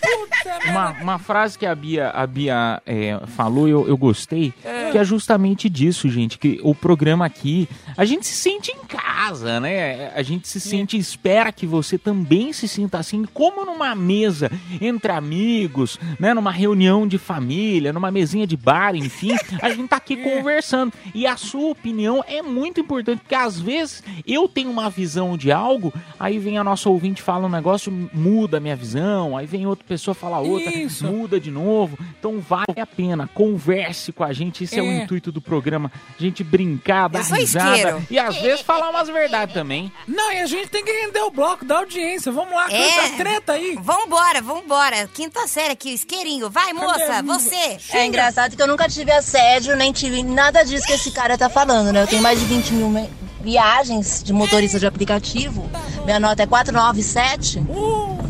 Puta 0.00 0.58
Uma, 0.70 0.90
uma 1.02 1.18
frase 1.18 1.58
que 1.58 1.66
a 1.66 1.74
Bia, 1.74 2.10
a 2.10 2.26
Bia 2.26 2.80
é, 2.86 3.18
falou, 3.36 3.68
eu, 3.68 3.86
eu 3.88 3.96
gostei, 3.96 4.54
que 4.90 4.98
é 4.98 5.04
justamente 5.04 5.68
disso, 5.68 6.08
gente, 6.08 6.38
que 6.38 6.60
o 6.62 6.74
programa 6.74 7.24
aqui, 7.26 7.68
a 7.96 8.04
gente 8.04 8.26
se 8.26 8.34
sente 8.34 8.70
em 8.70 8.86
casa, 8.86 9.60
né? 9.60 10.12
A 10.14 10.22
gente 10.22 10.48
se 10.48 10.60
sente, 10.60 10.96
espera 10.96 11.52
que 11.52 11.66
você 11.66 11.98
também 11.98 12.52
se 12.52 12.66
sinta 12.68 12.98
assim, 12.98 13.24
como 13.32 13.64
numa 13.64 13.94
mesa 13.94 14.50
entre 14.80 15.12
amigos, 15.12 15.98
né? 16.18 16.34
Numa 16.34 16.50
reunião 16.50 17.06
de 17.06 17.18
família, 17.18 17.92
numa 17.92 18.10
mesinha 18.10 18.46
de 18.46 18.56
bar, 18.56 18.94
enfim, 18.94 19.32
a 19.62 19.70
gente 19.70 19.88
tá 19.88 19.96
aqui 19.96 20.16
conversando. 20.16 20.92
E 21.14 21.26
a 21.26 21.36
sua 21.36 21.70
opinião 21.70 22.24
é 22.26 22.42
muito 22.42 22.80
importante, 22.80 23.20
porque 23.20 23.34
às 23.34 23.58
vezes 23.58 24.02
eu 24.26 24.48
tenho 24.48 24.70
uma 24.70 24.90
visão 24.90 25.36
de 25.36 25.52
algo, 25.52 25.92
aí 26.18 26.38
vem 26.38 26.58
a 26.58 26.64
nossa 26.64 26.88
ouvinte 26.88 27.22
fala 27.22 27.46
um 27.46 27.50
negócio, 27.50 27.92
muda 28.12 28.56
a 28.56 28.60
minha 28.60 28.76
visão, 28.76 29.36
aí 29.36 29.46
vem 29.46 29.66
outra 29.66 29.84
pessoa 29.86 30.14
fala 30.14 30.38
outra, 30.38 30.70
Isso. 30.76 31.06
muda 31.06 31.40
de 31.40 31.50
novo. 31.50 31.98
Então 32.18 32.40
vale 32.40 32.80
a 32.80 32.86
pena, 32.86 33.28
converse 33.28 34.12
com 34.12 34.24
a 34.24 34.32
gente, 34.32 34.66
esse 34.78 34.88
é, 34.88 34.90
o 34.90 35.00
É. 35.00 35.04
intuito 35.04 35.30
do 35.32 35.40
programa, 35.40 35.90
a 36.18 36.22
gente 36.22 36.42
brincar, 36.44 37.08
dar 37.08 37.22
risada 37.22 37.76
isqueiro. 37.76 38.06
e 38.10 38.18
às 38.18 38.36
vezes 38.36 38.60
falar 38.60 38.90
umas 38.90 39.08
verdades 39.08 39.54
também. 39.54 39.92
Não, 40.06 40.32
e 40.32 40.38
a 40.40 40.46
gente 40.46 40.68
tem 40.68 40.84
que 40.84 40.90
render 40.92 41.20
o 41.22 41.30
bloco 41.30 41.64
da 41.64 41.78
audiência. 41.78 42.30
Vamos 42.32 42.52
lá, 42.54 42.66
É. 42.70 42.88
canta 42.88 43.06
a 43.06 43.16
treta 43.16 43.52
aí. 43.52 43.78
Vambora, 43.82 44.40
vambora. 44.42 45.08
Quinta 45.12 45.46
série 45.46 45.72
aqui, 45.72 45.90
isqueirinho. 45.94 46.50
Vai, 46.50 46.72
moça, 46.72 47.22
você. 47.22 47.78
É 47.92 48.06
engraçado 48.06 48.56
que 48.56 48.62
eu 48.62 48.66
nunca 48.66 48.88
tive 48.88 49.10
assédio, 49.12 49.76
nem 49.76 49.92
tive 49.92 50.22
nada 50.22 50.62
disso 50.64 50.86
que 50.86 50.92
esse 50.92 51.10
cara 51.10 51.36
tá 51.38 51.48
falando, 51.48 51.92
né? 51.92 52.02
Eu 52.02 52.06
tenho 52.06 52.22
mais 52.22 52.38
de 52.38 52.44
20 52.46 52.72
mil 52.74 52.88
me- 52.88 53.08
viagens 53.40 54.22
de 54.22 54.32
motorista 54.32 54.78
de 54.78 54.86
aplicativo. 54.86 55.68
Minha 56.04 56.18
nota 56.20 56.42
é 56.42 56.46
497. 56.46 57.58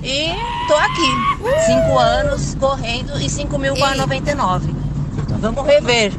E 0.03 0.29
tô 0.69 0.75
aqui. 0.77 1.67
Cinco 1.67 1.99
anos 1.99 2.55
correndo 2.55 3.21
e 3.21 3.29
5 3.29 3.59
mil 3.59 3.75
com 3.77 3.85
a 3.85 3.95
99. 3.95 4.73
Então 5.19 5.39
vamos 5.39 5.67
rever. 5.67 6.13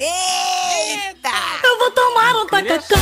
Eita! 0.00 1.28
Eu 1.62 1.78
vou 1.78 1.90
tomar 1.90 2.34
um 2.36 2.46
tacacá. 2.46 2.96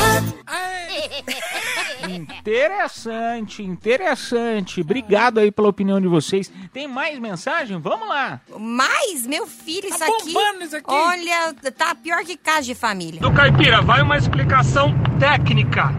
Interessante, 2.09 3.62
interessante. 3.62 4.80
Obrigado 4.80 5.38
aí 5.38 5.53
pela 5.53 5.68
opinião 5.68 6.01
de 6.01 6.09
vocês. 6.09 6.51
Tem 6.72 6.88
mais 6.88 7.16
mensagem? 7.20 7.78
Vamos 7.78 8.09
lá. 8.09 8.40
Mas, 8.59 9.26
meu 9.26 9.46
filho, 9.46 9.86
isso 9.88 9.99
Tá 9.99 10.07
aqui. 10.07 10.32
bombando 10.32 10.64
isso 10.64 10.76
aqui. 10.76 10.90
Olha, 10.92 11.55
tá 11.76 11.94
pior 11.94 12.24
que 12.24 12.36
casa 12.36 12.62
de 12.62 12.74
família. 12.74 13.20
Do 13.20 13.30
Caipira, 13.32 13.80
vai 13.80 14.03
uma 14.03 14.16
explicação 14.16 14.92
técnica 15.20 15.92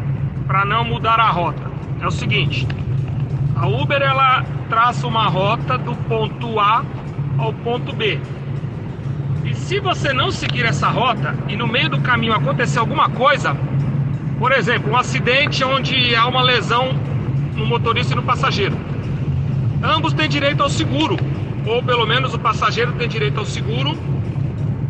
para 0.47 0.66
não 0.66 0.84
mudar 0.84 1.20
a 1.20 1.30
rota. 1.30 1.72
É 2.02 2.08
o 2.08 2.12
seguinte: 2.12 2.68
a 3.56 3.68
Uber 3.68 4.02
ela 4.02 4.43
traça 4.68 5.08
uma 5.08 5.28
rota 5.30 5.78
do 5.78 5.95
ponto 5.95 6.60
A 6.60 6.84
ao 7.38 7.54
ponto 7.54 7.93
B. 7.93 8.20
E 9.44 9.54
se 9.54 9.80
você 9.80 10.14
não 10.14 10.32
seguir 10.32 10.66
essa 10.66 10.88
rota 10.88 11.36
e 11.48 11.56
no 11.56 11.68
meio 11.68 11.90
do 11.90 12.00
caminho 12.02 12.34
acontecer 12.34 12.80
alguma 12.80 13.10
coisa, 13.10 13.56
por 14.38 14.52
exemplo, 14.52 14.92
um 14.92 14.98
acidente 14.98 15.64
onde 15.64 16.16
há 16.16 16.26
uma 16.28 16.42
lesão 16.42 16.94
no 17.56 17.66
motorista 17.66 18.14
e 18.14 18.16
no 18.16 18.24
passageiro, 18.24 18.78
ambos 19.84 20.14
têm 20.14 20.30
direito 20.30 20.64
ao 20.64 20.70
seguro, 20.70 21.18
ou 21.66 21.84
pelo 21.84 22.06
menos 22.06 22.34
o 22.34 22.40
passageiro 22.40 22.94
tem 22.94 23.08
direito 23.08 23.40
ao 23.40 23.46
seguro 23.46 23.98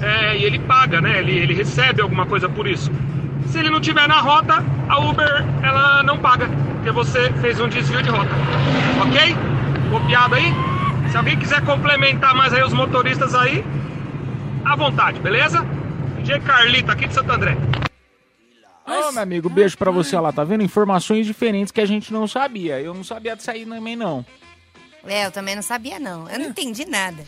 é, 0.02 0.38
e 0.38 0.44
ele 0.44 0.60
paga, 0.60 1.02
né? 1.02 1.20
Ele, 1.20 1.38
ele 1.38 1.54
recebe 1.54 2.02
alguma 2.02 2.26
coisa 2.26 2.48
por 2.48 2.68
isso. 2.68 2.92
Se 3.48 3.60
ele 3.60 3.70
não 3.70 3.82
tiver 3.82 4.08
na 4.08 4.20
rota, 4.20 4.64
a 4.88 5.00
Uber 5.00 5.46
ela 5.62 6.04
não 6.04 6.18
paga, 6.18 6.48
porque 6.76 6.92
você 6.92 7.32
fez 7.42 7.60
um 7.60 7.68
desvio 7.68 8.02
de 8.02 8.10
rota. 8.10 8.30
Ok? 9.02 9.36
Copiado 9.90 10.36
aí? 10.36 10.54
Se 11.10 11.18
alguém 11.18 11.38
quiser 11.38 11.62
complementar 11.62 12.36
mais 12.36 12.54
aí 12.54 12.64
os 12.64 12.74
motoristas 12.74 13.34
aí, 13.34 13.66
à 14.70 14.76
vontade, 14.76 15.20
beleza? 15.20 15.60
DJ 16.22 16.40
Carlito 16.42 16.92
aqui 16.92 17.08
de 17.08 17.14
Santo 17.14 17.32
André. 17.32 17.56
Ô, 18.86 19.12
meu 19.12 19.22
amigo, 19.22 19.50
beijo 19.50 19.78
pra 19.78 19.92
você 19.92 20.18
lá, 20.20 20.32
tá 20.32 20.44
vendo? 20.44 20.64
Informações 20.64 21.26
diferentes 21.26 21.72
que 21.72 21.80
a 21.82 21.86
gente 21.86 22.12
não 22.12 22.28
sabia. 22.28 22.80
Eu 22.82 22.94
não 22.94 23.04
sabia 23.04 23.36
disso 23.36 23.52
aí 23.52 23.66
também, 23.66 23.96
não. 23.96 24.26
É, 25.06 25.26
eu 25.28 25.32
também 25.32 25.56
não 25.56 25.62
sabia, 25.62 26.00
não. 26.00 26.28
Eu 26.30 26.40
não 26.40 26.48
entendi 26.48 26.86
nada. 26.86 27.24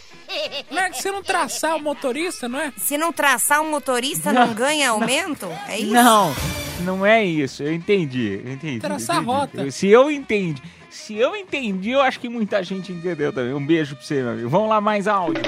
Não 0.70 0.80
é 0.82 0.90
que 0.90 1.02
se 1.02 1.10
não 1.12 1.22
traçar 1.24 1.76
o 1.76 1.80
motorista, 1.82 2.50
não 2.50 2.60
é? 2.60 2.74
Se 2.78 2.98
não 2.98 3.14
traçar 3.14 3.62
um 3.62 3.70
motorista, 3.70 4.34
não, 4.34 4.54
ganha 4.54 4.90
aumento? 4.90 5.48
É 5.68 5.78
isso? 5.80 5.94
Não, 5.94 6.34
não 6.82 7.06
é 7.06 7.24
isso. 7.24 7.64
Eu 7.64 7.74
entendi, 7.74 8.42
eu 8.44 8.54
entendi. 8.54 8.80
Traçar 8.80 9.18
entendi. 9.18 9.32
rota. 9.32 9.62
Eu- 9.62 9.72
Se 9.72 9.88
eu 9.88 10.10
entendi, 10.12 10.62
se 10.90 11.16
eu 11.16 11.36
entendi, 11.36 11.92
eu 11.92 12.02
acho 12.02 12.20
que 12.20 12.28
muita 12.28 12.62
gente 12.64 12.92
entendeu 12.92 13.32
também. 13.32 13.54
Um 13.54 13.66
beijo 13.66 13.96
pra 13.96 14.04
você, 14.04 14.16
meu 14.22 14.32
amigo. 14.32 14.50
Vamos 14.50 14.68
lá, 14.70 14.82
mais 14.82 15.08
áudio. 15.08 15.42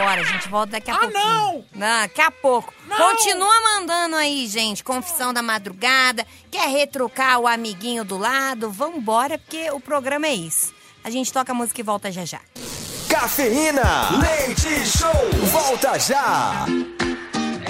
Vambora, 0.00 0.20
a 0.20 0.24
gente 0.24 0.48
volta 0.48 0.72
daqui 0.72 0.90
a 0.90 0.94
Ah, 0.94 0.98
pouco. 0.98 1.12
não! 1.14 1.64
Daqui 1.74 2.20
a 2.20 2.30
pouco. 2.30 2.72
Continua 2.96 3.54
mandando 3.62 4.16
aí, 4.16 4.46
gente. 4.46 4.82
Confissão 4.82 5.32
da 5.32 5.42
madrugada. 5.42 6.26
Quer 6.50 6.68
retrucar 6.68 7.38
o 7.38 7.46
amiguinho 7.46 8.04
do 8.04 8.16
lado? 8.16 8.70
Vambora, 8.70 9.38
porque 9.38 9.70
o 9.70 9.78
programa 9.80 10.26
é 10.26 10.34
isso. 10.34 10.72
A 11.04 11.10
gente 11.10 11.32
toca 11.32 11.52
a 11.52 11.54
música 11.54 11.80
e 11.80 11.84
volta 11.84 12.10
já 12.10 12.24
já. 12.24 12.40
Cafeína, 13.08 13.82
leite 14.20 14.86
show, 14.86 15.10
volta 15.50 15.98
já. 15.98 16.64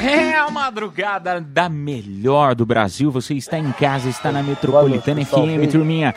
É 0.01 0.35
a 0.37 0.51
madrugada 0.51 1.41
da 1.41 1.69
melhor 1.69 2.55
do 2.55 2.65
Brasil. 2.65 3.11
Você 3.11 3.35
está 3.35 3.59
em 3.59 3.73
casa, 3.73 4.09
está 4.09 4.31
na 4.31 4.43
Metropolitana. 4.43 5.25
FM, 5.25 5.71
turminha. 5.71 6.15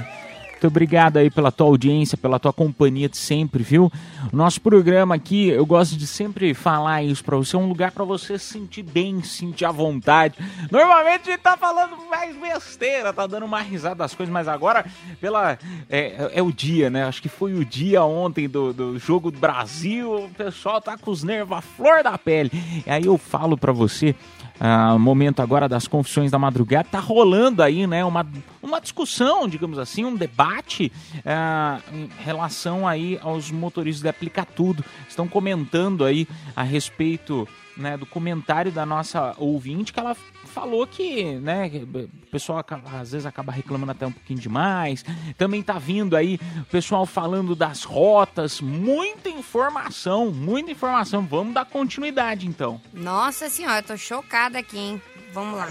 Muito 0.64 0.72
obrigado 0.72 1.18
aí 1.18 1.30
pela 1.30 1.52
tua 1.52 1.68
audiência, 1.68 2.18
pela 2.18 2.40
tua 2.40 2.54
companhia 2.54 3.10
de 3.10 3.18
sempre, 3.18 3.62
viu? 3.62 3.92
Nosso 4.32 4.62
programa 4.62 5.14
aqui, 5.14 5.50
eu 5.50 5.66
gosto 5.66 5.98
de 5.98 6.08
sempre 6.08 6.54
falar 6.54 7.04
isso 7.04 7.22
pra 7.22 7.36
você, 7.36 7.58
é 7.58 7.60
um 7.60 7.68
lugar 7.68 7.92
pra 7.92 8.06
você 8.06 8.40
se 8.40 8.46
sentir 8.54 8.82
bem, 8.82 9.22
se 9.22 9.40
sentir 9.40 9.66
à 9.66 9.74
vontade. 9.74 10.36
Normalmente 10.72 11.28
a 11.28 11.32
gente 11.34 11.42
tá 11.42 11.58
falando 11.58 11.98
mais 12.10 12.34
besteira, 12.38 13.12
tá 13.12 13.28
dando 13.28 13.46
uma 13.46 13.60
risada 13.60 13.96
das 13.96 14.16
coisas, 14.16 14.32
mas 14.32 14.48
agora, 14.48 14.86
pela 15.20 15.58
é, 15.90 16.32
é 16.34 16.42
o 16.42 16.50
dia, 16.50 16.90
né? 16.90 17.04
Acho 17.04 17.22
que 17.22 17.28
foi 17.28 17.54
o 17.56 17.66
dia 17.66 18.02
ontem 18.06 18.48
do, 18.48 18.72
do 18.72 18.98
jogo 18.98 19.32
do 19.32 19.40
Brasil, 19.40 20.16
o 20.16 20.30
pessoal 20.30 20.80
tá 20.80 20.98
com 20.98 21.12
os 21.12 21.24
nervos 21.24 21.58
à 21.58 21.62
flor 21.62 22.02
da 22.04 22.18
pele. 22.18 22.50
E 22.88 22.90
aí 22.90 23.06
eu 23.06 23.18
falo 23.18 23.58
pra 23.58 23.74
você, 23.74 24.16
ah, 24.60 24.98
momento 24.98 25.42
agora 25.42 25.68
das 25.68 25.88
confissões 25.88 26.32
da 26.32 26.40
madrugada, 26.40 26.88
tá 26.92 27.00
rolando 27.00 27.62
aí, 27.62 27.86
né, 27.88 28.04
uma, 28.06 28.26
uma 28.62 28.80
discussão, 28.80 29.48
digamos 29.48 29.78
assim, 29.78 30.06
um 30.06 30.16
debate 30.16 30.92
ah, 31.26 31.80
em 31.92 32.10
relação 32.24 32.88
aí 32.88 33.20
aos 33.22 33.52
motoristas 33.52 34.02
de 34.02 34.10
aplicar 34.10 34.46
tudo. 34.46 34.84
Estão 35.08 35.28
comentando 35.28 36.06
aí 36.06 36.28
a 36.56 36.64
respeito 36.64 37.48
né, 37.76 37.98
do 37.98 38.06
comentário 38.06 38.72
da 38.72 38.86
nossa 38.86 39.34
ouvinte 39.38 39.92
que 39.92 40.00
ela 40.00 40.16
falou 40.54 40.86
que, 40.86 41.36
né, 41.40 41.70
o 41.94 42.28
pessoal 42.32 42.60
acaba- 42.60 43.00
às 43.02 43.12
vezes 43.12 43.26
acaba 43.26 43.52
reclamando 43.52 43.92
até 43.92 44.06
um 44.06 44.12
pouquinho 44.12 44.40
demais. 44.40 45.04
Também 45.38 45.62
tá 45.64 45.80
vindo 45.80 46.16
aí 46.16 46.40
o 46.62 46.66
pessoal 46.66 47.06
falando 47.06 47.56
das 47.56 47.84
rotas, 47.84 48.62
muita 48.62 49.30
informação, 49.30 50.32
muita 50.32 50.72
informação. 50.72 51.26
Vamos 51.26 51.54
dar 51.54 51.66
continuidade 51.66 52.48
então. 52.48 52.80
Nossa 52.94 53.50
senhora, 53.50 53.80
eu 53.80 53.84
tô 53.84 53.98
chocada 53.98 54.60
aqui, 54.60 54.78
hein? 54.78 55.02
Vamos 55.34 55.58
lá. 55.58 55.68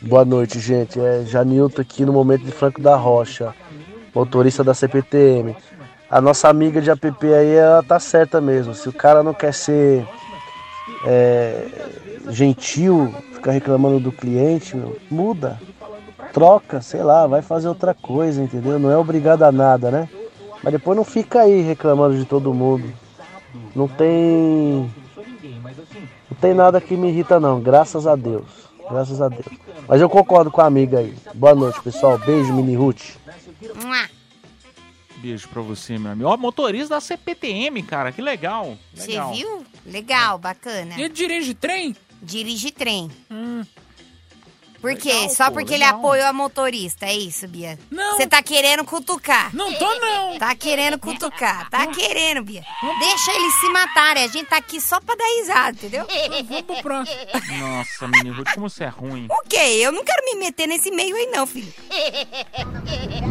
Boa 0.00 0.24
noite, 0.24 0.58
gente. 0.58 0.98
É 0.98 1.22
Janilton 1.26 1.82
aqui 1.82 2.04
no 2.06 2.12
momento 2.14 2.44
de 2.44 2.50
Franco 2.50 2.80
da 2.80 2.96
Rocha, 2.96 3.54
motorista 4.14 4.64
da 4.64 4.72
CPTM. 4.72 5.54
A 6.08 6.20
nossa 6.20 6.48
amiga 6.48 6.80
de 6.80 6.88
app 6.90 7.06
aí, 7.34 7.50
ela 7.56 7.82
tá 7.82 8.00
certa 8.00 8.40
mesmo. 8.40 8.72
Se 8.74 8.88
o 8.88 8.92
cara 8.92 9.22
não 9.22 9.34
quer 9.34 9.52
ser 9.52 10.06
é, 11.04 11.68
gentil, 12.30 13.14
ficar 13.32 13.52
reclamando 13.52 14.00
do 14.00 14.12
cliente, 14.12 14.76
meu, 14.76 14.96
muda. 15.10 15.60
Troca, 16.32 16.82
sei 16.82 17.02
lá, 17.02 17.26
vai 17.26 17.42
fazer 17.42 17.68
outra 17.68 17.94
coisa, 17.94 18.42
entendeu? 18.42 18.78
Não 18.78 18.90
é 18.90 18.96
obrigado 18.96 19.42
a 19.42 19.52
nada, 19.52 19.90
né? 19.90 20.08
Mas 20.62 20.72
depois 20.72 20.96
não 20.96 21.04
fica 21.04 21.42
aí 21.42 21.62
reclamando 21.62 22.16
de 22.16 22.24
todo 22.24 22.52
mundo. 22.52 22.92
Não 23.74 23.88
tem. 23.88 24.90
Não 26.30 26.36
tem 26.40 26.54
nada 26.54 26.80
que 26.80 26.96
me 26.96 27.08
irrita, 27.08 27.38
não, 27.40 27.60
graças 27.60 28.06
a 28.06 28.16
Deus. 28.16 28.44
Graças 28.90 29.20
a 29.20 29.28
Deus. 29.28 29.46
Mas 29.88 30.00
eu 30.00 30.08
concordo 30.08 30.50
com 30.50 30.60
a 30.60 30.66
amiga 30.66 30.98
aí. 30.98 31.14
Boa 31.34 31.54
noite, 31.54 31.80
pessoal. 31.82 32.18
Beijo, 32.18 32.52
Mini 32.52 32.76
Ruth. 32.76 33.16
Beijo 35.18 35.48
pra 35.48 35.62
você, 35.62 35.98
meu 35.98 36.12
amigo. 36.12 36.28
Ó, 36.28 36.36
motorista 36.36 36.94
da 36.94 37.00
CPTM, 37.00 37.82
cara, 37.82 38.12
que 38.12 38.22
legal. 38.22 38.76
Você 38.94 39.12
legal. 39.12 39.32
viu? 39.32 39.64
Legal, 39.86 40.38
bacana. 40.38 40.94
Ele 40.98 41.08
dirige 41.08 41.54
trem? 41.54 41.96
Dirige 42.22 42.70
trem. 42.70 43.10
Hum. 43.30 43.64
Por 44.80 44.94
quê? 44.94 45.12
Legal, 45.12 45.30
Só 45.30 45.46
pô, 45.46 45.52
porque 45.54 45.72
legal. 45.72 45.88
ele 45.88 45.98
apoiou 45.98 46.26
a 46.26 46.32
motorista, 46.32 47.06
é 47.06 47.16
isso, 47.16 47.48
Bia? 47.48 47.78
Não. 47.90 48.16
Você 48.16 48.26
tá 48.26 48.42
querendo 48.42 48.84
cutucar. 48.84 49.54
Não 49.54 49.72
tô, 49.72 49.94
não. 49.98 50.38
Tá 50.38 50.54
querendo 50.54 50.98
cutucar. 50.98 51.68
Tá 51.70 51.86
querendo, 51.86 52.42
Bia. 52.44 52.62
Deixa 53.00 53.32
eles 53.32 53.54
se 53.60 53.68
matarem. 53.70 54.24
A 54.24 54.28
gente 54.28 54.46
tá 54.46 54.58
aqui 54.58 54.80
só 54.80 55.00
pra 55.00 55.14
dar 55.14 55.24
risada, 55.38 55.70
entendeu? 55.70 56.06
Vamos 56.46 56.62
pro 56.62 56.82
próximo. 56.82 57.16
Nossa, 57.58 58.06
Ruth, 58.06 58.54
como 58.54 58.70
você 58.70 58.84
é 58.84 58.88
ruim. 58.88 59.26
O 59.30 59.48
quê? 59.48 59.56
Eu 59.80 59.92
não 59.92 60.04
quero 60.04 60.24
me 60.24 60.36
meter 60.36 60.66
nesse 60.66 60.90
meio 60.90 61.16
aí, 61.16 61.26
não, 61.32 61.46
filho. 61.46 61.72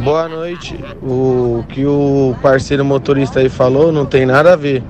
Boa 0.04 0.28
noite. 0.28 0.74
O 1.02 1.64
que 1.68 1.86
o 1.86 2.36
parceiro 2.42 2.84
motorista 2.84 3.40
aí 3.40 3.48
falou 3.48 3.92
não 3.92 4.04
tem 4.04 4.26
nada 4.26 4.52
a 4.52 4.56
ver. 4.56 4.82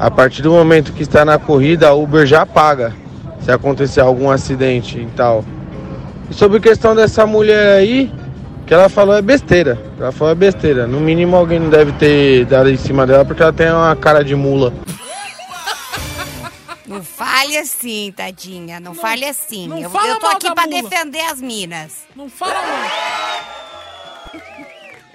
A 0.00 0.10
partir 0.10 0.40
do 0.40 0.50
momento 0.50 0.94
que 0.94 1.02
está 1.02 1.26
na 1.26 1.38
corrida, 1.38 1.88
a 1.88 1.94
Uber 1.94 2.24
já 2.24 2.46
paga 2.46 2.94
se 3.42 3.52
acontecer 3.52 4.00
algum 4.00 4.30
acidente 4.30 4.98
e 4.98 5.06
tal. 5.14 5.44
E 6.30 6.32
sobre 6.32 6.56
a 6.56 6.60
questão 6.60 6.96
dessa 6.96 7.26
mulher 7.26 7.76
aí, 7.76 8.10
que 8.66 8.72
ela 8.72 8.88
falou 8.88 9.14
é 9.14 9.20
besteira. 9.20 9.78
Ela 9.98 10.10
falou 10.10 10.32
é 10.32 10.34
besteira. 10.34 10.86
No 10.86 10.98
mínimo 11.00 11.36
alguém 11.36 11.58
não 11.58 11.68
deve 11.68 11.92
ter 11.92 12.46
dado 12.46 12.70
em 12.70 12.78
cima 12.78 13.06
dela 13.06 13.26
porque 13.26 13.42
ela 13.42 13.52
tem 13.52 13.70
uma 13.70 13.94
cara 13.94 14.24
de 14.24 14.34
mula. 14.34 14.72
Não 16.86 17.04
fale 17.04 17.56
assim, 17.56 18.12
tadinha. 18.16 18.80
Não, 18.80 18.94
fale 18.94 19.24
assim. 19.24 19.68
não 19.68 19.78
eu, 19.78 19.88
fala 19.88 20.08
eu 20.08 20.18
tô 20.18 20.26
aqui 20.26 20.52
pra 20.52 20.66
mula. 20.66 20.82
defender 20.82 21.20
as 21.20 21.40
minas. 21.40 21.98
Não 22.16 22.28
fala, 22.28 22.54
mano. 22.54 22.90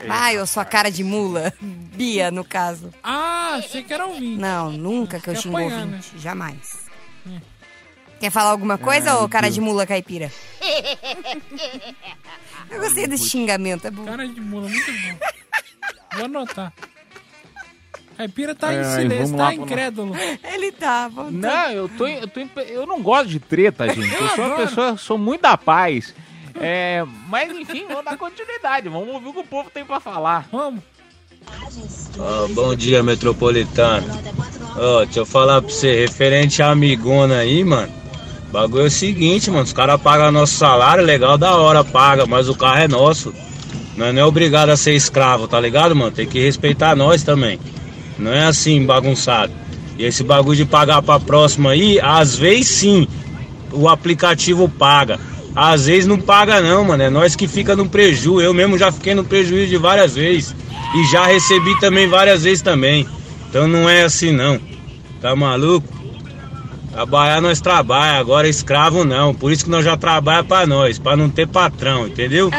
Ai, 0.10 0.38
eu 0.38 0.46
sou 0.46 0.62
a 0.62 0.66
cara 0.66 0.90
de 0.92 1.04
mula. 1.04 1.54
Bia, 1.62 2.30
no 2.32 2.44
caso. 2.44 2.92
Ah, 3.04 3.56
achei 3.58 3.82
que 3.84 3.94
era 3.94 4.06
ouvinte. 4.06 4.40
Não, 4.40 4.72
nunca 4.72 5.20
que 5.20 5.30
eu 5.30 5.36
xingo 5.36 5.58
apanhar, 5.58 5.82
ouvinte. 5.86 6.12
Jamais. 6.18 6.86
Quer 8.20 8.30
falar 8.32 8.52
alguma 8.52 8.78
coisa, 8.78 9.12
Ai, 9.12 9.18
ô 9.18 9.28
cara 9.30 9.44
Deus. 9.48 9.56
de 9.56 9.62
mula 9.62 9.86
caipira? 9.86 10.32
Eu 12.70 12.80
gostei 12.80 13.08
desse 13.08 13.30
xingamento, 13.30 13.88
é 13.88 13.92
bom. 13.92 14.06
Cara 14.06 14.28
de 14.28 14.40
mula, 14.42 14.68
muito 14.70 14.92
bom. 14.92 15.18
Vou 16.16 16.26
anotar. 16.26 16.74
Caipira 18.18 18.56
tá 18.56 18.68
Ai, 18.70 18.80
em 18.82 18.84
silêncio, 18.96 19.36
tá 19.36 19.44
lá. 19.44 19.54
incrédulo. 19.54 20.16
Ele 20.44 20.72
tá, 20.72 21.10
vamos 21.10 21.34
Não, 21.34 21.72
eu 21.72 21.90
tô, 21.90 22.08
eu 22.08 22.28
tô, 22.28 22.40
eu 22.62 22.86
não 22.88 23.02
gosto 23.02 23.28
de 23.28 23.40
treta, 23.42 23.88
gente. 23.94 24.14
Eu 24.14 24.22
Eu 24.22 24.28
sou 24.30 24.38
uma 24.46 24.54
adoro. 24.54 24.68
pessoa, 24.70 24.98
sou 24.98 25.18
muito 25.18 25.42
da 25.42 25.58
paz. 25.58 26.16
É, 26.60 27.04
mas 27.28 27.52
enfim, 27.52 27.86
vamos 27.88 28.06
dar 28.06 28.18
continuidade. 28.18 28.90
Vamos 28.90 29.14
ouvir 29.14 29.28
o 29.28 29.34
que 29.34 29.40
o 29.40 29.44
povo 29.44 29.70
tem 29.74 29.86
pra 29.86 30.00
falar. 30.00 30.48
Vamos. 30.52 30.82
Ó, 32.18 32.48
bom 32.50 32.76
dia, 32.76 33.04
metropolitano. 33.04 34.08
Ó, 34.78 35.04
deixa 35.04 35.20
eu 35.20 35.26
falar 35.26 35.62
pra 35.62 35.72
você, 35.72 36.02
referente 36.02 36.62
à 36.62 36.72
amigona 36.72 37.38
aí, 37.38 37.64
mano. 37.64 37.92
O 38.50 38.52
bagulho 38.52 38.84
é 38.84 38.88
o 38.88 38.92
seguinte, 38.92 39.50
mano. 39.52 39.64
Os 39.64 39.74
caras 39.74 40.02
pagam 40.02 40.32
nosso 40.32 40.54
salário, 40.54 41.04
legal, 41.04 41.38
da 41.38 41.56
hora, 41.56 41.84
paga, 41.84 42.26
mas 42.26 42.48
o 42.48 42.56
carro 42.56 42.80
é 42.80 42.88
nosso. 42.88 43.34
Não 43.98 44.08
é 44.08 44.26
obrigado 44.26 44.70
a 44.70 44.78
ser 44.78 44.94
escravo, 44.94 45.48
tá 45.48 45.60
ligado, 45.60 45.96
mano? 45.96 46.12
Tem 46.12 46.28
que 46.28 46.40
respeitar 46.40 46.96
nós 46.96 47.24
também. 47.24 47.60
Não 48.18 48.32
é 48.32 48.46
assim, 48.46 48.86
bagunçado. 48.86 49.54
E 49.98 50.04
esse 50.04 50.24
bagulho 50.24 50.58
de 50.58 50.66
pagar 50.66 51.02
pra 51.02 51.20
próxima 51.20 51.72
aí, 51.72 52.00
às 52.02 52.36
vezes 52.36 52.68
sim, 52.68 53.08
o 53.72 53.88
aplicativo 53.88 54.68
paga. 54.68 55.20
Às 55.56 55.86
vezes 55.86 56.06
não 56.06 56.20
paga 56.20 56.60
não, 56.60 56.84
mano. 56.84 57.04
É 57.04 57.10
nós 57.10 57.36
que 57.36 57.48
fica 57.48 57.76
no 57.76 57.88
prejuízo. 57.88 58.42
Eu 58.42 58.54
mesmo 58.54 58.78
já 58.78 58.92
fiquei 58.92 59.16
no 59.16 59.24
prejuízo 59.24 59.68
de 59.68 59.78
várias 59.78 60.16
vezes. 60.16 60.54
E 60.96 61.04
já 61.12 61.26
recebi 61.26 61.80
também 61.80 62.08
várias 62.08 62.44
vezes 62.44 62.62
também. 62.62 63.08
Então 63.50 63.68
não 63.68 63.90
é 63.90 64.04
assim 64.04 64.32
não. 64.32 64.60
Tá 65.22 65.36
maluco? 65.36 65.88
Trabalhar 66.92 67.42
nós 67.42 67.60
trabalha, 67.60 68.20
agora 68.20 68.48
escravo 68.48 69.04
não. 69.04 69.34
Por 69.34 69.52
isso 69.52 69.66
que 69.66 69.70
nós 69.70 69.84
já 69.84 69.98
trabalha 69.98 70.44
pra 70.44 70.66
nós, 70.66 70.98
pra 70.98 71.16
não 71.16 71.30
ter 71.30 71.48
patrão, 71.48 72.08
entendeu? 72.08 72.50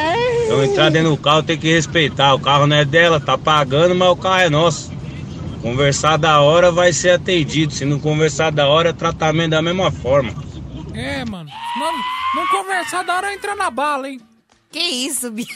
Então 0.44 0.62
entrar 0.62 0.90
dentro 0.90 1.10
do 1.10 1.16
carro 1.16 1.42
tem 1.42 1.56
que 1.56 1.68
respeitar. 1.72 2.34
O 2.34 2.38
carro 2.38 2.66
não 2.66 2.76
é 2.76 2.84
dela, 2.84 3.18
tá 3.18 3.36
pagando, 3.36 3.94
mas 3.94 4.08
o 4.08 4.16
carro 4.16 4.40
é 4.40 4.50
nosso. 4.50 4.92
Conversar 5.62 6.16
da 6.16 6.40
hora 6.40 6.70
vai 6.70 6.92
ser 6.92 7.10
atendido. 7.10 7.72
Se 7.72 7.84
não 7.84 7.98
conversar 7.98 8.52
da 8.52 8.66
hora, 8.66 8.90
é 8.90 8.92
tratamento 8.92 9.50
da 9.50 9.62
mesma 9.62 9.90
forma. 9.90 10.32
É, 10.96 11.24
mano. 11.24 11.50
Não, 11.78 11.92
não 12.34 12.46
conversar 12.48 13.02
da 13.04 13.16
hora 13.16 13.32
entra 13.34 13.54
na 13.54 13.70
bala, 13.70 14.08
hein? 14.08 14.20
Que 14.70 14.80
isso, 14.80 15.30
Bia? 15.30 15.46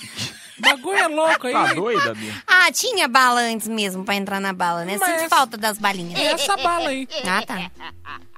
Bagulho 0.59 0.99
é 0.99 1.09
louco 1.09 1.47
aí. 1.47 1.53
Tá 1.53 1.73
doida, 1.75 2.15
Bia? 2.15 2.35
Ah, 2.47 2.71
tinha 2.73 3.09
bala 3.09 3.41
antes 3.41 3.67
mesmo 3.67 4.05
pra 4.05 4.15
entrar 4.15 4.41
na 4.41 4.53
bala, 4.53 4.85
né? 4.85 4.97
Mas 5.01 5.09
Sinto 5.09 5.21
essa- 5.25 5.37
falta 5.37 5.57
das 5.57 5.79
balinhas. 5.79 6.21
É 6.21 6.27
essa 6.33 6.57
bala 6.57 6.91
aí. 6.91 7.09
Ah, 7.27 7.43
tá. 7.45 7.71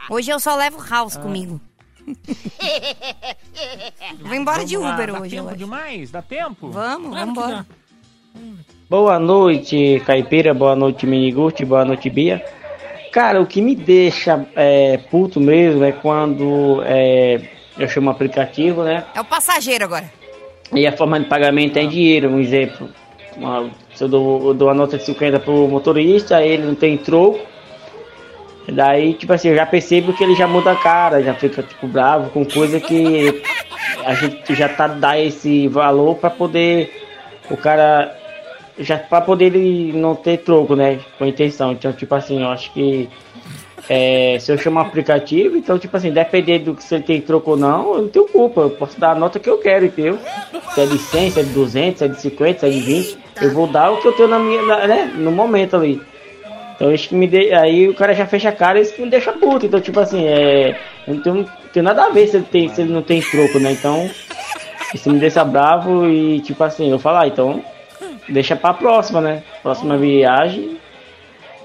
Hoje 0.09 0.31
eu 0.31 0.39
só 0.41 0.55
levo 0.55 0.81
house 0.89 1.17
comigo. 1.17 1.61
Vou 4.21 4.35
embora 4.35 4.65
de 4.65 4.77
Vamos 4.77 4.89
lá, 4.91 4.95
Uber 4.95 5.13
dá 5.13 5.21
hoje, 5.21 5.37
eu 5.37 5.45
tempo 5.45 5.57
demais? 5.57 6.11
Dá 6.11 6.23
tempo? 6.23 6.71
Vamos, 6.71 7.11
Claro 7.11 7.27
vamos 7.27 7.31
embora. 7.31 7.67
Boa 8.89 9.19
noite, 9.19 10.03
Caipira. 10.07 10.53
Boa 10.55 10.75
noite, 10.77 11.07
Minigurt. 11.07 11.63
Boa 11.65 11.85
noite, 11.85 12.09
Bia. 12.11 12.45
Cara, 13.13 13.41
o 13.43 13.47
que 13.47 13.61
me 13.61 13.75
deixa 13.75 14.47
é, 14.57 14.99
puto 15.11 15.39
mesmo 15.39 15.85
é 15.85 15.93
quando 15.93 16.83
é, 16.87 17.41
eu 17.79 17.87
chamo 17.87 18.09
o 18.09 18.11
aplicativo, 18.11 18.83
né? 18.83 19.05
É 19.15 19.21
o 19.21 19.25
passageiro 19.25 19.85
agora. 19.85 20.11
E 20.75 20.87
a 20.87 20.97
forma 20.97 21.21
de 21.21 21.27
pagamento 21.27 21.77
é 21.79 21.83
em 21.83 21.89
dinheiro. 21.89 22.31
Um 22.31 22.41
exemplo, 22.41 22.89
uma- 23.37 23.71
se 23.95 24.03
eu 24.05 24.09
dou, 24.09 24.49
eu 24.49 24.55
dou 24.55 24.71
a 24.71 24.75
nota 24.75 24.97
de 24.97 25.05
50 25.05 25.39
pro 25.39 25.69
motorista, 25.69 26.43
ele 26.43 26.63
não 26.65 26.75
tem 26.75 26.97
troco. 26.97 27.41
Daí, 28.69 29.13
tipo 29.15 29.33
assim, 29.33 29.49
eu 29.49 29.57
já 29.57 29.67
percebo 29.67 30.13
que 30.15 30.23
ele 30.25 30.35
já 30.35 30.47
muda 30.47 30.71
a 30.73 30.77
cara, 30.77 31.23
já 31.23 31.35
fica, 31.35 31.63
tipo, 31.63 31.87
bravo 31.87 32.31
com 32.31 32.45
coisa 32.47 32.81
que 32.81 33.43
a 34.07 34.15
gente 34.15 34.55
já 34.55 34.69
tá 34.69 34.87
dar 34.87 35.19
esse 35.21 35.69
valor 35.69 36.15
pra 36.15 36.31
poder 36.31 36.91
o 37.51 37.57
cara 37.57 38.17
já 38.79 38.99
pra 38.99 39.20
poder 39.20 39.47
ele 39.55 39.93
não 39.93 40.14
ter 40.14 40.39
troco, 40.39 40.75
né? 40.75 40.99
Com 41.18 41.27
intenção. 41.27 41.73
Então, 41.73 41.93
tipo 41.93 42.14
assim, 42.14 42.43
eu 42.43 42.49
acho 42.49 42.73
que 42.73 43.09
é, 43.89 44.37
se 44.41 44.51
eu 44.53 44.57
chamar 44.59 44.83
aplicativo, 44.83 45.57
então, 45.57 45.79
tipo 45.79 45.97
assim, 45.97 46.11
dependendo 46.12 46.66
do 46.73 46.75
que 46.75 46.95
ele 46.95 47.03
tem 47.03 47.20
troco 47.20 47.51
ou 47.53 47.57
não, 47.57 47.95
eu 47.95 48.03
não 48.03 48.09
tenho 48.09 48.27
culpa. 48.29 48.62
Eu 48.62 48.70
posso 48.70 48.99
dar 48.99 49.11
a 49.11 49.14
nota 49.14 49.39
que 49.41 49.51
eu 49.51 49.59
quero, 49.59 49.87
entendeu? 49.87 50.18
Se 50.75 50.81
é 50.81 50.87
de 50.87 50.99
100, 50.99 51.31
se 51.33 51.41
é 51.41 51.43
de 51.43 51.51
200, 51.51 51.99
se 51.99 52.05
é 52.05 52.09
de 52.09 52.20
50, 52.20 52.61
se 52.61 52.66
é 52.66 52.70
de 52.70 52.81
20, 52.81 53.18
eu 53.43 53.51
vou 53.53 53.66
dar 53.66 53.91
o 53.91 53.97
que 54.01 54.09
eu 54.09 54.12
tenho 54.12 54.29
na 54.29 54.39
minha, 54.39 54.62
na- 54.62 54.87
né? 54.87 55.12
No 55.16 55.33
momento 55.33 55.77
ali. 55.77 56.01
Então, 56.75 56.93
isso 56.93 57.09
que 57.09 57.14
me 57.14 57.27
de... 57.27 57.53
aí 57.53 57.89
o 57.89 57.95
cara 57.95 58.14
já 58.14 58.27
fecha 58.27 58.49
a 58.49 58.53
cara 58.53 58.79
e 58.79 58.83
isso 58.83 58.95
que 58.95 59.03
me 59.03 59.11
deixa 59.11 59.33
puto. 59.33 59.66
Então, 59.66 59.81
tipo 59.81 60.01
assim, 60.01 60.25
é. 60.27 60.79
Eu 61.07 61.14
não 61.14 61.23
tenho, 61.23 61.35
não 61.37 61.45
tenho 61.73 61.85
nada 61.85 62.05
a 62.05 62.11
ver 62.11 62.27
se 62.29 62.37
ele, 62.37 62.47
tem, 62.51 62.68
se 62.68 62.81
ele 62.81 62.93
não 62.93 63.03
tem 63.03 63.20
troco, 63.20 63.59
né? 63.59 63.73
Então, 63.73 64.09
isso 64.95 65.11
me 65.11 65.18
deixa 65.18 65.45
bravo 65.45 66.09
e, 66.09 66.41
tipo 66.41 66.62
assim, 66.64 66.91
eu 66.91 66.99
falo, 66.99 67.18
ah, 67.18 67.27
então, 67.27 67.62
deixa 68.29 68.57
pra 68.57 68.75
próxima, 68.75 69.20
né? 69.20 69.43
Próxima 69.62 69.97
viagem. 69.97 70.79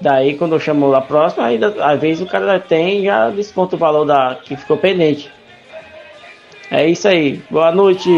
Daí, 0.00 0.36
quando 0.36 0.54
eu 0.54 0.60
chamo 0.60 0.86
lá 0.88 1.00
próxima, 1.00 1.46
aí 1.46 1.58
da- 1.58 1.90
às 1.92 2.00
vezes 2.00 2.22
o 2.22 2.26
cara 2.30 2.60
tem 2.60 3.00
e 3.00 3.04
já 3.06 3.30
desconta 3.30 3.74
o 3.74 3.78
valor 3.78 4.04
da 4.04 4.36
que 4.36 4.56
ficou 4.56 4.76
pendente. 4.76 5.32
É 6.70 6.86
isso 6.86 7.08
aí. 7.08 7.42
Boa 7.50 7.72
noite. 7.72 8.08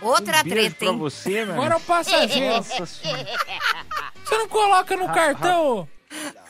Outra 0.00 0.42
Beijo 0.42 0.48
treta, 0.60 0.76
pra 0.76 0.88
hein? 0.88 0.98
você, 0.98 1.44
meu. 1.44 1.54
Agora 1.54 1.74
é 1.74 1.76
o 1.76 1.80
passageiro. 1.80 2.62
Você 4.24 4.38
não 4.38 4.48
coloca 4.48 4.96
no 4.96 5.08
cartão? 5.08 5.88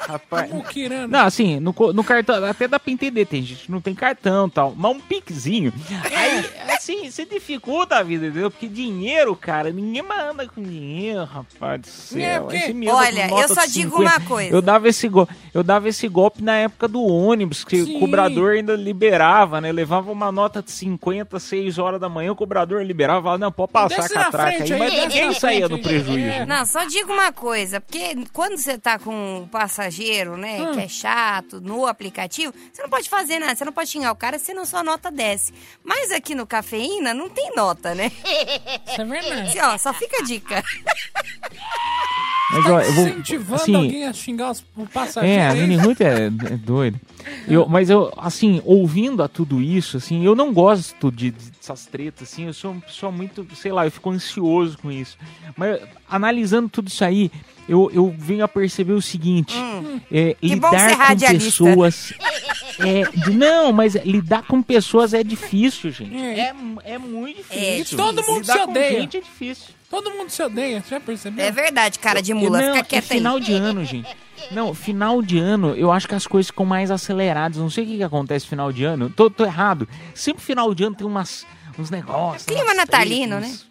Rapaz. 0.00 0.50
Muquirana. 0.50 1.06
Não, 1.06 1.26
assim, 1.26 1.60
no, 1.60 1.74
no 1.92 2.02
cartão, 2.04 2.44
até 2.44 2.66
dá 2.66 2.78
pra 2.80 2.92
entender, 2.92 3.26
tem 3.26 3.42
gente 3.42 3.64
que 3.66 3.70
não 3.70 3.80
tem 3.80 3.94
cartão 3.94 4.46
e 4.46 4.50
tal, 4.50 4.74
mas 4.76 4.96
um 4.96 5.00
piquezinho. 5.00 5.72
Aí, 6.16 6.44
assim, 6.74 7.10
você 7.10 7.24
dificulta 7.24 7.96
a 7.96 8.02
vida, 8.02 8.26
entendeu? 8.26 8.50
Porque 8.50 8.66
dinheiro, 8.68 9.36
cara, 9.36 9.70
ninguém 9.70 10.02
manda 10.02 10.46
com 10.48 10.62
dinheiro, 10.62 11.24
rapaz 11.24 11.80
do 11.80 11.86
céu. 11.86 12.20
É, 12.20 12.40
porque- 12.40 12.56
Esse 12.56 12.72
medo 12.72 12.92
Olha, 12.94 13.28
eu 13.28 13.48
só 13.48 13.64
digo 13.66 13.96
50. 13.98 14.00
uma 14.00 14.20
coisa. 14.26 14.54
Eu 14.54 14.62
dava 14.62 14.88
esse, 14.88 15.08
go... 15.08 15.28
eu 15.54 15.62
dava 15.62 15.88
esse 15.88 16.08
golpe 16.08 16.42
na 16.42 16.56
época 16.56 16.88
do 16.88 17.02
ônibus, 17.02 17.64
que 17.64 17.84
Sim. 17.84 17.96
o 17.96 18.00
cobrador 18.00 18.52
ainda 18.54 18.74
liberava, 18.74 19.60
né? 19.60 19.70
Levava 19.72 20.10
uma 20.10 20.30
nota 20.32 20.62
de 20.62 20.70
50, 20.72 21.38
6 21.38 21.78
horas 21.78 22.00
da 22.00 22.08
manhã, 22.08 22.32
o 22.32 22.36
cobrador 22.36 22.84
liberava, 22.84 23.22
falava, 23.22 23.38
não, 23.38 23.52
pode 23.52 23.72
passar 23.72 23.96
Desce 24.02 24.14
com 24.14 24.20
a 24.20 24.24
traca 24.30 24.56
frente 24.56 24.72
aí, 24.72 24.78
mas 24.78 24.92
ninguém 24.92 25.32
saía 25.34 25.66
aí. 25.66 25.82
prejuízo. 25.82 26.46
Não, 26.46 26.64
só 26.66 26.84
digo 26.84 27.12
uma 27.12 27.32
coisa, 27.32 27.80
porque 27.80 28.16
quando 28.32 28.56
você 28.56 28.78
tá 28.78 28.98
com 28.98 29.40
um 29.42 29.46
passageiro, 29.46 29.89
né, 30.36 30.60
Hum. 30.62 30.72
que 30.72 30.80
é 30.80 30.88
chato, 30.88 31.60
no 31.60 31.86
aplicativo, 31.86 32.52
você 32.72 32.82
não 32.82 32.88
pode 32.90 33.08
fazer 33.08 33.38
nada, 33.38 33.54
você 33.54 33.64
não 33.64 33.72
pode 33.72 33.90
xingar 33.90 34.12
o 34.12 34.16
cara, 34.16 34.38
senão 34.38 34.64
sua 34.64 34.82
nota 34.82 35.10
desce. 35.10 35.52
Mas 35.84 36.10
aqui 36.10 36.34
no 36.34 36.46
Cafeína 36.46 37.12
não 37.14 37.28
tem 37.28 37.54
nota, 37.54 37.94
né? 37.94 38.10
Isso 38.86 39.00
é 39.00 39.04
verdade. 39.04 39.48
Assim, 39.48 39.60
ó, 39.60 39.78
só 39.78 39.92
fica 39.92 40.18
a 40.22 40.24
dica. 40.24 40.62
Mas, 42.52 42.66
ó, 42.66 42.80
eu 42.80 42.92
vou, 42.92 43.08
Incentivando 43.08 43.62
assim, 43.62 43.74
alguém 43.76 44.06
a 44.06 44.12
xingar 44.12 44.50
os, 44.50 44.64
o 44.76 44.86
passageiro. 44.86 45.40
É, 45.40 45.48
a? 45.48 45.54
Mini 45.54 45.76
Ruth 45.76 46.00
é, 46.00 46.26
é 46.26 46.30
doido. 46.56 46.98
Eu, 47.48 47.66
mas 47.68 47.90
eu, 47.90 48.12
assim, 48.16 48.60
ouvindo 48.64 49.22
a 49.22 49.28
tudo 49.28 49.60
isso, 49.60 49.96
assim, 49.96 50.24
eu 50.24 50.34
não 50.34 50.52
gosto 50.52 51.10
de, 51.10 51.30
dessas 51.30 51.86
tretas, 51.86 52.32
assim, 52.32 52.46
eu 52.46 52.52
sou 52.54 52.72
uma 52.72 52.80
pessoa 52.80 53.10
muito, 53.10 53.46
sei 53.54 53.72
lá, 53.72 53.86
eu 53.86 53.90
fico 53.90 54.10
ansioso 54.10 54.78
com 54.78 54.90
isso. 54.90 55.16
Mas 55.56 55.80
analisando 56.08 56.68
tudo 56.68 56.88
isso 56.88 57.04
aí, 57.04 57.30
eu, 57.68 57.90
eu 57.92 58.14
venho 58.16 58.44
a 58.44 58.48
perceber 58.48 58.92
o 58.92 59.02
seguinte: 59.02 59.54
é, 60.10 60.34
bom 60.40 60.40
ser 60.40 60.46
lidar 60.54 60.90
com 60.90 60.96
radialista. 60.96 61.64
pessoas. 61.64 62.12
É, 62.78 63.02
de- 63.04 63.30
não, 63.36 63.72
mas 63.72 63.94
lidar 63.96 64.42
com 64.46 64.62
pessoas 64.62 65.12
é 65.12 65.22
difícil, 65.22 65.90
gente. 65.90 66.16
É. 66.16 66.40
É, 66.40 66.54
é 66.94 66.98
muito 66.98 67.36
difícil. 67.36 67.94
E 67.94 67.96
todo 67.96 68.22
mundo 68.22 68.40
lidar 68.40 68.52
se 68.58 68.64
com 68.64 68.70
odeia. 68.70 69.00
gente 69.00 69.16
é 69.18 69.20
difícil. 69.20 69.74
Todo 69.90 70.08
mundo 70.12 70.30
se 70.30 70.40
odeia, 70.40 70.80
você 70.80 70.90
já 70.90 71.00
percebeu? 71.00 71.44
É 71.44 71.50
verdade, 71.50 71.98
cara 71.98 72.22
de 72.22 72.32
mula, 72.32 72.60
não, 72.60 72.68
fica 72.68 72.78
é 72.78 72.82
quieto 72.84 73.10
aí. 73.10 73.18
final 73.18 73.40
de 73.40 73.52
ano, 73.52 73.84
gente. 73.84 74.08
Não, 74.52 74.72
final 74.72 75.20
de 75.20 75.38
ano, 75.38 75.74
eu 75.74 75.90
acho 75.90 76.06
que 76.06 76.14
as 76.14 76.28
coisas 76.28 76.46
ficam 76.46 76.64
mais 76.64 76.92
aceleradas. 76.92 77.58
Não 77.58 77.68
sei 77.68 77.82
o 77.82 77.86
que, 77.88 77.96
que 77.96 78.02
acontece 78.02 78.46
no 78.46 78.50
final 78.50 78.72
de 78.72 78.84
ano. 78.84 79.10
Tô, 79.10 79.28
tô 79.28 79.44
errado. 79.44 79.88
Sempre 80.14 80.42
final 80.44 80.72
de 80.72 80.84
ano 80.84 80.94
tem 80.94 81.04
umas, 81.04 81.44
uns 81.76 81.90
negócios. 81.90 82.44
Clima 82.44 82.72
natalino, 82.72 83.38
tretas, 83.38 83.66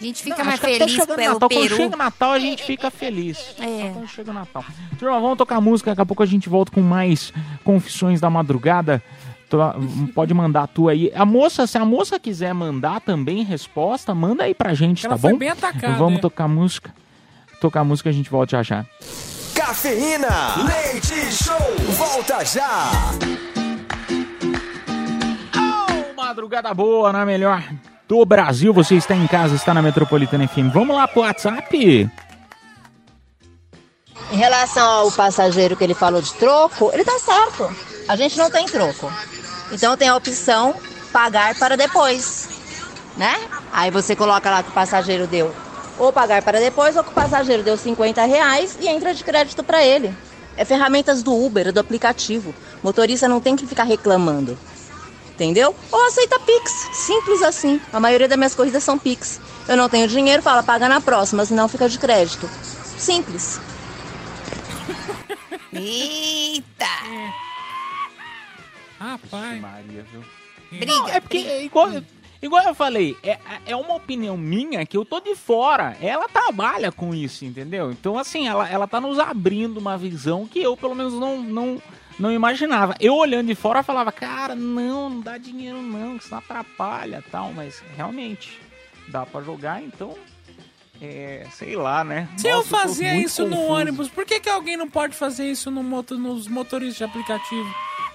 A 0.00 0.02
gente 0.04 0.22
fica 0.22 0.38
Não, 0.38 0.44
mais 0.46 0.60
feliz 0.60 0.90
chega 0.90 1.06
pelo 1.06 1.32
Natal. 1.34 1.48
Quando 1.50 1.60
Peru. 1.62 1.76
chega 1.76 1.94
o 1.94 1.98
Natal, 1.98 2.32
a 2.32 2.38
gente 2.38 2.64
fica 2.64 2.90
feliz. 2.90 3.54
É. 3.60 3.88
Só 3.88 3.92
quando 3.92 4.08
chega 4.08 4.30
o 4.30 4.34
Natal. 4.34 4.64
Turma, 4.98 5.20
vamos 5.20 5.36
tocar 5.36 5.60
música. 5.60 5.90
Daqui 5.90 6.00
a 6.00 6.06
pouco 6.06 6.22
a 6.22 6.26
gente 6.26 6.48
volta 6.48 6.72
com 6.72 6.80
mais 6.80 7.32
confissões 7.62 8.18
da 8.18 8.30
madrugada. 8.30 9.02
Pode 10.14 10.32
mandar 10.34 10.62
a 10.62 10.66
tua 10.66 10.92
aí. 10.92 11.10
A 11.14 11.24
moça, 11.24 11.66
se 11.66 11.76
a 11.78 11.84
moça 11.84 12.18
quiser 12.18 12.52
mandar 12.54 13.00
também 13.00 13.42
resposta, 13.44 14.14
manda 14.14 14.44
aí 14.44 14.54
pra 14.54 14.74
gente, 14.74 15.04
Ela 15.06 15.14
tá 15.16 15.20
foi 15.20 15.32
bom? 15.32 15.38
bem 15.38 15.48
atacada, 15.48 15.94
Vamos 15.96 16.18
é. 16.18 16.20
tocar 16.22 16.48
música. 16.48 16.94
Tocar 17.60 17.84
música, 17.84 18.08
a 18.10 18.12
gente 18.12 18.28
volta 18.30 18.56
já 18.56 18.62
já. 18.62 18.86
Cafeína, 19.54 20.28
leite 20.66 21.14
show, 21.32 21.56
volta 21.96 22.44
já. 22.44 22.90
Madrugada 26.16 26.72
boa, 26.74 27.12
na 27.12 27.24
melhor 27.26 27.62
do 28.08 28.24
Brasil. 28.24 28.72
Você 28.72 28.94
está 28.96 29.14
em 29.14 29.26
casa, 29.26 29.54
está 29.54 29.72
na 29.74 29.82
Metropolitana 29.82 30.46
FM. 30.48 30.72
Vamos 30.72 30.96
lá 30.96 31.06
pro 31.06 31.20
WhatsApp? 31.22 32.10
Em 34.32 34.36
relação 34.36 34.88
ao 34.88 35.12
passageiro 35.12 35.76
que 35.76 35.84
ele 35.84 35.94
falou 35.94 36.22
de 36.22 36.32
troco, 36.34 36.90
ele 36.92 37.04
tá 37.04 37.18
certo. 37.18 37.70
A 38.08 38.16
gente 38.16 38.36
não 38.38 38.50
tem 38.50 38.66
troco. 38.66 39.12
Então 39.72 39.96
tem 39.96 40.08
a 40.08 40.16
opção 40.16 40.74
pagar 41.12 41.54
para 41.58 41.76
depois, 41.76 42.48
né? 43.16 43.34
Aí 43.72 43.90
você 43.90 44.14
coloca 44.14 44.50
lá 44.50 44.62
que 44.62 44.70
o 44.70 44.72
passageiro 44.72 45.26
deu 45.26 45.52
ou 45.98 46.12
pagar 46.12 46.42
para 46.42 46.58
depois 46.58 46.96
ou 46.96 47.04
que 47.04 47.10
o 47.10 47.14
passageiro 47.14 47.62
deu 47.62 47.76
50 47.76 48.24
reais 48.24 48.76
e 48.80 48.88
entra 48.88 49.14
de 49.14 49.22
crédito 49.22 49.62
para 49.62 49.84
ele. 49.84 50.14
É 50.56 50.64
ferramentas 50.64 51.22
do 51.22 51.34
Uber, 51.34 51.72
do 51.72 51.80
aplicativo. 51.80 52.54
Motorista 52.82 53.28
não 53.28 53.40
tem 53.40 53.56
que 53.56 53.66
ficar 53.66 53.84
reclamando. 53.84 54.58
Entendeu? 55.34 55.74
Ou 55.90 56.06
aceita 56.06 56.38
Pix. 56.40 56.88
Simples 56.92 57.42
assim. 57.42 57.80
A 57.92 57.98
maioria 57.98 58.28
das 58.28 58.36
minhas 58.36 58.54
corridas 58.54 58.84
são 58.84 58.98
Pix. 58.98 59.40
Eu 59.66 59.76
não 59.76 59.88
tenho 59.88 60.06
dinheiro, 60.06 60.42
fala, 60.42 60.62
paga 60.62 60.88
na 60.88 61.00
próxima, 61.00 61.44
senão 61.44 61.68
fica 61.68 61.88
de 61.88 61.98
crédito. 61.98 62.48
Simples. 62.98 63.58
Eita! 65.72 67.51
Rapaz. 69.02 69.60
Maria, 69.60 70.04
viu? 70.10 70.22
Briga. 70.70 70.86
Não, 70.86 71.08
é 71.08 71.20
porque, 71.20 71.38
é 71.38 71.64
igual, 71.64 71.90
igual 72.40 72.64
eu 72.64 72.74
falei, 72.74 73.16
é, 73.22 73.38
é 73.66 73.76
uma 73.76 73.94
opinião 73.94 74.36
minha 74.36 74.86
que 74.86 74.96
eu 74.96 75.04
tô 75.04 75.20
de 75.20 75.34
fora. 75.34 75.96
Ela 76.00 76.28
trabalha 76.28 76.92
com 76.92 77.14
isso, 77.14 77.44
entendeu? 77.44 77.90
Então, 77.90 78.16
assim, 78.16 78.46
ela, 78.46 78.68
ela 78.68 78.86
tá 78.86 79.00
nos 79.00 79.18
abrindo 79.18 79.78
uma 79.78 79.98
visão 79.98 80.46
que 80.46 80.60
eu, 80.60 80.76
pelo 80.76 80.94
menos, 80.94 81.14
não, 81.14 81.42
não, 81.42 81.82
não 82.18 82.32
imaginava. 82.32 82.94
Eu 83.00 83.16
olhando 83.16 83.48
de 83.48 83.54
fora, 83.54 83.80
eu 83.80 83.84
falava, 83.84 84.12
cara, 84.12 84.54
não, 84.54 85.10
não 85.10 85.20
dá 85.20 85.36
dinheiro 85.36 85.82
não, 85.82 86.16
que 86.16 86.24
isso 86.24 86.30
não 86.30 86.38
atrapalha 86.38 87.22
tal. 87.30 87.52
Mas, 87.52 87.82
realmente, 87.96 88.58
dá 89.08 89.26
pra 89.26 89.42
jogar, 89.42 89.82
então... 89.82 90.16
É, 91.04 91.44
sei 91.50 91.74
lá, 91.74 92.04
né? 92.04 92.28
Se 92.36 92.46
eu 92.46 92.58
Nossa, 92.58 92.68
tô 92.68 92.76
fazia 92.78 93.16
isso 93.16 93.42
no 93.44 93.56
confuso. 93.56 93.72
ônibus, 93.72 94.08
por 94.08 94.24
que, 94.24 94.38
que 94.38 94.48
alguém 94.48 94.76
não 94.76 94.88
pode 94.88 95.16
fazer 95.16 95.50
isso 95.50 95.68
no 95.68 95.82
moto, 95.82 96.16
nos 96.16 96.46
motoristas 96.46 96.98
de 96.98 97.02
aplicativo? 97.02 97.74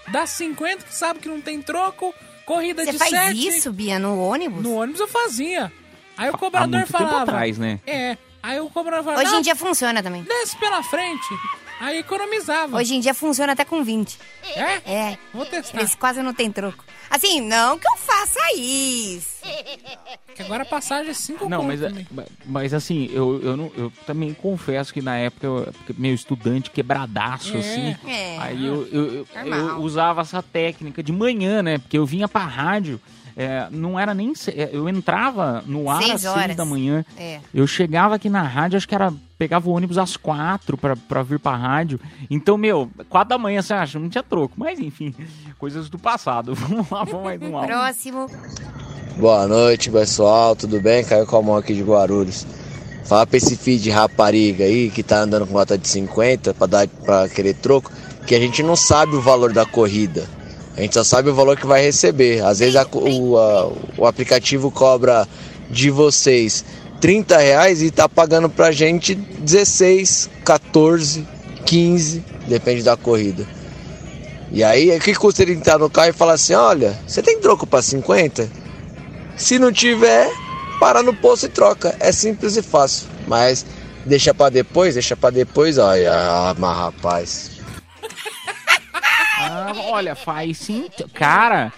Dá 0.10 0.26
50 0.26 0.86
que 0.86 0.94
sabe 0.96 1.20
que 1.20 1.28
não 1.28 1.42
tem 1.42 1.62
troco, 1.62 2.14
corrida 2.46 2.84
Você 2.86 2.92
de 2.94 2.98
faz 2.98 3.12
7. 3.12 3.48
isso, 3.48 3.72
Bia, 3.72 4.00
no 4.00 4.20
ônibus? 4.22 4.64
No 4.64 4.76
ônibus 4.76 5.02
eu 5.02 5.08
fazia. 5.08 5.72
Aí 6.18 6.30
o 6.30 6.36
Há 6.36 6.38
cobrador 6.38 6.70
muito 6.70 6.88
tempo 6.88 6.98
falava. 6.98 7.24
atrás, 7.24 7.58
né? 7.58 7.80
É. 7.86 8.18
Aí 8.42 8.60
o 8.60 8.70
cobrador 8.70 9.04
falava. 9.04 9.22
Hoje 9.22 9.32
em 9.32 9.36
"Não, 9.36 9.42
dia 9.42 9.56
funciona 9.56 10.02
também. 10.02 10.24
Desce 10.24 10.58
pela 10.58 10.82
frente. 10.84 11.28
Aí 11.80 12.00
economizava. 12.00 12.76
Hoje 12.78 12.96
em 12.96 13.00
dia 13.00 13.14
funciona 13.14 13.54
até 13.54 13.64
com 13.66 13.84
20. 13.84 14.18
É? 14.56 14.92
É. 14.92 15.18
Vou 15.34 15.46
testar. 15.46 15.78
Eles 15.78 15.94
quase 15.94 16.24
não 16.24 16.34
tem 16.34 16.52
troco. 16.52 16.84
Assim, 17.10 17.42
não 17.42 17.78
que 17.80 17.88
eu 17.88 17.98
faça 17.98 18.40
isso. 18.56 19.38
Que 20.36 20.42
agora 20.44 20.64
a 20.64 20.66
passagem 20.66 21.10
é 21.12 21.14
5 21.14 21.48
Não, 21.50 21.64
mas, 21.64 21.80
também. 21.80 22.06
mas 22.46 22.74
assim, 22.74 23.10
eu, 23.14 23.42
eu, 23.42 23.58
não, 23.58 23.72
eu 23.78 23.92
também 24.06 24.34
confesso 24.34 24.94
que 24.94 25.02
na 25.02 25.16
época, 25.18 25.48
eu, 25.48 25.74
meu 25.98 26.14
estudante 26.14 26.70
quebradaço, 26.70 27.56
É. 27.56 27.60
assim, 27.60 27.96
É. 28.08 28.38
aí 28.40 28.66
eu, 28.66 28.88
eu, 28.92 29.06
eu- 29.16 29.28
eu 29.46 29.78
usava 29.78 30.22
essa 30.22 30.44
técnica 30.44 31.02
de 31.02 31.12
manhã, 31.12 31.64
né? 31.64 31.78
Porque 31.78 31.98
eu 31.98 32.06
vinha 32.06 32.28
pra 32.28 32.42
rádio, 32.46 33.00
é, 33.38 33.68
não 33.72 34.00
era 34.00 34.14
nem. 34.14 34.34
se- 34.34 34.52
é, 34.52 34.70
Eu 34.74 34.90
entrava 34.90 35.64
no 35.68 35.90
ar 35.90 36.00
Seis 36.02 36.16
às 36.16 36.22
seis 36.22 36.34
horas. 36.36 36.56
da 36.56 36.66
manhã. 36.66 37.06
É. 37.18 37.40
Eu 37.54 37.68
chegava 37.68 38.16
aqui 38.16 38.30
na 38.30 38.42
rádio, 38.42 38.78
acho 38.78 38.88
que 38.88 38.96
era. 38.96 39.14
Pegava 39.38 39.70
o 39.70 39.74
ônibus 39.74 40.00
às 40.00 40.18
quatro 40.18 40.76
pra, 40.76 40.96
pra 40.96 41.22
vir 41.22 41.38
pra 41.40 41.56
rádio. 41.56 42.00
Então, 42.28 42.58
meu, 42.58 42.90
quatro 43.08 43.30
da 43.30 43.38
manhã, 43.38 43.62
você 43.62 43.72
acha? 43.76 44.00
Não 44.00 44.10
tinha 44.10 44.24
troco. 44.24 44.56
Mas, 44.58 44.80
enfim, 44.80 45.14
coisas 45.60 45.88
do 45.90 46.00
passado. 46.00 46.56
Vamos 46.58 46.90
lá, 46.90 47.04
vamos 47.04 47.24
mais 47.24 47.40
um 47.42 47.56
áudio. 47.56 47.70
Próximo. 47.76 48.28
Boa 49.18 49.48
noite, 49.48 49.90
pessoal. 49.92 50.56
Tudo 50.56 50.82
bem? 50.82 51.04
Caio 51.04 51.26
Calmon 51.28 51.56
aqui 51.58 51.74
de 51.76 51.84
Guarulhos. 51.84 52.46
Fala 53.06 53.26
pra 53.26 53.38
esse 53.38 53.56
filho 53.56 53.80
de 53.80 53.90
rapariga 53.90 54.64
aí 54.66 54.90
que 54.90 55.02
tá 55.04 55.20
andando 55.22 55.48
com 55.48 55.54
nota 55.54 55.78
de 55.78 55.88
50 55.88 56.54
pra, 56.54 56.68
dar, 56.68 56.88
pra 56.88 57.30
querer 57.30 57.54
troco, 57.56 57.92
que 58.26 58.36
a 58.36 58.40
gente 58.40 58.62
não 58.62 58.76
sabe 58.76 59.16
o 59.16 59.22
valor 59.22 59.54
da 59.54 59.66
corrida. 59.66 60.28
A 60.78 60.82
gente 60.82 60.94
só 60.94 61.04
sabe 61.04 61.30
o 61.30 61.34
valor 61.36 61.58
que 61.58 61.66
vai 61.66 61.82
receber. 61.82 62.44
Às 62.46 62.60
vezes 62.60 62.76
a 62.76 62.86
o, 62.94 63.38
a- 63.38 63.72
o 63.98 64.06
aplicativo 64.06 64.70
cobra 64.72 65.28
de 65.70 65.90
vocês 65.90 66.64
30 67.02 67.38
reais 67.38 67.82
e 67.82 67.90
tá 67.92 68.08
pagando 68.08 68.48
pra 68.50 68.72
gente 68.72 69.16
16, 69.16 70.30
14, 70.46 71.28
15, 71.66 72.24
depende 72.48 72.84
da 72.84 72.96
corrida. 72.96 73.46
E 74.52 74.64
aí, 74.64 74.96
o 74.96 75.00
que 75.02 75.14
custa 75.14 75.42
ele 75.42 75.54
entrar 75.54 75.78
no 75.78 75.90
carro 75.90 76.10
e 76.10 76.14
falar 76.14 76.34
assim: 76.34 76.54
olha, 76.54 76.98
você 77.06 77.22
tem 77.22 77.40
troco 77.42 77.68
pra 77.68 77.82
50? 77.82 78.50
Se 79.36 79.60
não 79.60 79.72
tiver, 79.74 80.32
para 80.80 81.04
no 81.04 81.14
posto 81.14 81.48
e 81.48 81.50
troca. 81.50 81.96
É 82.00 82.12
simples 82.12 82.56
e 82.56 82.62
fácil. 82.62 83.08
Mas 83.28 83.66
deixa 84.06 84.34
pra 84.34 84.50
depois, 84.50 84.94
deixa 84.94 85.18
pra 85.18 85.30
depois, 85.32 85.78
olha, 85.78 86.12
ah, 86.14 86.56
mas 86.58 86.78
rapaz. 86.78 87.57
Ah, 89.50 89.74
olha, 89.90 90.16
faz 90.16 90.58
sim. 90.58 90.90
Cara, 91.14 91.72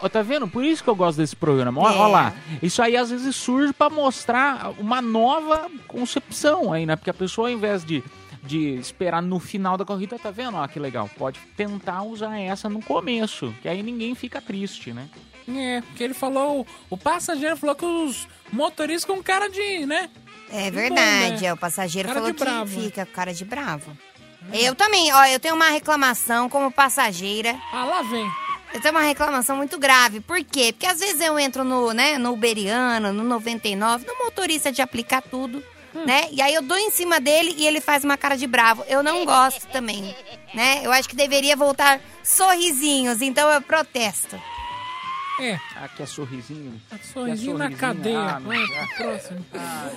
ó, 0.00 0.08
tá 0.08 0.22
vendo? 0.22 0.46
Por 0.48 0.64
isso 0.64 0.82
que 0.82 0.88
eu 0.90 0.94
gosto 0.96 1.18
desse 1.18 1.34
programa. 1.36 1.80
Olha, 1.82 1.94
É. 1.94 2.06
lá. 2.06 2.32
Isso 2.62 2.80
aí 2.82 2.96
às 2.96 3.10
vezes 3.10 3.34
surge 3.36 3.72
pra 3.72 3.90
mostrar 3.90 4.70
uma 4.78 5.02
nova 5.02 5.68
concepção 5.88 6.72
aí, 6.72 6.86
né? 6.86 6.96
Porque 6.96 7.10
a 7.10 7.14
pessoa, 7.14 7.48
ao 7.48 7.54
invés 7.54 7.84
de, 7.84 8.02
de 8.42 8.74
esperar 8.76 9.20
no 9.22 9.38
final 9.40 9.76
da 9.76 9.84
corrida, 9.84 10.18
tá 10.18 10.30
vendo? 10.30 10.56
Ó, 10.56 10.66
que 10.68 10.78
legal. 10.78 11.10
Pode 11.18 11.38
tentar 11.56 12.02
usar 12.02 12.38
essa 12.38 12.68
no 12.68 12.80
começo, 12.82 13.54
que 13.62 13.68
aí 13.68 13.82
ninguém 13.82 14.14
fica 14.14 14.40
triste, 14.40 14.92
né? 14.92 15.08
É, 15.48 15.80
porque 15.80 16.02
ele 16.02 16.14
falou, 16.14 16.66
o 16.90 16.96
passageiro 16.96 17.56
falou 17.56 17.76
que 17.76 17.84
os 17.84 18.26
motoristas 18.52 19.04
com 19.04 19.22
cara 19.22 19.48
de, 19.48 19.86
né? 19.86 20.10
É 20.50 20.64
De 20.64 20.70
verdade, 20.72 21.34
bom, 21.34 21.40
né? 21.40 21.46
é, 21.46 21.52
o 21.52 21.56
passageiro 21.56 22.08
Cara 22.08 22.20
falou 22.20 22.34
que 22.34 22.44
bravo. 22.44 22.80
fica 22.82 23.04
com 23.06 23.12
cara 23.12 23.32
de 23.34 23.44
bravo. 23.44 23.96
Eu 24.52 24.74
também, 24.74 25.12
ó, 25.12 25.24
eu 25.26 25.40
tenho 25.40 25.54
uma 25.54 25.70
reclamação 25.70 26.48
como 26.48 26.70
passageira. 26.70 27.56
Ah, 27.72 27.84
lá 27.84 28.02
vem. 28.02 28.30
Eu 28.74 28.80
tenho 28.80 28.94
uma 28.94 29.02
reclamação 29.02 29.56
muito 29.56 29.78
grave. 29.78 30.20
Por 30.20 30.42
quê? 30.44 30.72
Porque 30.72 30.86
às 30.86 30.98
vezes 30.98 31.20
eu 31.20 31.38
entro 31.38 31.64
no, 31.64 31.92
né, 31.92 32.18
no 32.18 32.32
Uberiano, 32.32 33.12
no 33.12 33.22
99, 33.24 34.06
no 34.06 34.24
motorista 34.24 34.70
de 34.70 34.82
aplicar 34.82 35.22
tudo, 35.22 35.62
né? 36.04 36.28
E 36.30 36.42
aí 36.42 36.52
eu 36.52 36.62
dou 36.62 36.76
em 36.76 36.90
cima 36.90 37.18
dele 37.20 37.54
e 37.56 37.66
ele 37.66 37.80
faz 37.80 38.04
uma 38.04 38.16
cara 38.16 38.36
de 38.36 38.46
bravo. 38.46 38.84
Eu 38.88 39.02
não 39.02 39.24
gosto 39.24 39.66
também, 39.68 40.14
né? 40.52 40.80
Eu 40.82 40.92
acho 40.92 41.08
que 41.08 41.16
deveria 41.16 41.56
voltar 41.56 42.00
sorrisinhos, 42.22 43.22
então 43.22 43.48
eu 43.50 43.62
protesto. 43.62 44.38
É. 45.40 45.58
Ah, 45.76 45.88
quer 45.94 46.06
sorrisinho? 46.06 46.72
Sorrisinho 47.12 47.58
Quer 47.58 47.70
na 47.70 47.76
cadeia. 47.76 48.18
Ah, 48.18 48.40
não 48.40 48.50
quer. 48.50 48.96
próximo. 48.96 49.46
Ah, 49.54 49.90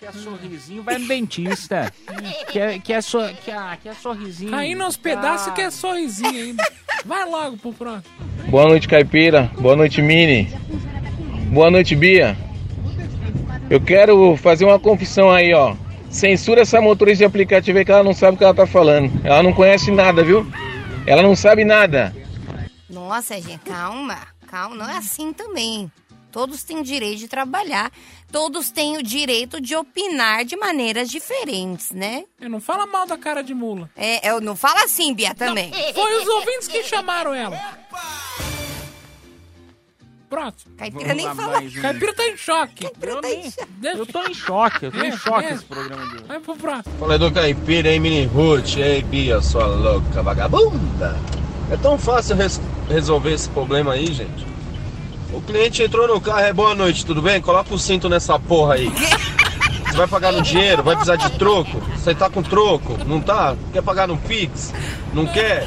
quer 0.00 0.12
sorrisinho, 0.14 0.82
vai 0.82 0.96
no 0.98 1.06
dentista. 1.06 1.92
quer, 2.50 2.80
quer, 2.80 3.02
so, 3.02 3.18
quer, 3.44 3.76
quer 3.82 3.94
sorrisinho. 3.94 4.50
Caindo 4.50 4.82
aos 4.82 4.96
pedaços 4.96 5.48
Ah. 5.48 5.50
que 5.52 5.60
é 5.60 5.70
sorrisinho 5.70 6.30
ainda. 6.30 6.64
Vai 7.04 7.28
logo 7.28 7.58
pro 7.58 7.72
próximo. 7.74 8.14
Boa 8.48 8.64
noite, 8.68 8.88
Caipira. 8.88 9.50
Boa 9.58 9.76
noite, 9.76 10.00
Mini. 10.00 10.44
Boa 11.52 11.70
noite, 11.70 11.94
Bia. 11.94 12.36
Eu 13.68 13.80
quero 13.80 14.36
fazer 14.36 14.64
uma 14.64 14.78
confissão 14.78 15.30
aí, 15.30 15.52
ó. 15.52 15.76
Censura 16.08 16.62
essa 16.62 16.80
motorista 16.80 17.18
de 17.18 17.24
aplicativo 17.26 17.78
aí 17.78 17.84
que 17.84 17.92
ela 17.92 18.02
não 18.02 18.14
sabe 18.14 18.36
o 18.36 18.38
que 18.38 18.44
ela 18.44 18.54
tá 18.54 18.66
falando. 18.66 19.10
Ela 19.24 19.42
não 19.42 19.52
conhece 19.52 19.90
nada, 19.90 20.24
viu? 20.24 20.50
Ela 21.06 21.22
não 21.22 21.36
sabe 21.36 21.64
nada. 21.64 22.14
Nossa, 22.88 23.34
gente, 23.40 23.58
calma, 23.58 24.16
calma, 24.56 24.74
não 24.76 24.88
é 24.90 24.96
assim 24.96 25.32
também. 25.34 25.90
Todos 26.32 26.62
têm 26.62 26.82
direito 26.82 27.18
de 27.18 27.28
trabalhar, 27.28 27.90
todos 28.32 28.70
têm 28.70 28.96
o 28.98 29.02
direito 29.02 29.60
de 29.60 29.74
opinar 29.76 30.44
de 30.44 30.56
maneiras 30.56 31.08
diferentes, 31.10 31.90
né? 31.90 32.24
Eu 32.40 32.48
não 32.50 32.60
fala 32.60 32.86
mal 32.86 33.06
da 33.06 33.16
cara 33.18 33.42
de 33.42 33.54
mula. 33.54 33.90
É, 33.96 34.30
eu 34.30 34.40
não 34.40 34.54
fala 34.56 34.84
assim, 34.84 35.14
Bia, 35.14 35.34
também. 35.34 35.70
Foi 35.94 36.22
os 36.22 36.26
ouvintes 36.28 36.68
que 36.68 36.82
chamaram 36.84 37.32
ela. 37.34 37.58
Próximo. 40.28 40.74
Caipira 40.76 41.14
nem 41.14 41.26
Vamos 41.26 41.38
lá, 41.38 41.44
fala. 41.44 41.60
mais 41.60 41.76
um. 41.76 41.80
Caipira 41.82 42.14
tá 42.14 42.26
em 42.28 42.36
choque. 42.36 42.84
Eu, 43.00 43.20
nem- 43.22 43.52
eu 43.82 44.06
tô 44.06 44.22
em 44.24 44.34
choque, 44.34 44.86
eu 44.86 44.92
tô 44.92 44.98
em 44.98 45.06
É, 45.08 45.16
choque 45.16 45.46
é. 45.46 45.52
esse 45.54 45.64
programa 45.64 46.06
de 46.08 46.14
hoje. 46.16 46.24
Vai 46.24 46.40
pro 46.40 46.56
próximo. 46.56 46.98
Fala 46.98 47.18
do 47.18 47.30
Caipira, 47.32 47.92
hein, 47.92 48.00
Mini 48.00 48.24
Ruth? 48.26 48.76
Ei, 48.76 49.02
Bia, 49.02 49.40
sua 49.40 49.66
louca 49.66 50.22
vagabunda. 50.22 51.16
É 51.70 51.76
tão 51.76 51.98
fácil 51.98 52.36
res- 52.36 52.60
resolver 52.88 53.32
esse 53.32 53.48
problema 53.48 53.92
aí, 53.94 54.06
gente. 54.12 54.46
O 55.32 55.40
cliente 55.42 55.82
entrou 55.82 56.06
no 56.06 56.20
carro, 56.20 56.40
é 56.40 56.52
boa 56.52 56.74
noite, 56.74 57.04
tudo 57.04 57.20
bem? 57.20 57.40
Coloca 57.40 57.74
o 57.74 57.78
cinto 57.78 58.08
nessa 58.08 58.38
porra 58.38 58.74
aí. 58.74 58.88
Você 58.88 59.96
vai 59.96 60.06
pagar 60.06 60.32
no 60.32 60.42
dinheiro, 60.42 60.82
vai 60.82 60.94
precisar 60.94 61.16
de 61.16 61.30
troco. 61.38 61.78
Você 61.96 62.14
tá 62.14 62.30
com 62.30 62.42
troco, 62.42 62.96
não 63.04 63.20
tá? 63.20 63.56
Quer 63.72 63.82
pagar 63.82 64.06
no 64.06 64.16
Pix? 64.16 64.72
Não 65.12 65.26
quer? 65.26 65.66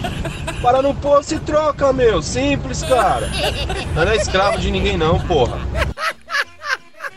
Para 0.62 0.82
no 0.82 0.93
posto 0.95 1.36
e 1.36 1.39
troca, 1.39 1.91
meu. 1.91 2.22
Simples, 2.22 2.82
cara. 2.84 3.30
Não 3.93 4.04
é 4.04 4.16
escravo 4.16 4.58
de 4.60 4.72
ninguém 4.72 4.97
não, 4.97 5.20
porra. 5.20 5.58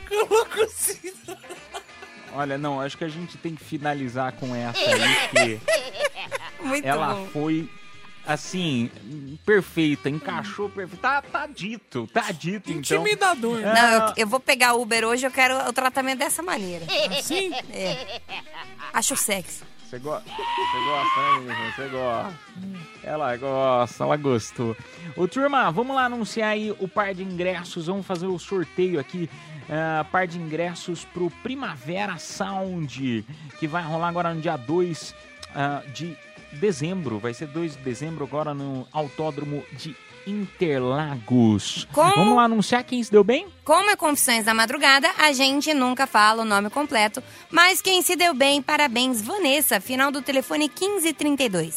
Coloca 0.09 0.62
o 0.64 0.68
cinto. 0.68 1.37
Olha, 2.35 2.57
não, 2.59 2.80
acho 2.80 2.97
que 2.99 3.05
a 3.05 3.09
gente 3.09 3.37
tem 3.37 3.55
que 3.55 3.62
finalizar 3.64 4.33
com 4.33 4.55
essa 4.55 4.78
aí, 4.80 5.28
que 5.30 6.64
Muito 6.64 6.87
ela 6.87 7.09
bom. 7.14 7.26
foi, 7.33 7.68
assim, 8.27 8.91
perfeita, 9.45 10.09
encaixou 10.09 10.68
perfeito. 10.68 11.01
Tá, 11.01 11.23
tá 11.23 11.47
dito, 11.47 12.07
tá 12.12 12.31
dito, 12.33 12.70
então. 12.70 12.99
Intimidador. 12.99 13.61
Não, 13.61 14.09
eu, 14.09 14.14
eu 14.18 14.27
vou 14.27 14.41
pegar 14.41 14.75
Uber 14.75 15.05
hoje, 15.05 15.27
eu 15.27 15.31
quero 15.31 15.68
o 15.68 15.73
tratamento 15.73 16.18
dessa 16.18 16.43
maneira. 16.43 16.85
Assim? 17.18 17.53
É. 17.70 18.20
Acho 18.93 19.16
sexy. 19.16 19.64
Você 19.93 19.99
gosta? 19.99 20.31
Você 20.31 20.85
gosta, 20.87 21.41
né? 21.41 21.73
Você 21.77 21.89
gosta. 21.89 22.39
Ela 23.05 23.37
gosta, 23.37 24.05
ela 24.05 24.16
gostou. 24.16 24.77
Ô, 25.14 25.29
turma, 25.29 25.70
vamos 25.70 25.95
lá 25.95 26.07
anunciar 26.07 26.49
aí 26.51 26.70
o 26.79 26.89
par 26.89 27.14
de 27.14 27.23
ingressos. 27.23 27.89
Vamos 27.89 28.07
fazer 28.07 28.27
o 28.27 28.39
sorteio 28.39 28.99
aqui. 28.99 29.29
ah, 29.68 30.07
par 30.11 30.27
de 30.27 30.39
ingressos 30.39 31.05
pro 31.05 31.31
Primavera 31.43 32.16
Sound, 32.16 33.23
que 33.59 33.66
vai 33.66 33.83
rolar 33.83 34.09
agora 34.09 34.33
no 34.33 34.41
dia 34.41 34.57
2 34.57 35.14
ah, 35.55 35.83
de 35.93 36.16
dezembro. 36.53 37.18
Vai 37.18 37.34
ser 37.34 37.46
2 37.46 37.76
de 37.76 37.82
dezembro 37.82 38.24
agora 38.24 38.55
no 38.55 38.86
Autódromo 38.92 39.64
de 39.72 39.96
Interlagos. 40.26 41.86
Como? 41.92 42.14
Vamos 42.14 42.36
lá 42.36 42.44
anunciar 42.44 42.84
quem 42.84 43.03
se 43.03 43.11
deu 43.11 43.24
bem? 43.24 43.46
Como 43.64 43.90
é 43.90 43.96
Confissões 43.96 44.44
da 44.44 44.55
Madrugada, 44.55 45.11
a 45.18 45.32
gente 45.32 45.74
nunca 45.74 46.07
fala 46.07 46.42
o 46.42 46.44
nome 46.44 46.70
completo, 46.70 47.22
mas 47.50 47.82
quem 47.82 48.03
se 48.03 48.16
deu 48.16 48.34
bem, 48.34 48.62
parabéns, 48.62 49.20
Vanessa, 49.20 49.80
final 49.80 50.11
do 50.11 50.22
telefone 50.22 50.68
1532. 50.68 51.76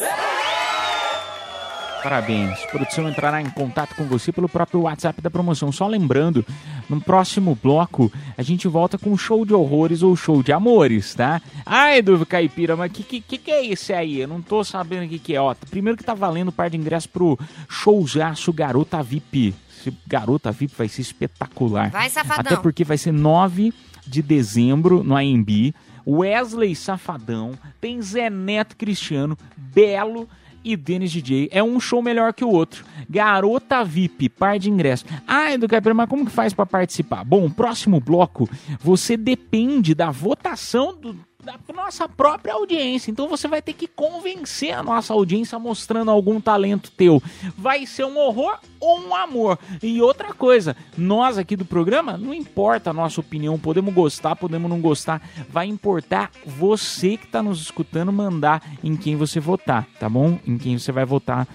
Parabéns. 2.05 2.63
A 2.65 2.67
produção 2.67 3.09
entrará 3.09 3.41
em 3.41 3.49
contato 3.49 3.95
com 3.95 4.03
você 4.03 4.31
pelo 4.31 4.47
próprio 4.47 4.81
WhatsApp 4.81 5.19
da 5.23 5.31
promoção. 5.31 5.71
Só 5.71 5.87
lembrando, 5.87 6.45
no 6.87 7.01
próximo 7.01 7.57
bloco 7.59 8.13
a 8.37 8.43
gente 8.43 8.67
volta 8.67 8.95
com 8.95 9.17
show 9.17 9.43
de 9.43 9.55
horrores 9.55 10.03
ou 10.03 10.15
show 10.15 10.43
de 10.43 10.51
amores, 10.51 11.15
tá? 11.15 11.41
Ai, 11.65 12.03
Dudu 12.03 12.23
Caipira, 12.23 12.75
mas 12.75 12.91
que, 12.91 13.01
que, 13.19 13.39
que 13.39 13.49
é 13.49 13.65
esse 13.65 13.91
aí? 13.91 14.19
Eu 14.19 14.27
não 14.27 14.39
tô 14.39 14.63
sabendo 14.63 15.05
o 15.05 15.09
que, 15.09 15.17
que 15.17 15.35
é. 15.35 15.41
Ó, 15.41 15.55
primeiro 15.67 15.97
que 15.97 16.03
tá 16.03 16.13
valendo 16.13 16.51
par 16.51 16.69
de 16.69 16.77
ingresso 16.77 17.09
pro 17.09 17.39
showzaço 17.67 18.53
Garota 18.53 19.01
VIP. 19.01 19.55
Esse 19.79 19.91
Garota 20.05 20.51
VIP 20.51 20.75
vai 20.77 20.87
ser 20.87 21.01
espetacular. 21.01 21.89
Vai, 21.89 22.11
safadão. 22.11 22.53
Até 22.53 22.61
porque 22.61 22.83
vai 22.83 22.99
ser 22.99 23.13
9 23.13 23.73
de 24.05 24.21
dezembro 24.21 25.03
no 25.03 25.15
AMB. 25.15 25.73
Wesley 26.07 26.75
Safadão, 26.75 27.53
tem 27.81 27.99
Zé 27.99 28.29
Neto 28.29 28.77
Cristiano, 28.77 29.35
Belo 29.57 30.29
e 30.65 30.75
Denis 30.75 31.11
DJ. 31.11 31.47
É 31.51 31.63
um 31.63 31.79
show 31.79 32.01
melhor 32.01 32.33
que 32.33 32.43
o 32.43 32.49
outro. 32.49 32.83
Garota 33.09 33.83
VIP, 33.85 34.27
par 34.29 34.59
de 34.59 34.69
ingressos. 34.69 35.07
Ah, 35.27 35.53
Edu 35.53 35.67
Caipira, 35.67 35.93
mas 35.93 36.09
como 36.09 36.25
que 36.25 36.31
faz 36.31 36.53
para 36.53 36.65
participar? 36.65 37.23
Bom, 37.23 37.49
próximo 37.49 37.99
bloco, 38.01 38.49
você 38.81 39.15
depende 39.15 39.93
da 39.95 40.09
votação 40.11 40.93
do- 40.93 41.17
da 41.43 41.59
nossa 41.75 42.09
própria 42.09 42.55
audiência. 42.55 43.11
Então 43.11 43.27
você 43.29 43.47
vai 43.47 43.61
ter 43.61 43.73
que 43.73 43.87
convencer 43.87 44.73
a 44.73 44.81
nossa 44.81 45.13
audiência 45.13 45.59
mostrando 45.59 46.09
algum 46.09 46.41
talento 46.41 46.89
teu. 46.91 47.21
Vai 47.55 47.85
ser 47.85 48.03
um 48.05 48.17
horror 48.17 48.57
um 48.85 49.15
amor. 49.15 49.57
E 49.81 50.01
outra 50.01 50.33
coisa, 50.33 50.75
nós 50.97 51.37
aqui 51.37 51.55
do 51.55 51.65
programa, 51.65 52.17
não 52.17 52.33
importa 52.33 52.89
a 52.89 52.93
nossa 52.93 53.19
opinião, 53.19 53.57
podemos 53.57 53.93
gostar, 53.93 54.35
podemos 54.35 54.69
não 54.69 54.79
gostar, 54.79 55.21
vai 55.49 55.67
importar 55.67 56.31
você 56.45 57.17
que 57.17 57.25
está 57.25 57.41
nos 57.41 57.61
escutando 57.61 58.11
mandar 58.11 58.61
em 58.83 58.95
quem 58.95 59.15
você 59.15 59.39
votar, 59.39 59.87
tá 59.99 60.07
bom? 60.07 60.39
Em 60.45 60.57
quem 60.57 60.77
você 60.77 60.91
vai 60.91 61.05
votar 61.05 61.47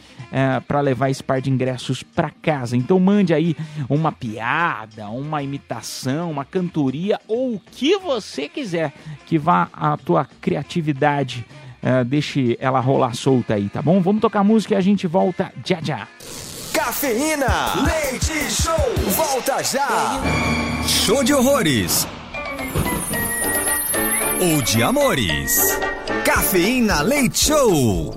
para 0.66 0.80
levar 0.80 1.10
esse 1.10 1.22
par 1.22 1.40
de 1.40 1.50
ingressos 1.50 2.02
para 2.02 2.30
casa. 2.30 2.76
Então 2.76 2.98
mande 3.00 3.34
aí 3.34 3.56
uma 3.88 4.12
piada, 4.12 5.08
uma 5.08 5.42
imitação, 5.42 6.30
uma 6.30 6.44
cantoria 6.44 7.18
ou 7.26 7.54
o 7.54 7.60
que 7.60 7.96
você 7.98 8.48
quiser 8.48 8.92
que 9.26 9.38
vá 9.38 9.68
a 9.72 9.96
tua 9.96 10.24
criatividade. 10.40 11.44
eh, 11.82 12.04
deixe 12.04 12.58
ela 12.60 12.78
rolar 12.78 13.14
solta 13.14 13.54
aí, 13.54 13.68
tá 13.68 13.80
bom? 13.80 14.00
Vamos 14.00 14.20
tocar 14.20 14.44
música 14.44 14.74
e 14.74 14.76
a 14.76 14.80
gente 14.82 15.06
volta 15.06 15.50
já 15.64 15.80
já. 15.80 16.06
Cafeína, 16.72 17.74
leite 17.84 18.50
show, 18.50 18.74
volta 19.16 19.62
já. 19.62 20.20
Show 20.86 21.24
de 21.24 21.34
horrores. 21.34 22.06
ou 24.40 24.62
de 24.62 24.82
amores? 24.82 25.78
Cafeína 26.24 27.02
Leite 27.02 27.38
Show. 27.38 28.14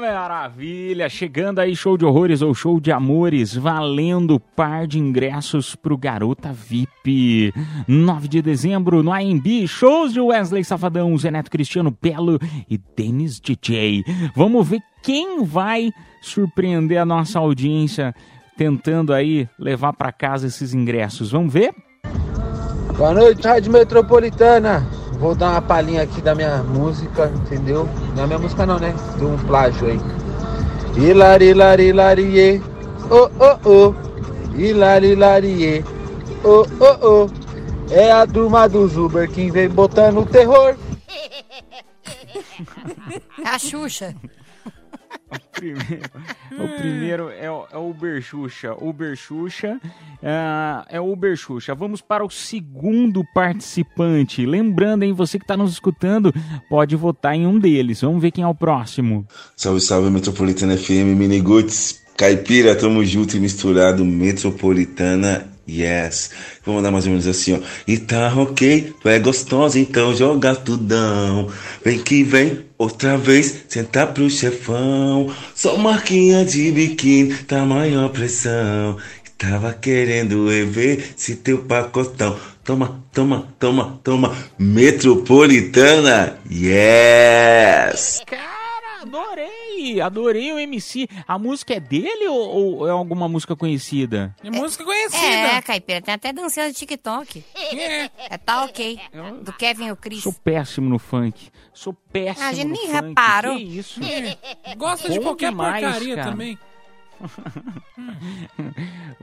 Maravilha! 0.00 1.08
Chegando 1.08 1.58
aí, 1.58 1.74
show 1.74 1.96
de 1.96 2.04
horrores 2.04 2.40
ou 2.42 2.54
show 2.54 2.80
de 2.80 2.90
amores, 2.92 3.54
valendo 3.54 4.38
par 4.40 4.86
de 4.86 4.98
ingressos 4.98 5.74
pro 5.74 5.96
Garota 5.96 6.52
VIP. 6.52 7.52
9 7.86 8.28
de 8.28 8.42
dezembro 8.42 9.02
no 9.02 9.12
AMB, 9.12 9.66
shows 9.66 10.12
de 10.12 10.20
Wesley 10.20 10.64
Safadão, 10.64 11.16
Zé 11.18 11.30
Neto 11.30 11.50
Cristiano 11.50 11.96
Belo 12.00 12.38
e 12.68 12.78
Denis 12.96 13.40
DJ. 13.40 14.04
Vamos 14.34 14.68
ver 14.68 14.80
quem 15.06 15.44
vai 15.44 15.92
surpreender 16.20 17.00
a 17.00 17.04
nossa 17.04 17.38
audiência 17.38 18.12
tentando 18.56 19.14
aí 19.14 19.48
levar 19.56 19.92
pra 19.92 20.10
casa 20.10 20.48
esses 20.48 20.74
ingressos. 20.74 21.30
Vamos 21.30 21.52
ver? 21.52 21.72
Boa 22.98 23.14
noite, 23.14 23.46
Rádio 23.46 23.70
Metropolitana. 23.70 24.84
Vou 25.20 25.36
dar 25.36 25.52
uma 25.52 25.62
palhinha 25.62 26.02
aqui 26.02 26.20
da 26.20 26.34
minha 26.34 26.60
música, 26.64 27.32
entendeu? 27.36 27.88
Não 28.16 28.24
é 28.24 28.26
minha 28.26 28.38
música 28.40 28.66
não, 28.66 28.80
né? 28.80 28.92
De 29.16 29.24
um 29.24 29.38
plágio 29.46 29.86
aí. 29.86 30.00
Hilari, 30.96 31.54
lari, 31.54 31.92
larie. 31.92 32.60
Oh, 33.08 33.30
oh, 33.38 33.70
oh. 33.70 34.58
Hilari, 34.58 35.14
larie. 35.14 35.84
Oh, 36.42 36.66
oh, 36.80 37.06
oh. 37.06 37.94
É 37.94 38.10
a 38.10 38.26
turma 38.26 38.68
do 38.68 38.86
Uber 39.04 39.30
que 39.30 39.52
vem 39.52 39.68
botando 39.68 40.26
terror. 40.26 40.74
É 43.44 43.48
a 43.48 43.56
Xuxa. 43.56 44.12
Primeiro, 45.52 46.10
o 46.52 46.68
primeiro 46.80 47.28
é, 47.30 47.50
o- 47.50 47.66
é 47.72 47.76
o 47.78 47.90
Uber 47.90 48.20
Xuxa. 48.22 48.74
Uber 48.78 49.16
Xuxa 49.16 49.80
é, 50.22 50.96
é 50.96 51.00
o 51.00 51.10
Uber 51.12 51.34
Xuxa. 51.36 51.74
Vamos 51.74 52.00
para 52.00 52.24
o 52.24 52.30
segundo 52.30 53.24
participante. 53.34 54.44
Lembrando, 54.46 55.02
hein, 55.02 55.12
você 55.12 55.38
que 55.38 55.44
está 55.44 55.56
nos 55.56 55.72
escutando, 55.72 56.32
pode 56.68 56.94
votar 56.94 57.34
em 57.34 57.46
um 57.46 57.58
deles. 57.58 58.02
Vamos 58.02 58.20
ver 58.22 58.30
quem 58.30 58.44
é 58.44 58.46
o 58.46 58.54
próximo. 58.54 59.26
Salve, 59.56 59.80
salve, 59.80 60.10
Metropolitana 60.10 60.76
FM, 60.76 61.16
Miniguts, 61.16 62.04
Caipira, 62.16 62.76
tamo 62.76 63.04
junto 63.04 63.36
e 63.36 63.40
misturado, 63.40 64.04
Metropolitana, 64.04 65.48
yes. 65.68 66.30
Vou 66.64 66.74
mandar 66.74 66.90
mais 66.90 67.04
ou 67.04 67.10
menos 67.10 67.26
assim, 67.26 67.54
ó. 67.54 67.58
E 67.86 67.98
tá 67.98 68.32
ok, 68.34 68.94
tu 69.00 69.08
é 69.08 69.18
gostosa, 69.18 69.78
então 69.78 70.14
joga 70.14 70.54
tudão. 70.54 71.48
Vem 71.84 71.98
que 71.98 72.22
vem, 72.22 72.64
outra 72.78 73.16
vez, 73.16 73.64
senta 73.68 74.06
pro 74.06 74.28
chefão. 74.30 75.32
Só 75.54 75.76
marquinha 75.76 76.44
de 76.44 76.70
biquíni, 76.70 77.34
tá 77.44 77.64
maior 77.64 78.08
pressão. 78.10 78.96
Tava 79.38 79.74
querendo 79.74 80.48
rever 80.48 81.12
se 81.14 81.36
teu 81.36 81.58
pacotão. 81.58 82.38
Toma, 82.64 83.04
toma, 83.12 83.54
toma, 83.58 84.00
toma. 84.02 84.36
Metropolitana, 84.58 86.38
yes! 86.50 88.22
Cara, 88.26 89.02
adorei! 89.02 89.65
Adorei 90.00 90.52
o 90.52 90.58
MC. 90.58 91.08
A 91.26 91.38
música 91.38 91.74
é 91.74 91.80
dele 91.80 92.26
ou, 92.28 92.78
ou 92.80 92.88
é 92.88 92.90
alguma 92.90 93.28
música 93.28 93.54
conhecida? 93.56 94.34
É 94.42 94.50
música 94.50 94.84
conhecida. 94.84 95.26
É, 95.26 95.62
Caipira, 95.62 96.00
tem 96.00 96.14
até 96.14 96.32
dancinha 96.32 96.68
de 96.68 96.74
TikTok. 96.74 97.44
É. 97.54 98.10
É 98.30 98.38
tá 98.38 98.64
ok. 98.64 98.98
Do 99.42 99.52
Kevin 99.52 99.86
e 99.86 99.92
o 99.92 99.96
Chris. 99.96 100.22
Sou 100.22 100.32
péssimo 100.32 100.88
no 100.88 100.98
funk. 100.98 101.50
Sou 101.72 101.92
péssimo 101.92 102.46
A 102.46 102.52
gente 102.52 102.68
no 102.68 102.72
nem 102.74 102.86
funk. 102.88 103.08
reparou. 103.08 103.56
Que 103.56 103.62
isso? 103.62 104.00
É. 104.02 104.74
Gosta 104.74 105.10
de 105.10 105.20
qualquer 105.20 105.50
demais, 105.50 105.84
porcaria 105.84 106.16
cara. 106.16 106.30
também. 106.30 106.58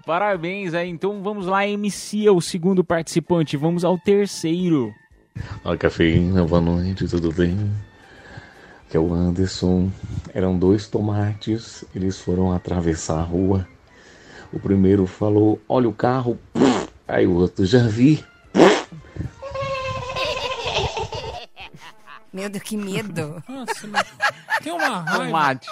Parabéns 0.06 0.74
aí. 0.74 0.90
Então 0.90 1.22
vamos 1.22 1.46
lá, 1.46 1.68
MC 1.68 2.28
é 2.28 2.32
o 2.32 2.42
segundo 2.42 2.84
participante. 2.84 3.58
Vamos 3.58 3.84
ao 3.84 3.98
terceiro. 3.98 4.94
Olha, 5.64 5.78
cafeína, 5.78 6.44
boa 6.46 6.62
noite, 6.62 7.08
tudo 7.08 7.32
bem? 7.32 7.58
Que 8.94 8.98
é 8.98 9.00
o 9.00 9.12
Anderson. 9.12 9.92
Eram 10.36 10.56
dois 10.56 10.86
tomates, 10.88 11.84
eles 11.96 12.20
foram 12.20 12.52
atravessar 12.54 13.18
a 13.18 13.24
rua. 13.24 13.68
O 14.54 14.60
primeiro 14.60 15.08
falou: 15.08 15.60
Olha 15.68 15.90
o 15.90 15.94
carro. 15.94 16.38
Aí 17.08 17.26
o 17.26 17.34
outro 17.34 17.66
já 17.66 17.88
vi. 17.88 18.24
Meu 22.32 22.48
Deus, 22.52 22.64
que 22.64 22.78
medo. 22.78 23.44
Nossa, 23.50 23.88
mas 23.88 24.06
tem 24.62 24.72
uma 24.72 25.00
raiva. 25.02 25.26
Tomate. 25.26 25.70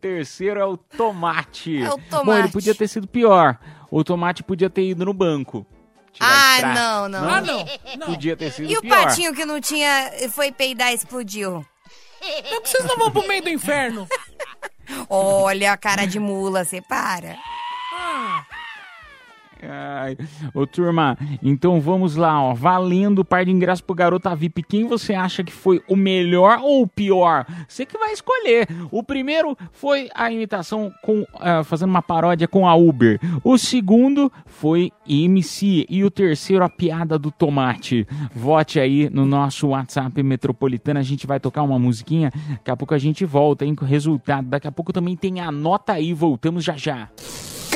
Terceiro 0.00 0.58
é 0.58 0.64
o 0.64 0.78
tomate. 0.78 1.82
É 1.82 1.90
o 1.90 1.98
Bom, 1.98 2.02
tomate. 2.08 2.40
ele 2.40 2.48
podia 2.48 2.74
ter 2.74 2.88
sido 2.88 3.06
pior. 3.06 3.58
O 3.90 4.02
tomate 4.02 4.42
podia 4.42 4.70
ter 4.70 4.88
ido 4.88 5.04
no 5.04 5.12
banco. 5.12 5.66
Ah, 6.18 6.74
não, 6.74 7.08
não. 7.10 7.28
Ah, 7.28 7.40
não. 7.42 7.66
não. 7.98 8.06
Podia 8.06 8.34
ter 8.38 8.50
sido 8.52 8.70
E 8.70 8.78
o 8.78 8.80
pior. 8.80 9.04
patinho 9.04 9.34
que 9.34 9.44
não 9.44 9.60
tinha, 9.60 10.10
foi 10.30 10.50
peidar 10.50 10.92
e 10.92 10.94
explodiu? 10.94 11.62
Por 12.48 12.62
que 12.62 12.68
vocês 12.68 12.84
não 12.84 12.96
vão 12.96 13.10
pro 13.10 13.26
meio 13.26 13.42
do 13.42 13.48
inferno? 13.48 14.06
Olha 15.08 15.72
a 15.72 15.76
cara 15.76 16.06
de 16.06 16.18
mula, 16.20 16.64
você 16.64 16.80
para. 16.80 17.36
Ai. 19.62 20.16
Ô, 20.52 20.66
turma, 20.66 21.16
então 21.42 21.80
vamos 21.80 22.16
lá, 22.16 22.42
ó. 22.42 22.54
Valendo 22.54 23.20
o 23.20 23.24
par 23.24 23.44
de 23.44 23.50
ingressos 23.50 23.80
pro 23.80 23.94
Garota 23.94 24.34
VIP. 24.34 24.62
Quem 24.62 24.86
você 24.86 25.14
acha 25.14 25.44
que 25.44 25.52
foi 25.52 25.80
o 25.88 25.94
melhor 25.94 26.58
ou 26.62 26.82
o 26.82 26.88
pior? 26.88 27.46
Você 27.68 27.86
que 27.86 27.96
vai 27.96 28.12
escolher. 28.12 28.66
O 28.90 29.02
primeiro 29.02 29.56
foi 29.70 30.08
a 30.14 30.30
imitação 30.32 30.92
com 31.02 31.24
ah, 31.34 31.62
fazendo 31.62 31.90
uma 31.90 32.02
paródia 32.02 32.48
com 32.48 32.66
a 32.66 32.74
Uber. 32.74 33.20
O 33.44 33.56
segundo 33.56 34.32
foi 34.46 34.90
MC. 35.08 35.86
E 35.88 36.02
o 36.04 36.10
terceiro, 36.10 36.64
a 36.64 36.68
piada 36.68 37.18
do 37.18 37.30
tomate. 37.30 38.06
Vote 38.34 38.80
aí 38.80 39.08
no 39.10 39.24
nosso 39.24 39.68
WhatsApp 39.68 40.22
metropolitano. 40.22 40.98
A 40.98 41.04
gente 41.04 41.26
vai 41.26 41.38
tocar 41.38 41.62
uma 41.62 41.78
musiquinha. 41.78 42.32
Daqui 42.50 42.70
a 42.70 42.76
pouco 42.76 42.94
a 42.94 42.98
gente 42.98 43.24
volta, 43.24 43.64
hein, 43.64 43.74
com 43.74 43.84
o 43.84 43.88
resultado. 43.88 44.48
Daqui 44.48 44.66
a 44.66 44.72
pouco 44.72 44.92
também 44.92 45.16
tem 45.16 45.40
a 45.40 45.52
nota 45.52 45.92
aí. 45.92 46.12
Voltamos 46.12 46.64
já 46.64 46.76
já. 46.76 47.08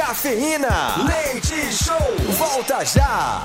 Cafeína, 0.07 0.69
leite 1.05 1.73
show, 1.73 1.99
volta 2.39 2.85
já. 2.85 3.45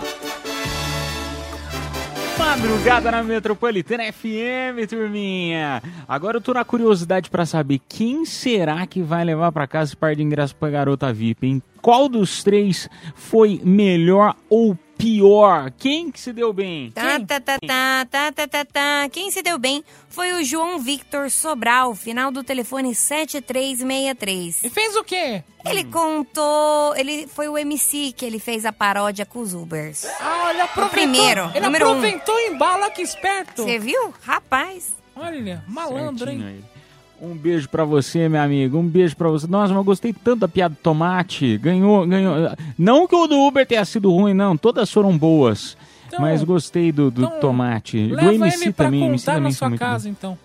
Madrugada 2.37 3.09
na 3.09 3.23
Metropolitana 3.23 4.03
FM, 4.13 4.87
turminha. 4.87 5.81
Agora 6.07 6.37
eu 6.37 6.41
tô 6.41 6.53
na 6.53 6.63
curiosidade 6.63 7.31
pra 7.31 7.47
saber 7.47 7.81
quem 7.89 8.25
será 8.25 8.85
que 8.85 9.01
vai 9.01 9.25
levar 9.25 9.51
pra 9.51 9.65
casa 9.65 9.89
esse 9.89 9.97
par 9.97 10.15
de 10.15 10.21
ingressos 10.21 10.53
pra 10.53 10.69
garota 10.69 11.11
VIP, 11.11 11.47
hein? 11.47 11.63
Qual 11.81 12.07
dos 12.07 12.43
três 12.43 12.87
foi 13.15 13.59
melhor 13.63 14.35
ou 14.47 14.77
pior? 15.01 15.71
Quem 15.77 16.11
que 16.11 16.19
se 16.19 16.31
deu 16.31 16.53
bem? 16.53 16.91
Tá, 16.91 17.19
tá, 17.19 17.39
tá, 17.39 17.57
tá, 17.59 18.05
tá, 18.09 18.31
tá, 18.31 18.47
tá, 18.47 18.65
tá. 18.65 19.09
Quem 19.11 19.31
se 19.31 19.41
deu 19.41 19.57
bem 19.57 19.83
foi 20.09 20.33
o 20.33 20.43
João 20.43 20.79
Victor 20.79 21.31
Sobral, 21.31 21.95
final 21.95 22.31
do 22.31 22.43
telefone 22.43 22.93
7363. 22.93 24.63
E 24.63 24.69
fez 24.69 24.95
o 24.95 25.03
quê? 25.03 25.43
Ele 25.65 25.83
contou. 25.85 26.95
Ele 26.95 27.27
foi 27.27 27.47
o 27.47 27.57
MC 27.57 28.13
que 28.15 28.25
ele 28.25 28.39
fez 28.39 28.65
a 28.65 28.71
paródia 28.73 29.25
com 29.25 29.39
os 29.39 29.53
Ubers. 29.53 30.05
Ah, 30.19 30.49
ele 30.51 30.61
aproveitou. 30.61 30.89
primeiro, 30.89 31.51
Ele 31.53 31.59
número 31.65 31.87
um. 31.87 31.91
aproveitou 31.91 32.39
em 32.39 32.57
bala, 32.57 32.89
que 32.89 33.01
esperto. 33.01 33.63
Você 33.63 33.77
viu? 33.79 34.13
Rapaz. 34.23 34.95
Olha, 35.15 35.63
malandro, 35.67 36.25
Certinho 36.25 36.47
hein? 36.49 36.63
aí. 36.63 36.70
Um 37.21 37.35
beijo 37.35 37.69
pra 37.69 37.85
você, 37.85 38.27
meu 38.27 38.41
amigo. 38.41 38.77
Um 38.79 38.87
beijo 38.87 39.15
pra 39.15 39.29
você. 39.29 39.45
Nossa, 39.45 39.67
mas 39.73 39.77
eu 39.77 39.83
gostei 39.83 40.11
tanto 40.11 40.39
da 40.39 40.47
piada 40.47 40.73
do 40.73 40.77
tomate. 40.81 41.57
Ganhou, 41.59 42.07
ganhou. 42.07 42.33
Não 42.77 43.07
que 43.07 43.15
o 43.15 43.27
do 43.27 43.37
Uber 43.39 43.65
tenha 43.65 43.85
sido 43.85 44.11
ruim, 44.11 44.33
não. 44.33 44.57
Todas 44.57 44.91
foram 44.91 45.15
boas. 45.17 45.77
Então- 46.07 46.19
mas 46.19 46.43
gostei 46.43 46.91
do, 46.91 47.11
do 47.11 47.23
então, 47.25 47.39
tomate. 47.39 48.07
Do 48.07 48.15
Leva 48.15 48.33
MC 48.33 48.63
ele 48.65 48.73
pra 48.73 48.85
também. 48.85 49.03
MC 49.05 49.25
contar 49.25 49.33
também 49.35 49.51
na 49.51 49.55
sua 49.57 49.69
muito 49.69 49.79
bom. 49.79 49.85
casa, 49.85 50.09
então. 50.09 50.37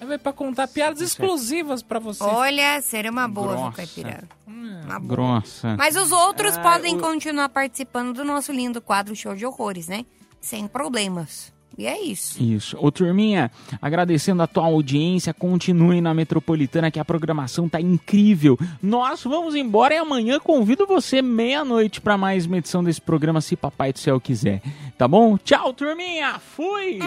Leva 0.00 0.12
ele 0.14 0.22
pra 0.22 0.32
contar 0.32 0.68
piadas 0.68 1.00
exclusivas 1.00 1.82
pra 1.82 1.98
você. 1.98 2.22
Olha, 2.22 2.80
seria 2.80 3.10
uma 3.10 3.26
boa, 3.26 3.48
viu, 3.48 3.56
Grossa. 3.56 3.76
Caipira? 3.76 4.22
Uma 4.46 5.00
boa. 5.00 5.08
Grossa. 5.08 5.74
Mas 5.76 5.96
os 5.96 6.12
outros 6.12 6.56
Ah, 6.56 6.60
podem 6.60 6.96
o- 6.96 7.00
continuar 7.00 7.48
participando 7.48 8.14
do 8.14 8.24
nosso 8.24 8.52
lindo 8.52 8.80
quadro 8.80 9.14
Show 9.16 9.34
de 9.34 9.44
Horrores, 9.44 9.88
né? 9.88 10.06
Sem 10.40 10.66
problemas. 10.68 11.52
E 11.78 11.86
é 11.86 12.02
isso. 12.02 12.42
Isso. 12.42 12.76
Ô, 12.80 12.90
turminha, 12.90 13.52
agradecendo 13.80 14.42
a 14.42 14.48
tua 14.48 14.64
audiência, 14.64 15.32
continue 15.32 16.00
na 16.00 16.12
Metropolitana 16.12 16.90
que 16.90 16.98
a 16.98 17.04
programação 17.04 17.68
tá 17.68 17.80
incrível. 17.80 18.58
Nós 18.82 19.22
vamos 19.22 19.54
embora 19.54 19.94
e 19.94 19.96
amanhã 19.96 20.40
convido 20.40 20.88
você 20.88 21.22
meia-noite 21.22 22.00
para 22.00 22.18
mais 22.18 22.46
uma 22.46 22.58
edição 22.58 22.82
desse 22.82 23.00
programa, 23.00 23.40
se 23.40 23.54
papai 23.54 23.92
do 23.92 24.00
céu 24.00 24.20
quiser. 24.20 24.60
Tá 24.98 25.06
bom? 25.06 25.38
Tchau, 25.38 25.72
turminha! 25.72 26.40
Fui! 26.40 26.98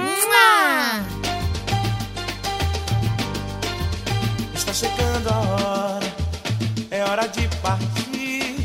Está 4.54 4.72
chegando 4.74 5.28
a 5.28 5.38
hora, 5.38 6.14
é 6.90 7.04
hora 7.04 7.28
de 7.28 7.46
partir. 7.58 8.56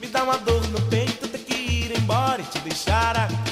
Me 0.00 0.06
dá 0.06 0.22
uma 0.22 0.38
dor 0.38 0.64
no 0.68 0.80
peito, 0.82 1.26
ter 1.26 1.38
que 1.38 1.54
ir 1.54 1.98
embora 1.98 2.40
e 2.40 2.44
te 2.44 2.60
deixar 2.60 3.16
aqui. 3.16 3.51